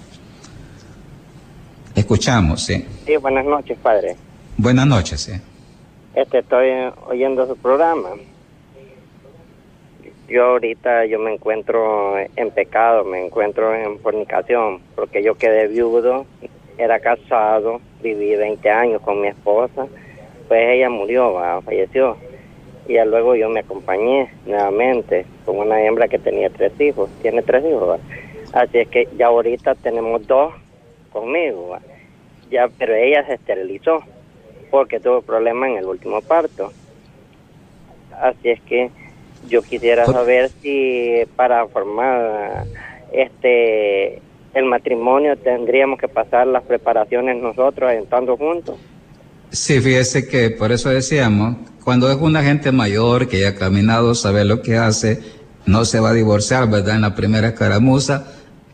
Escuchamos, 1.95 2.65
sí. 2.65 2.85
Sí, 3.07 3.17
buenas 3.19 3.45
noches, 3.45 3.79
padre. 3.81 4.17
Buenas 4.57 4.89
noches, 4.89 5.21
sí. 5.21 5.33
Este, 6.17 6.41
estoy 6.41 6.71
oyendo 7.07 7.47
su 7.47 7.57
programa 7.57 8.09
yo 10.29 10.45
ahorita 10.45 11.07
yo 11.07 11.19
me 11.19 11.33
encuentro 11.33 12.19
en 12.19 12.51
pecado, 12.51 13.05
me 13.05 13.25
encuentro 13.25 13.75
en 13.75 13.99
fornicación, 14.01 14.81
porque 14.95 15.23
yo 15.23 15.37
quedé 15.37 15.69
viudo, 15.69 16.27
era 16.77 17.01
casado, 17.01 17.81
viví 18.03 18.37
20 18.37 18.71
años 18.71 19.01
con 19.03 19.21
mi 19.21 19.29
esposa, 19.29 19.87
pues 20.47 20.69
ella 20.69 20.91
murió, 20.91 21.35
falleció. 21.65 22.17
Y 22.87 22.99
luego 23.05 23.35
yo 23.35 23.49
me 23.49 23.61
acompañé 23.61 24.31
nuevamente 24.47 25.27
con 25.45 25.59
una 25.59 25.83
hembra 25.83 26.09
que 26.09 26.19
tenía 26.19 26.51
tres 26.51 26.79
hijos, 26.81 27.11
tiene 27.23 27.43
tres 27.43 27.65
hijos. 27.65 28.01
Así 28.53 28.79
es 28.79 28.89
que 28.89 29.09
ya 29.17 29.27
ahorita 29.27 29.75
tenemos 29.77 30.27
dos 30.27 30.55
conmigo, 31.13 31.77
ya 32.51 32.69
pero 32.79 32.95
ella 32.95 33.27
se 33.27 33.35
esterilizó 33.35 34.03
porque 34.71 35.01
tuvo 35.01 35.23
problemas 35.23 35.71
en 35.71 35.77
el 35.79 35.87
último 35.87 36.21
parto. 36.21 36.73
Así 38.21 38.51
es 38.51 38.61
que 38.63 38.91
yo 39.47 39.63
quisiera 39.63 40.07
saber 40.07 40.51
si 40.63 41.23
para 41.37 41.67
formar 41.69 42.65
este 43.13 44.21
el 44.55 44.65
matrimonio 44.65 45.37
tendríamos 45.37 45.99
que 46.01 46.09
pasar 46.09 46.47
las 46.47 46.65
preparaciones 46.65 47.37
nosotros 47.37 47.93
estando 47.93 48.37
juntos. 48.37 48.77
Sí, 49.51 49.81
fíjese 49.81 50.27
que 50.27 50.51
por 50.51 50.73
eso 50.73 50.91
decíamos, 50.91 51.57
cuando 51.85 52.11
es 52.11 52.17
una 52.17 52.43
gente 52.43 52.73
mayor 52.73 53.29
que 53.29 53.41
ya 53.41 53.51
ha 53.51 53.55
caminado, 53.55 54.15
sabe 54.15 54.45
lo 54.45 54.61
que 54.61 54.77
hace, 54.77 55.21
no 55.65 55.85
se 55.85 56.01
va 56.01 56.11
a 56.11 56.15
divorciar, 56.15 56.69
¿verdad? 56.69 56.97
En 56.97 57.03
la 57.03 57.15
primera 57.15 57.49
escaramuza, 57.49 58.27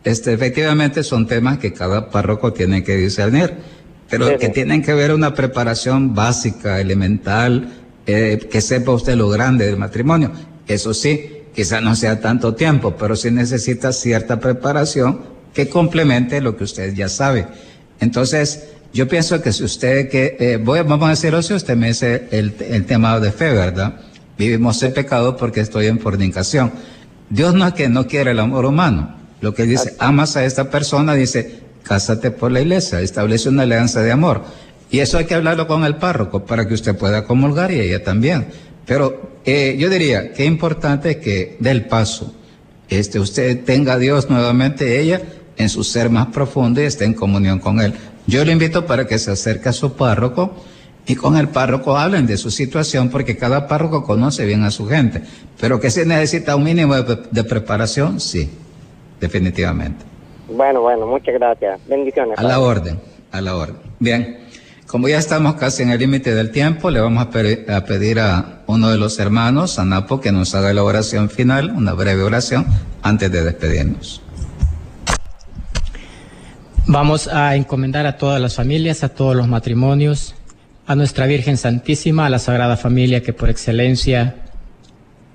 este, 0.03 0.33
efectivamente 0.33 1.03
son 1.03 1.27
temas 1.27 1.57
que 1.57 1.73
cada 1.73 2.09
párroco 2.09 2.51
tiene 2.53 2.83
que 2.83 2.95
discernir, 2.95 3.53
pero 4.09 4.37
que 4.37 4.49
tienen 4.49 4.81
que 4.81 4.93
ver 4.93 5.13
una 5.13 5.33
preparación 5.33 6.13
básica, 6.13 6.79
elemental, 6.79 7.73
eh, 8.05 8.39
que 8.51 8.61
sepa 8.61 8.91
usted 8.91 9.15
lo 9.15 9.29
grande 9.29 9.65
del 9.65 9.77
matrimonio. 9.77 10.31
Eso 10.67 10.93
sí, 10.93 11.43
quizá 11.53 11.81
no 11.81 11.95
sea 11.95 12.19
tanto 12.19 12.55
tiempo, 12.55 12.95
pero 12.97 13.15
sí 13.15 13.31
necesita 13.31 13.91
cierta 13.91 14.39
preparación 14.39 15.21
que 15.53 15.69
complemente 15.69 16.41
lo 16.41 16.57
que 16.57 16.65
usted 16.65 16.93
ya 16.93 17.07
sabe. 17.07 17.47
Entonces, 17.99 18.65
yo 18.93 19.07
pienso 19.07 19.41
que 19.41 19.51
si 19.51 19.63
usted, 19.63 20.09
que, 20.09 20.37
eh, 20.39 20.57
voy, 20.57 20.81
vamos 20.81 21.07
a 21.07 21.11
decirlo 21.11 21.41
si 21.41 21.53
usted 21.53 21.75
me 21.75 21.87
dice 21.87 22.27
el, 22.31 22.55
el 22.59 22.85
tema 22.85 23.19
de 23.19 23.31
fe, 23.31 23.51
¿verdad? 23.51 24.01
Vivimos 24.37 24.81
en 24.83 24.93
pecado 24.93 25.37
porque 25.37 25.61
estoy 25.61 25.87
en 25.87 25.99
fornicación. 25.99 26.71
Dios 27.29 27.53
no 27.53 27.67
es 27.67 27.73
que 27.73 27.89
no 27.89 28.07
quiere 28.07 28.31
el 28.31 28.39
amor 28.39 28.65
humano. 28.65 29.15
Lo 29.41 29.53
que 29.53 29.63
dice, 29.63 29.95
amas 29.99 30.35
a 30.37 30.45
esta 30.45 30.69
persona, 30.69 31.13
dice, 31.13 31.59
cásate 31.83 32.31
por 32.31 32.51
la 32.51 32.61
iglesia, 32.61 32.99
establece 33.01 33.49
una 33.49 33.63
alianza 33.63 34.01
de 34.01 34.11
amor. 34.11 34.43
Y 34.89 34.99
eso 34.99 35.17
hay 35.17 35.25
que 35.25 35.35
hablarlo 35.35 35.67
con 35.67 35.83
el 35.83 35.95
párroco 35.95 36.45
para 36.45 36.67
que 36.67 36.73
usted 36.73 36.97
pueda 36.97 37.25
comulgar 37.25 37.71
y 37.71 37.79
ella 37.79 38.03
también. 38.03 38.47
Pero 38.85 39.39
eh, 39.45 39.75
yo 39.77 39.89
diría 39.89 40.31
que 40.33 40.43
es 40.43 40.47
importante 40.47 41.19
que 41.19 41.57
dé 41.59 41.71
el 41.71 41.85
paso. 41.85 42.33
Este, 42.89 43.19
usted 43.19 43.63
tenga 43.63 43.93
a 43.93 43.97
Dios 43.97 44.29
nuevamente, 44.29 44.99
ella, 44.99 45.21
en 45.57 45.69
su 45.69 45.83
ser 45.83 46.09
más 46.09 46.27
profundo 46.27 46.81
y 46.81 46.85
esté 46.85 47.05
en 47.05 47.13
comunión 47.13 47.59
con 47.59 47.79
Él. 47.81 47.93
Yo 48.27 48.43
le 48.45 48.51
invito 48.51 48.85
para 48.85 49.05
que 49.05 49.17
se 49.17 49.31
acerque 49.31 49.69
a 49.69 49.73
su 49.73 49.93
párroco 49.93 50.55
y 51.07 51.15
con 51.15 51.37
el 51.37 51.49
párroco 51.49 51.97
hablen 51.97 52.25
de 52.25 52.37
su 52.37 52.51
situación 52.51 53.09
porque 53.09 53.37
cada 53.37 53.67
párroco 53.67 54.03
conoce 54.03 54.45
bien 54.45 54.63
a 54.63 54.71
su 54.71 54.87
gente. 54.87 55.21
Pero 55.59 55.79
que 55.79 55.89
se 55.89 56.05
necesita 56.05 56.55
un 56.55 56.63
mínimo 56.63 56.95
de, 56.95 57.17
de 57.29 57.43
preparación, 57.43 58.19
sí, 58.19 58.49
definitivamente. 59.19 60.03
Bueno, 60.49 60.81
bueno, 60.81 61.07
muchas 61.07 61.33
gracias. 61.35 61.79
Bendiciones. 61.87 62.37
A 62.37 62.43
la 62.43 62.59
orden, 62.59 62.99
a 63.31 63.41
la 63.41 63.55
orden. 63.55 63.77
Bien. 63.99 64.45
Como 64.87 65.07
ya 65.07 65.17
estamos 65.17 65.55
casi 65.55 65.81
en 65.81 65.89
el 65.89 65.99
límite 65.99 66.35
del 66.35 66.51
tiempo, 66.51 66.91
le 66.91 66.99
vamos 66.99 67.25
a, 67.25 67.29
pedir 67.31 68.19
a 68.19 68.61
uno 68.67 68.91
de 68.91 68.97
los 68.97 69.17
hermanos, 69.17 69.79
a 69.79 69.85
Napo, 69.85 70.21
que 70.21 70.31
nos 70.31 70.53
haga 70.53 70.71
la 70.73 70.83
oración 70.83 71.29
final, 71.29 71.71
una 71.71 71.93
breve 71.93 72.21
oración, 72.21 72.67
antes 73.01 73.31
de 73.31 73.43
despedirnos. 73.43 74.21
Vamos 76.85 77.27
a 77.27 77.55
encomendar 77.55 78.05
a 78.05 78.17
todas 78.17 78.39
las 78.39 78.53
familias, 78.53 79.03
a 79.03 79.09
todos 79.09 79.35
los 79.35 79.47
matrimonios, 79.47 80.35
a 80.85 80.95
nuestra 80.95 81.25
Virgen 81.25 81.57
Santísima, 81.57 82.27
a 82.27 82.29
la 82.29 82.37
Sagrada 82.37 82.77
Familia 82.77 83.23
que 83.23 83.33
por 83.33 83.49
excelencia 83.49 84.35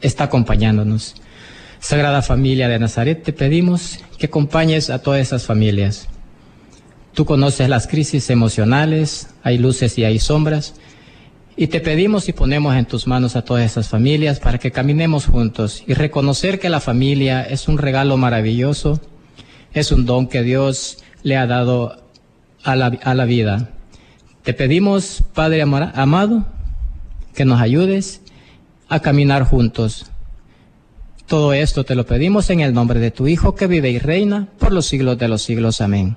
está 0.00 0.24
acompañándonos. 0.24 1.16
Sagrada 1.80 2.22
Familia 2.22 2.68
de 2.68 2.78
Nazaret, 2.78 3.24
te 3.24 3.32
pedimos 3.32 3.98
que 4.16 4.26
acompañes 4.26 4.90
a 4.90 5.00
todas 5.00 5.20
esas 5.20 5.44
familias 5.44 6.06
Tú 7.14 7.24
conoces 7.24 7.68
las 7.68 7.86
crisis 7.86 8.30
emocionales, 8.30 9.28
hay 9.42 9.58
luces 9.58 9.98
y 9.98 10.04
hay 10.04 10.18
sombras. 10.18 10.74
Y 11.56 11.66
te 11.66 11.80
pedimos 11.80 12.28
y 12.28 12.32
ponemos 12.32 12.76
en 12.76 12.86
tus 12.86 13.06
manos 13.06 13.36
a 13.36 13.42
todas 13.42 13.64
esas 13.64 13.88
familias 13.88 14.40
para 14.40 14.58
que 14.58 14.70
caminemos 14.70 15.26
juntos 15.26 15.82
y 15.86 15.94
reconocer 15.94 16.58
que 16.58 16.70
la 16.70 16.80
familia 16.80 17.42
es 17.42 17.68
un 17.68 17.78
regalo 17.78 18.16
maravilloso, 18.16 19.00
es 19.72 19.92
un 19.92 20.06
don 20.06 20.28
que 20.28 20.42
Dios 20.42 20.98
le 21.22 21.36
ha 21.36 21.46
dado 21.46 22.02
a 22.62 22.76
la, 22.76 22.86
a 23.02 23.14
la 23.14 23.24
vida. 23.24 23.70
Te 24.42 24.54
pedimos, 24.54 25.22
Padre 25.34 25.62
amado, 25.62 26.46
que 27.34 27.44
nos 27.44 27.60
ayudes 27.60 28.22
a 28.88 29.00
caminar 29.00 29.44
juntos. 29.44 30.06
Todo 31.26 31.52
esto 31.52 31.84
te 31.84 31.94
lo 31.94 32.06
pedimos 32.06 32.48
en 32.50 32.60
el 32.60 32.72
nombre 32.72 33.00
de 33.00 33.10
tu 33.10 33.28
Hijo 33.28 33.54
que 33.54 33.66
vive 33.66 33.90
y 33.90 33.98
reina 33.98 34.48
por 34.58 34.72
los 34.72 34.86
siglos 34.86 35.18
de 35.18 35.28
los 35.28 35.42
siglos. 35.42 35.80
Amén. 35.80 36.16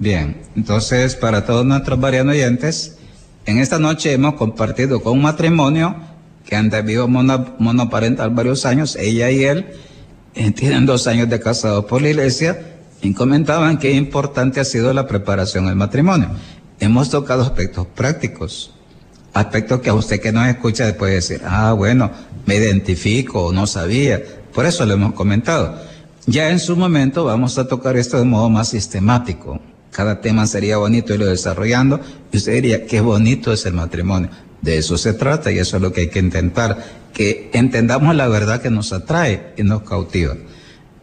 Bien, 0.00 0.40
entonces 0.54 1.16
para 1.16 1.44
todos 1.44 1.66
nuestros 1.66 1.98
varios 1.98 2.24
oyentes, 2.26 2.98
en 3.46 3.58
esta 3.58 3.80
noche 3.80 4.12
hemos 4.12 4.34
compartido 4.34 5.02
con 5.02 5.14
un 5.14 5.22
matrimonio 5.22 5.96
que 6.44 6.54
han 6.54 6.70
vivido 6.70 7.08
monoparental 7.08 8.30
varios 8.30 8.64
años, 8.64 8.94
ella 8.94 9.30
y 9.30 9.44
él, 9.44 9.66
eh, 10.34 10.52
tienen 10.52 10.86
dos 10.86 11.08
años 11.08 11.28
de 11.28 11.40
casados 11.40 11.86
por 11.86 12.00
la 12.00 12.10
iglesia 12.10 12.76
y 13.02 13.12
comentaban 13.12 13.78
qué 13.78 13.90
importante 13.90 14.60
ha 14.60 14.64
sido 14.64 14.92
la 14.92 15.08
preparación 15.08 15.66
del 15.66 15.74
matrimonio. 15.74 16.30
Hemos 16.78 17.10
tocado 17.10 17.42
aspectos 17.42 17.86
prácticos, 17.88 18.72
aspectos 19.34 19.80
que 19.80 19.90
a 19.90 19.94
usted 19.94 20.20
que 20.20 20.30
nos 20.30 20.46
escucha 20.46 20.96
puede 20.96 21.14
decir, 21.14 21.42
ah, 21.44 21.72
bueno, 21.72 22.12
me 22.46 22.54
identifico 22.54 23.46
o 23.46 23.52
no 23.52 23.66
sabía, 23.66 24.22
por 24.54 24.64
eso 24.64 24.86
lo 24.86 24.94
hemos 24.94 25.14
comentado. 25.14 25.76
Ya 26.26 26.50
en 26.50 26.60
su 26.60 26.76
momento 26.76 27.24
vamos 27.24 27.58
a 27.58 27.66
tocar 27.66 27.96
esto 27.96 28.16
de 28.16 28.24
modo 28.24 28.48
más 28.48 28.68
sistemático, 28.68 29.60
cada 29.98 30.20
tema 30.20 30.46
sería 30.46 30.76
bonito 30.76 31.12
irlo 31.12 31.26
desarrollando 31.26 32.00
y 32.30 32.36
usted 32.36 32.52
diría, 32.52 32.86
qué 32.86 33.00
bonito 33.00 33.52
es 33.52 33.66
el 33.66 33.74
matrimonio. 33.74 34.30
De 34.62 34.78
eso 34.78 34.96
se 34.96 35.12
trata 35.12 35.50
y 35.50 35.58
eso 35.58 35.76
es 35.76 35.82
lo 35.82 35.92
que 35.92 36.02
hay 36.02 36.08
que 36.08 36.20
intentar, 36.20 36.84
que 37.12 37.50
entendamos 37.52 38.14
la 38.14 38.28
verdad 38.28 38.62
que 38.62 38.70
nos 38.70 38.92
atrae 38.92 39.54
y 39.56 39.64
nos 39.64 39.82
cautiva. 39.82 40.36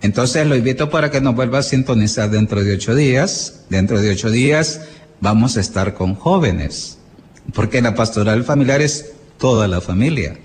Entonces 0.02 0.48
lo 0.48 0.56
invito 0.56 0.90
para 0.90 1.12
que 1.12 1.20
nos 1.20 1.36
vuelva 1.36 1.60
a 1.60 1.64
sintonizar 1.64 2.30
dentro 2.30 2.64
de 2.64 2.74
ocho 2.74 2.96
días. 2.96 3.66
Dentro 3.70 4.00
de 4.00 4.12
ocho 4.12 4.30
días 4.30 4.80
vamos 5.20 5.58
a 5.58 5.60
estar 5.60 5.94
con 5.94 6.16
jóvenes, 6.16 6.98
porque 7.54 7.82
la 7.82 7.96
pastoral 7.96 8.46
familiar 8.46 8.82
es 8.82 9.12
toda 9.38 9.68
la 9.68 9.82
familia. 9.82 10.38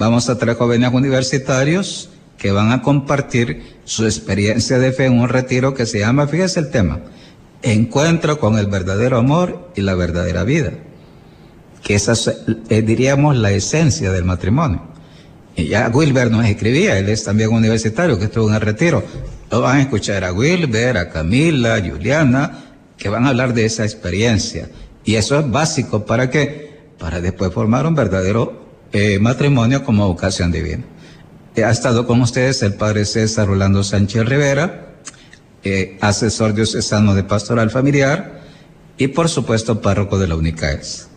Vamos 0.00 0.28
a 0.28 0.38
traer 0.38 0.56
jóvenes 0.56 0.90
universitarios 0.92 2.10
que 2.36 2.50
van 2.50 2.72
a 2.72 2.82
compartir 2.82 3.62
su 3.84 4.06
experiencia 4.06 4.80
de 4.80 4.90
fe 4.90 5.04
en 5.04 5.20
un 5.20 5.28
retiro 5.28 5.72
que 5.72 5.86
se 5.86 6.00
llama, 6.00 6.26
fíjese 6.26 6.58
el 6.58 6.72
tema, 6.72 6.98
encuentro 7.62 8.38
con 8.38 8.58
el 8.58 8.66
verdadero 8.66 9.18
amor 9.18 9.70
y 9.74 9.82
la 9.82 9.94
verdadera 9.94 10.44
vida, 10.44 10.72
que 11.82 11.94
esa 11.94 12.12
es, 12.12 12.30
eh, 12.68 12.82
diríamos, 12.82 13.36
la 13.36 13.52
esencia 13.52 14.12
del 14.12 14.24
matrimonio. 14.24 14.82
Y 15.54 15.66
ya 15.66 15.88
Wilber 15.88 16.30
nos 16.30 16.46
escribía, 16.46 16.98
él 16.98 17.08
es 17.08 17.24
también 17.24 17.50
universitario 17.50 18.18
que 18.18 18.24
estuvo 18.24 18.48
en 18.48 18.54
el 18.54 18.60
retiro. 18.60 19.02
Lo 19.50 19.60
van 19.60 19.78
a 19.78 19.82
escuchar 19.82 20.24
a 20.24 20.32
Wilber, 20.32 20.96
a 20.96 21.10
Camila, 21.10 21.74
a 21.74 21.80
Juliana, 21.80 22.64
que 22.96 23.08
van 23.08 23.26
a 23.26 23.30
hablar 23.30 23.52
de 23.52 23.66
esa 23.66 23.84
experiencia. 23.84 24.68
Y 25.04 25.16
eso 25.16 25.38
es 25.38 25.50
básico 25.50 26.06
para 26.06 26.30
qué? 26.30 26.80
Para 26.98 27.20
después 27.20 27.52
formar 27.52 27.86
un 27.86 27.94
verdadero 27.94 28.62
eh, 28.92 29.18
matrimonio 29.18 29.84
como 29.84 30.06
vocación 30.06 30.52
divina. 30.52 30.84
Ha 31.56 31.70
estado 31.70 32.06
con 32.06 32.22
ustedes 32.22 32.62
el 32.62 32.74
padre 32.74 33.04
César 33.04 33.46
Rolando 33.46 33.84
Sánchez 33.84 34.24
Rivera, 34.24 34.91
eh, 35.64 35.98
asesor 36.00 36.54
diocesano 36.54 37.14
de 37.14 37.24
pastoral 37.24 37.70
familiar 37.70 38.42
y 38.96 39.08
por 39.08 39.28
supuesto 39.28 39.80
párroco 39.80 40.18
de 40.18 40.28
la 40.28 40.36
UNICAES. 40.36 41.08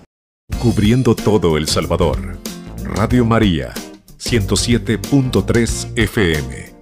Cubriendo 0.60 1.16
todo 1.16 1.58
El 1.58 1.68
Salvador. 1.68 2.38
Radio 2.84 3.26
María, 3.26 3.74
107.3 4.20 5.98
FM. 5.98 6.75